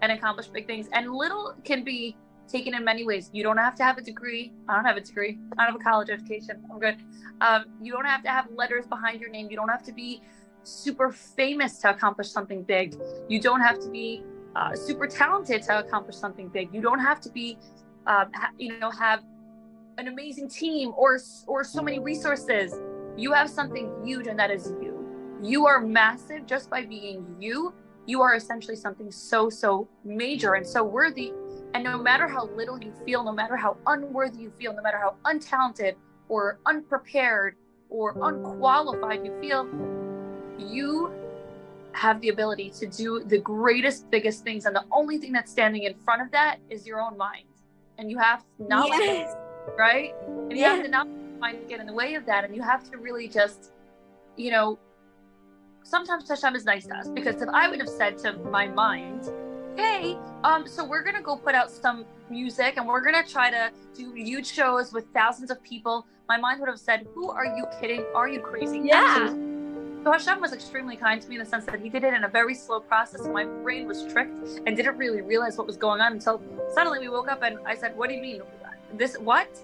and 0.01 0.13
accomplish 0.13 0.47
big 0.47 0.67
things. 0.67 0.89
And 0.93 1.13
little 1.13 1.55
can 1.65 1.85
be 1.85 2.17
taken 2.49 2.75
in 2.75 2.85
many 2.85 3.05
ways. 3.05 3.29
You 3.33 3.43
don't 3.43 3.59
have 3.59 3.75
to 3.77 3.85
have 3.85 3.99
a 3.99 4.01
degree. 4.01 4.53
I 4.69 4.77
don't 4.77 4.85
have 4.85 4.97
a 4.97 5.01
degree. 5.01 5.39
I 5.59 5.65
don't 5.65 5.73
have 5.73 5.81
a 5.81 5.85
college 5.85 6.09
education. 6.09 6.65
I'm 6.71 6.79
good. 6.79 6.97
Um, 7.41 7.67
you 7.83 7.93
don't 7.93 8.07
have 8.07 8.23
to 8.23 8.31
have 8.31 8.47
letters 8.55 8.87
behind 8.87 9.21
your 9.21 9.31
name. 9.31 9.51
You 9.51 9.57
don't 9.57 9.69
have 9.69 9.83
to 9.85 9.93
be 9.93 10.23
super 10.63 11.13
famous 11.13 11.79
to 11.79 11.91
accomplish 11.91 12.31
something 12.31 12.63
big. 12.63 12.97
You 13.29 13.41
don't 13.41 13.61
have 13.61 13.79
to 13.81 13.89
be 13.91 14.23
uh, 14.57 14.75
super 14.75 15.07
talented 15.07 15.63
to 15.63 15.79
accomplish 15.79 16.17
something 16.17 16.49
big. 16.49 16.73
You 16.73 16.81
don't 16.81 16.99
have 16.99 17.21
to 17.21 17.31
be, 17.31 17.59
uh, 18.07 18.25
ha- 18.35 18.53
you 18.59 18.79
know, 18.79 18.91
have 18.91 19.23
an 19.99 20.09
amazing 20.09 20.49
team 20.49 20.93
or 20.97 21.19
or 21.47 21.63
so 21.63 21.83
many 21.83 21.99
resources. 21.99 22.75
You 23.17 23.33
have 23.33 23.51
something 23.51 23.93
huge 24.05 24.27
and 24.27 24.39
that 24.39 24.51
is 24.51 24.73
you. 24.81 24.95
You 25.43 25.67
are 25.67 25.81
massive 25.81 26.47
just 26.47 26.71
by 26.71 26.87
being 26.87 27.37
you. 27.39 27.75
You 28.07 28.23
are 28.23 28.35
essentially 28.35 28.77
something 28.77 29.11
so 29.11 29.51
so 29.51 29.89
major 30.05 30.55
and 30.55 30.67
so 30.67 30.83
worthy. 30.83 31.33
And 31.75 31.85
no 31.85 31.99
matter 31.99 32.27
how 32.27 32.47
little 32.57 32.79
you 32.83 32.95
feel 33.05 33.23
no 33.25 33.33
matter 33.33 33.57
how 33.57 33.77
unworthy 33.87 34.39
you 34.39 34.53
feel 34.59 34.73
no 34.73 34.81
matter 34.81 34.99
how 34.99 35.17
untalented 35.27 35.97
or 36.31 36.59
unprepared 36.65 37.57
or 37.91 38.17
unqualified 38.23 39.25
you 39.25 39.39
feel 39.39 39.69
you 40.59 41.26
have 41.97 42.21
the 42.21 42.29
ability 42.29 42.71
to 42.71 42.87
do 42.87 43.23
the 43.25 43.39
greatest 43.39 44.11
biggest 44.11 44.45
things 44.45 44.67
and 44.67 44.77
the 44.77 44.85
only 44.93 45.19
thing 45.19 45.33
that's 45.33 45.51
standing 45.51 45.85
in 45.85 45.95
front 46.05 46.21
of 46.23 46.31
that 46.31 46.59
is 46.71 46.87
your 46.87 47.01
own 47.01 47.17
mind 47.17 47.47
and 47.99 48.11
you 48.11 48.19
have 48.19 48.45
knowledge 48.59 48.91
yes 48.93 49.35
right? 49.77 50.15
And 50.27 50.53
you 50.53 50.65
have 50.65 50.83
to 50.83 50.89
not 50.89 51.09
mind 51.41 51.61
to 51.63 51.67
get 51.67 51.81
in 51.81 51.87
the 51.87 51.93
way 51.93 52.15
of 52.15 52.27
that. 52.27 52.45
And 52.45 52.55
you 52.55 52.63
have 52.63 52.89
to 52.91 52.99
really 52.99 53.29
just, 53.29 53.73
you 54.37 54.51
know, 54.51 54.79
sometimes 55.83 56.29
Hashem 56.29 56.55
is 56.55 56.65
nice 56.65 56.87
to 56.87 56.97
us 56.97 57.09
because 57.09 57.41
if 57.43 57.49
I 57.49 57.69
would 57.69 57.81
have 57.81 57.89
said 57.89 58.19
to 58.19 58.35
my 58.35 58.69
mind, 58.69 59.31
hey, 59.77 60.17
um, 60.45 60.67
so 60.67 60.85
we're 60.85 61.03
gonna 61.03 61.23
go 61.23 61.37
put 61.37 61.55
out 61.55 61.71
some 61.71 62.05
music 62.31 62.77
and 62.77 62.87
we're 62.87 63.03
gonna 63.03 63.27
try 63.27 63.51
to 63.51 63.71
do 63.95 64.13
huge 64.13 64.47
shows 64.47 64.93
with 64.93 65.07
thousands 65.13 65.51
of 65.51 65.63
people, 65.63 66.07
my 66.29 66.37
mind 66.37 66.61
would 66.61 66.69
have 66.69 66.79
said, 66.79 67.07
Who 67.15 67.31
are 67.31 67.45
you 67.45 67.67
kidding? 67.81 68.05
Are 68.15 68.29
you 68.29 68.41
crazy? 68.41 68.81
Yeah. 68.83 69.35
So 70.07 70.13
Hashem 70.13 70.41
was 70.41 70.53
extremely 70.53 70.95
kind 70.95 71.21
to 71.21 71.29
me 71.29 71.35
in 71.35 71.41
the 71.41 71.51
sense 71.51 71.65
that 71.65 71.81
he 71.81 71.89
did 71.89 72.05
it 72.05 72.15
in 72.15 72.23
a 72.23 72.29
very 72.29 72.55
slow 72.55 72.79
process. 72.79 73.27
My 73.27 73.45
brain 73.45 73.89
was 73.89 74.05
tricked 74.05 74.61
and 74.65 74.77
didn't 74.77 74.99
really 74.99 75.21
realize 75.21 75.59
what 75.59 75.67
was 75.67 75.77
going 75.77 76.01
on 76.01 76.13
until 76.13 76.41
suddenly 76.73 77.01
we 77.01 77.09
woke 77.09 77.27
up 77.27 77.43
and 77.43 77.59
I 77.67 77.75
said, 77.75 77.97
What 77.97 78.09
do 78.09 78.15
you 78.15 78.23
mean? 78.23 78.43
this 78.95 79.17
what? 79.19 79.59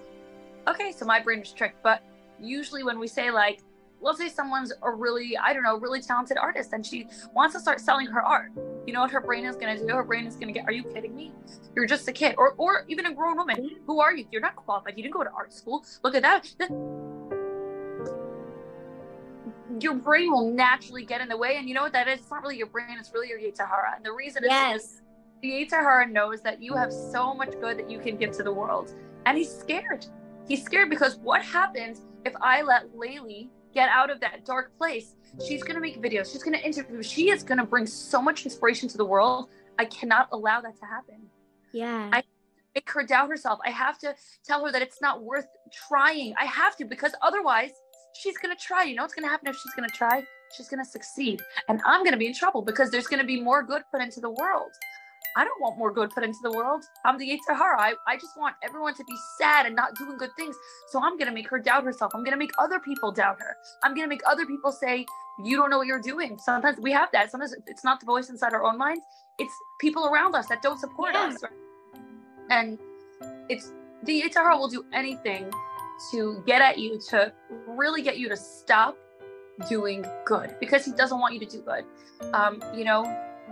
Okay, 0.67 0.91
so 0.91 1.05
my 1.05 1.21
brain 1.21 1.39
was 1.39 1.53
tricked. 1.53 1.81
But 1.81 2.03
usually 2.41 2.83
when 2.83 2.99
we 2.99 3.07
say 3.07 3.31
like, 3.31 3.61
let's 4.01 4.17
say 4.17 4.27
someone's 4.27 4.73
a 4.81 4.91
really, 4.91 5.37
I 5.37 5.53
don't 5.53 5.63
know, 5.63 5.77
really 5.77 6.01
talented 6.01 6.35
artist 6.35 6.73
and 6.73 6.85
she 6.85 7.07
wants 7.33 7.55
to 7.55 7.61
start 7.61 7.79
selling 7.79 8.07
her 8.07 8.21
art. 8.21 8.51
You 8.85 8.91
know 8.91 8.99
what 8.99 9.11
her 9.11 9.21
brain 9.21 9.45
is 9.45 9.55
gonna 9.55 9.77
do? 9.79 9.87
Her 9.93 10.03
brain 10.03 10.25
is 10.25 10.35
gonna 10.35 10.51
get, 10.51 10.65
are 10.65 10.73
you 10.73 10.83
kidding 10.83 11.15
me? 11.15 11.31
You're 11.73 11.87
just 11.87 12.05
a 12.09 12.11
kid. 12.11 12.35
Or 12.37 12.53
or 12.57 12.83
even 12.89 13.05
a 13.05 13.13
grown 13.13 13.37
woman. 13.37 13.77
Who 13.87 14.01
are 14.01 14.13
you? 14.13 14.25
You're 14.29 14.41
not 14.41 14.57
qualified. 14.57 14.97
You 14.97 15.03
didn't 15.03 15.13
go 15.13 15.23
to 15.23 15.31
art 15.31 15.53
school. 15.53 15.85
Look 16.03 16.15
at 16.15 16.21
that. 16.23 16.53
Your 19.79 19.95
brain 19.95 20.31
will 20.31 20.51
naturally 20.51 21.05
get 21.05 21.21
in 21.21 21.29
the 21.29 21.37
way. 21.37 21.57
And 21.57 21.67
you 21.67 21.75
know 21.75 21.83
what 21.83 21.93
that 21.93 22.07
is? 22.07 22.19
It's 22.19 22.31
not 22.31 22.41
really 22.43 22.57
your 22.57 22.67
brain, 22.67 22.97
it's 22.99 23.11
really 23.13 23.29
your 23.29 23.39
Yetzer 23.39 23.67
Hara. 23.67 23.95
And 23.95 24.05
the 24.05 24.11
reason 24.11 24.43
yes. 24.45 24.83
is 24.83 25.01
the 25.41 25.49
Yetzer 25.49 25.81
Hara 25.81 26.07
knows 26.07 26.41
that 26.41 26.61
you 26.61 26.73
have 26.73 26.91
so 26.91 27.33
much 27.33 27.51
good 27.59 27.77
that 27.77 27.89
you 27.89 27.99
can 27.99 28.17
give 28.17 28.31
to 28.33 28.43
the 28.43 28.51
world 28.51 28.93
and 29.25 29.37
he's 29.37 29.53
scared. 29.53 30.05
He's 30.47 30.63
scared 30.63 30.89
because 30.89 31.15
what 31.17 31.41
happens 31.41 32.01
if 32.25 32.33
I 32.41 32.61
let 32.61 32.93
Laili 32.93 33.49
get 33.73 33.89
out 33.89 34.09
of 34.09 34.19
that 34.21 34.45
dark 34.45 34.77
place? 34.77 35.15
She's 35.45 35.63
going 35.63 35.75
to 35.75 35.81
make 35.81 36.01
videos. 36.01 36.31
She's 36.31 36.43
going 36.43 36.57
to 36.57 36.65
interview. 36.65 37.01
She 37.01 37.29
is 37.29 37.43
going 37.43 37.57
to 37.57 37.63
bring 37.63 37.85
so 37.87 38.21
much 38.21 38.45
inspiration 38.45 38.87
to 38.89 38.97
the 38.97 39.05
world. 39.05 39.49
I 39.79 39.85
cannot 39.85 40.29
allow 40.31 40.61
that 40.61 40.77
to 40.79 40.85
happen. 40.85 41.21
Yeah. 41.71 42.09
I 42.13 42.23
make 42.75 42.89
her 42.91 43.03
doubt 43.03 43.29
herself. 43.29 43.59
I 43.65 43.71
have 43.71 43.97
to 43.99 44.15
tell 44.45 44.65
her 44.65 44.71
that 44.71 44.81
it's 44.81 45.01
not 45.01 45.23
worth 45.23 45.47
trying. 45.71 46.35
I 46.39 46.45
have 46.45 46.75
to 46.77 46.85
because 46.85 47.13
otherwise 47.21 47.71
she's 48.13 48.37
going 48.37 48.55
to 48.55 48.61
try. 48.61 48.83
You 48.83 48.95
know 48.95 49.03
what's 49.03 49.13
going 49.13 49.25
to 49.25 49.29
happen 49.29 49.47
if 49.47 49.55
she's 49.55 49.73
going 49.73 49.89
to 49.89 49.95
try? 49.95 50.23
She's 50.55 50.69
going 50.69 50.83
to 50.83 50.89
succeed. 50.89 51.41
And 51.67 51.81
I'm 51.85 52.01
going 52.01 52.13
to 52.13 52.17
be 52.17 52.27
in 52.27 52.33
trouble 52.33 52.61
because 52.61 52.91
there's 52.91 53.07
going 53.07 53.19
to 53.19 53.25
be 53.25 53.41
more 53.41 53.63
good 53.63 53.83
put 53.91 54.01
into 54.01 54.21
the 54.21 54.29
world. 54.29 54.71
I 55.35 55.43
don't 55.43 55.59
want 55.59 55.79
more 55.79 55.91
good 55.91 56.11
put 56.11 56.23
into 56.23 56.37
the 56.43 56.51
world. 56.51 56.83
I'm 57.05 57.17
the 57.17 57.27
Yetzer 57.27 57.57
Hara. 57.57 57.81
I, 57.81 57.93
I 58.07 58.15
just 58.17 58.37
want 58.37 58.55
everyone 58.63 58.93
to 58.93 59.03
be 59.03 59.15
sad 59.39 59.65
and 59.65 59.75
not 59.75 59.95
doing 59.95 60.15
good 60.17 60.29
things. 60.37 60.55
So 60.89 61.03
I'm 61.03 61.17
going 61.17 61.27
to 61.27 61.33
make 61.33 61.49
her 61.49 61.57
doubt 61.57 61.83
herself. 61.83 62.11
I'm 62.13 62.23
going 62.23 62.33
to 62.33 62.37
make 62.37 62.51
other 62.59 62.79
people 62.79 63.11
doubt 63.11 63.39
her. 63.39 63.55
I'm 63.83 63.95
going 63.95 64.05
to 64.05 64.09
make 64.09 64.21
other 64.27 64.45
people 64.45 64.71
say, 64.71 65.07
you 65.43 65.57
don't 65.57 65.71
know 65.71 65.79
what 65.79 65.87
you're 65.87 66.01
doing. 66.01 66.37
Sometimes 66.37 66.77
we 66.79 66.91
have 66.91 67.09
that. 67.13 67.31
Sometimes 67.31 67.55
it's 67.65 67.83
not 67.83 67.99
the 67.99 68.05
voice 68.05 68.29
inside 68.29 68.53
our 68.53 68.63
own 68.63 68.77
minds. 68.77 69.01
It's 69.39 69.53
people 69.81 70.05
around 70.05 70.35
us 70.35 70.47
that 70.49 70.61
don't 70.61 70.79
support 70.79 71.13
yeah. 71.13 71.23
us. 71.23 71.43
And 72.51 72.77
it's 73.49 73.71
the 74.03 74.21
Yetzer 74.21 74.35
Hara 74.35 74.55
will 74.55 74.67
do 74.67 74.85
anything 74.93 75.49
to 76.11 76.43
get 76.45 76.61
at 76.61 76.77
you, 76.77 76.99
to 77.09 77.31
really 77.67 78.01
get 78.01 78.17
you 78.17 78.29
to 78.29 78.37
stop 78.37 78.97
doing 79.69 80.05
good 80.25 80.55
because 80.59 80.85
he 80.85 80.91
doesn't 80.91 81.19
want 81.19 81.33
you 81.33 81.39
to 81.39 81.45
do 81.45 81.61
good. 81.61 81.85
Um, 82.33 82.63
you 82.75 82.83
know, 82.83 83.03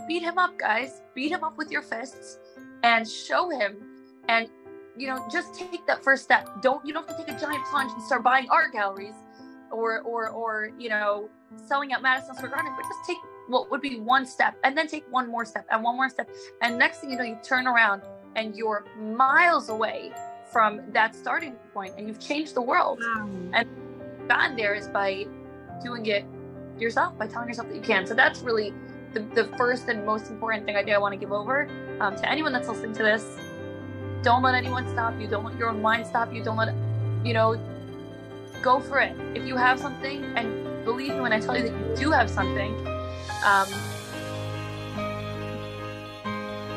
beat 0.08 0.24
him 0.24 0.38
up, 0.38 0.58
guys. 0.58 1.02
Beat 1.14 1.32
him 1.32 1.44
up 1.44 1.58
with 1.58 1.72
your 1.72 1.82
fists 1.82 2.40
and 2.84 3.08
show 3.08 3.50
him. 3.50 3.78
And 4.28 4.50
you 4.98 5.08
know, 5.08 5.26
just 5.32 5.54
take 5.56 5.86
that 5.88 6.04
first 6.04 6.24
step. 6.24 6.62
Don't 6.62 6.86
you 6.86 6.94
don't 6.94 7.08
have 7.08 7.18
to 7.18 7.24
take 7.24 7.36
a 7.36 7.40
giant 7.40 7.66
plunge 7.66 7.92
and 7.94 8.04
start 8.04 8.24
buying 8.24 8.50
art 8.50 8.74
galleries 8.74 9.16
or 9.72 10.02
or 10.02 10.30
or 10.30 10.72
you 10.78 10.90
know 10.90 11.30
selling 11.68 11.94
out 11.94 12.02
Madison 12.02 12.36
Square 12.36 12.52
Garden, 12.52 12.74
but 12.76 12.84
just 12.84 13.00
take 13.08 13.18
what 13.48 13.70
would 13.72 13.82
be 13.82 14.00
one 14.00 14.26
step 14.26 14.56
and 14.64 14.78
then 14.78 14.88
take 14.88 15.04
one 15.12 15.30
more 15.30 15.46
step 15.46 15.66
and 15.72 15.84
one 15.84 15.96
more 15.96 16.10
step 16.10 16.30
and 16.62 16.78
next 16.78 17.00
thing 17.00 17.12
you 17.12 17.18
know 17.18 17.24
you 17.24 17.38
turn 17.44 17.68
around 17.68 18.02
and 18.36 18.56
you're 18.56 18.86
miles 18.98 19.70
away 19.70 20.12
from 20.52 20.82
that 20.92 21.16
starting 21.16 21.56
point 21.74 21.94
and 21.98 22.08
you've 22.08 22.20
changed 22.20 22.56
the 22.56 22.62
world. 22.62 23.00
Wow. 23.02 23.30
and 23.54 23.68
gotten 24.28 24.56
there 24.56 24.76
is 24.76 24.88
by 24.88 25.26
doing 25.84 26.06
it 26.06 26.26
yourself 26.78 27.18
by 27.18 27.28
telling 27.28 27.48
yourself 27.48 27.68
that 27.70 27.76
you 27.76 27.82
can. 27.82 28.06
So 28.06 28.14
that's 28.14 28.42
really 28.42 28.74
the, 29.14 29.22
the 29.36 29.46
first 29.58 29.88
and 29.88 30.06
most 30.06 30.30
important 30.30 30.66
thing 30.66 30.78
i 30.78 30.84
do 30.84 30.94
i 30.94 30.98
want 30.98 31.12
to 31.14 31.20
give 31.20 31.34
over 31.34 31.68
um, 32.00 32.16
to 32.16 32.30
anyone 32.30 32.54
that's 32.54 32.68
listening 32.68 32.94
to 32.94 33.04
this. 33.04 33.26
Don't 34.24 34.44
let 34.44 34.56
anyone 34.56 34.88
stop 34.90 35.20
you. 35.20 35.28
Don't 35.28 35.44
let 35.44 35.58
your 35.58 35.70
own 35.70 35.82
mind 35.82 36.06
stop 36.06 36.34
you. 36.34 36.44
Don't 36.44 36.58
let 36.58 36.74
you 37.26 37.34
know 37.34 37.60
go 38.62 38.80
for 38.80 39.00
it. 39.00 39.16
If 39.36 39.46
you 39.46 39.56
have 39.58 39.80
something 39.80 40.24
and 40.38 40.72
believe 40.86 41.14
me 41.14 41.22
when 41.22 41.34
i 41.34 41.40
tell 41.40 41.56
you 41.56 41.70
that 41.70 41.72
you 41.72 41.96
do 41.96 42.12
have 42.12 42.30
something 42.30 42.74
um, 43.46 43.68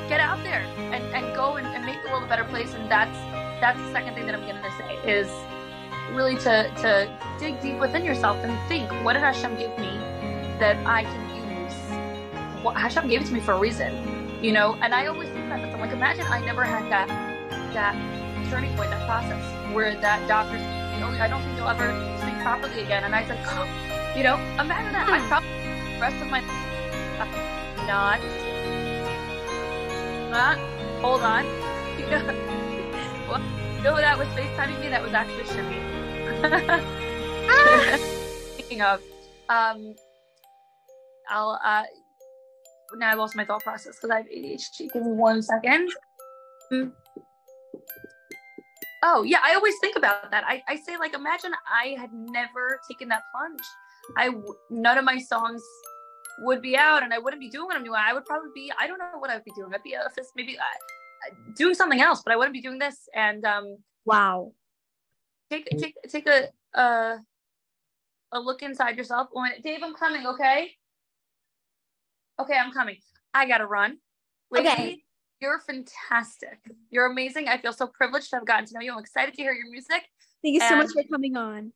get 0.09 0.21
out 0.21 0.43
there 0.43 0.61
and, 0.93 1.03
and 1.15 1.35
go 1.35 1.57
and, 1.57 1.67
and 1.69 1.85
make 1.85 2.03
the 2.03 2.11
world 2.11 2.25
a 2.25 2.27
better 2.27 2.45
place 2.45 2.73
and 2.75 2.91
that's 2.91 3.34
that's 3.65 3.81
the 3.81 3.93
second 3.93 4.13
thing 4.13 4.27
that 4.27 4.35
i'm 4.35 4.43
going 4.43 4.63
to 4.63 4.71
say 4.77 4.95
is 5.11 5.27
really 6.13 6.37
to 6.37 6.69
to 6.77 7.09
dig 7.41 7.59
deep 7.63 7.79
within 7.79 8.05
yourself 8.05 8.37
and 8.45 8.53
think 8.69 8.91
what 9.03 9.15
did 9.15 9.23
hashem 9.23 9.57
give 9.57 9.71
me 9.79 9.97
that 10.61 10.77
i 10.87 11.03
can 11.03 11.23
use? 11.33 11.75
What 12.63 12.77
hashem 12.77 13.09
gave 13.09 13.23
it 13.23 13.27
to 13.29 13.33
me 13.33 13.41
for 13.41 13.53
a 13.53 13.59
reason 13.59 13.91
you 14.45 14.53
know? 14.53 14.77
And 14.83 14.95
i 14.95 15.07
always 15.07 15.31
think 15.31 15.49
that 15.49 15.65
i'm 15.65 15.81
like 15.81 15.93
imagine 15.93 16.27
i 16.27 16.45
never 16.45 16.63
had 16.63 16.93
that 16.93 17.09
that 17.73 17.95
turning 18.51 18.77
point 18.77 18.91
that 18.91 19.07
process 19.07 19.43
where 19.75 19.95
that 19.99 20.29
doctor 20.29 20.59
you 20.59 21.01
know 21.01 21.09
i 21.25 21.27
don't 21.27 21.43
think 21.43 21.57
you'll 21.57 21.69
ever 21.69 21.89
speak 22.21 22.37
properly 22.43 22.83
again. 22.83 23.05
And 23.05 23.15
i 23.15 23.27
said 23.27 23.41
oh, 23.47 23.65
you 24.17 24.25
know 24.25 24.37
imagine 24.61 24.93
that. 24.93 25.09
I 25.09 25.21
hmm. 25.21 25.29
probably 25.29 25.49
the 25.95 26.01
rest 26.05 26.21
of 26.21 26.29
my 26.29 26.41
life, 26.45 27.33
not 27.89 28.21
not 30.31 30.59
hold 31.01 31.23
on 31.23 32.51
you 33.39 33.83
that 33.83 34.19
was 34.19 34.27
facetiming 34.29 34.81
me 34.81 34.89
that 34.89 35.03
was 35.03 35.13
actually 35.13 35.45
shimmy 35.45 35.79
speaking 38.55 38.81
of 38.83 39.01
um 39.49 39.95
i'll 41.31 41.59
uh 41.65 41.85
now 42.97 43.11
i 43.11 43.15
lost 43.15 43.37
my 43.37 43.45
thought 43.45 43.63
process 43.63 43.97
because 43.97 44.11
i 44.11 44.17
have 44.17 44.27
adhd 44.27 44.93
give 44.93 45.03
me 45.03 45.13
one 45.13 45.41
second 45.43 45.91
mm. 46.73 46.93
Oh 49.07 49.23
yeah, 49.23 49.41
I 49.45 49.55
always 49.55 49.75
think 49.83 49.97
about 49.97 50.31
that. 50.31 50.45
I, 50.47 50.63
I 50.67 50.77
say 50.77 50.97
like, 50.97 51.13
imagine 51.13 51.53
I 51.71 51.95
had 52.01 52.11
never 52.15 52.81
taken 52.89 53.07
that 53.09 53.21
plunge. 53.35 53.61
I 54.17 54.31
none 54.71 54.97
of 54.97 55.05
my 55.05 55.19
songs 55.19 55.63
would 56.39 56.63
be 56.63 56.75
out, 56.75 57.03
and 57.03 57.13
I 57.13 57.19
wouldn't 57.19 57.39
be 57.39 57.51
doing 57.51 57.67
what 57.67 57.77
I'm 57.77 57.85
doing. 57.85 58.01
I 58.03 58.15
would 58.15 58.25
probably 58.25 58.49
be 58.55 58.73
I 58.81 58.87
don't 58.87 58.97
know 58.97 59.19
what 59.19 59.29
I 59.29 59.35
would 59.35 59.45
be 59.45 59.53
doing. 59.55 59.75
I'd 59.75 59.83
be 59.83 59.93
a, 59.93 60.09
maybe 60.37 60.57
uh, 60.57 60.63
doing 61.57 61.75
something 61.75 62.01
else, 62.01 62.23
but 62.25 62.33
I 62.33 62.37
wouldn't 62.37 62.55
be 62.55 62.61
doing 62.61 62.79
this. 62.79 63.09
And 63.15 63.45
um, 63.45 63.79
wow, 64.05 64.53
take 65.51 65.69
take 65.79 65.97
take 66.09 66.29
a 66.29 66.49
uh, 66.79 67.17
a 68.33 68.41
look 68.41 68.63
inside 68.63 68.97
yourself. 68.97 69.29
When 69.33 69.53
Dave, 69.63 69.81
I'm 69.83 69.95
coming. 69.95 70.27
Okay. 70.27 70.73
Okay, 72.41 72.57
I'm 72.57 72.73
coming. 72.73 72.97
I 73.33 73.47
gotta 73.47 73.67
run. 73.67 73.99
Laili, 74.53 74.61
okay. 74.61 75.03
You're 75.41 75.61
fantastic. 75.61 76.59
You're 76.91 77.07
amazing. 77.07 77.49
I 77.49 77.59
feel 77.59 77.73
so 77.73 77.87
privileged 77.87 78.31
to 78.31 78.37
have 78.37 78.47
gotten 78.47 78.67
to 78.67 78.75
know 78.75 78.81
you. 78.81 78.93
I'm 78.93 78.99
excited 78.99 79.35
to 79.35 79.43
hear 79.43 79.53
your 79.53 79.71
music. 79.71 80.09
Thank 80.43 80.55
you 80.55 80.61
so 80.61 80.77
much 80.77 80.91
for 80.93 81.03
coming 81.11 81.37
on. 81.37 81.73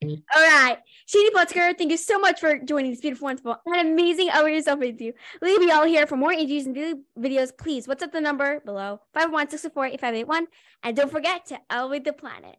All 0.00 0.16
right. 0.36 0.78
Shaindy 1.08 1.30
Plotzker, 1.34 1.76
thank 1.76 1.90
you 1.90 1.96
so 1.96 2.18
much 2.18 2.38
for 2.38 2.58
joining 2.58 2.92
this 2.92 3.00
beautiful, 3.00 3.26
wonderful, 3.26 3.56
and 3.66 3.88
amazing 3.88 4.30
hour 4.30 4.48
yourself 4.48 4.78
with 4.78 5.00
you. 5.00 5.12
We'll 5.42 5.58
be 5.58 5.72
all 5.72 5.84
here 5.84 6.06
for 6.06 6.16
more 6.16 6.30
AGs 6.30 6.66
and 6.66 7.04
videos. 7.18 7.50
Please, 7.56 7.86
WhatsApp 7.86 8.12
the 8.12 8.20
number 8.20 8.60
below? 8.60 9.00
516-448-581. 9.16 10.46
And 10.84 10.96
don't 10.96 11.10
forget 11.10 11.46
to 11.46 11.58
elevate 11.68 12.04
the 12.04 12.12
planet. 12.12 12.56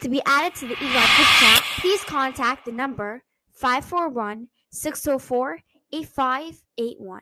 To 0.00 0.08
be 0.08 0.22
added 0.26 0.54
to 0.56 0.66
the 0.66 0.74
EGOT 0.74 1.16
group 1.16 1.28
chat, 1.38 1.62
please 1.78 2.02
contact 2.04 2.64
the 2.64 2.72
number 2.72 3.22
541 3.52 4.48
604 4.70 5.58
8581. 5.92 7.20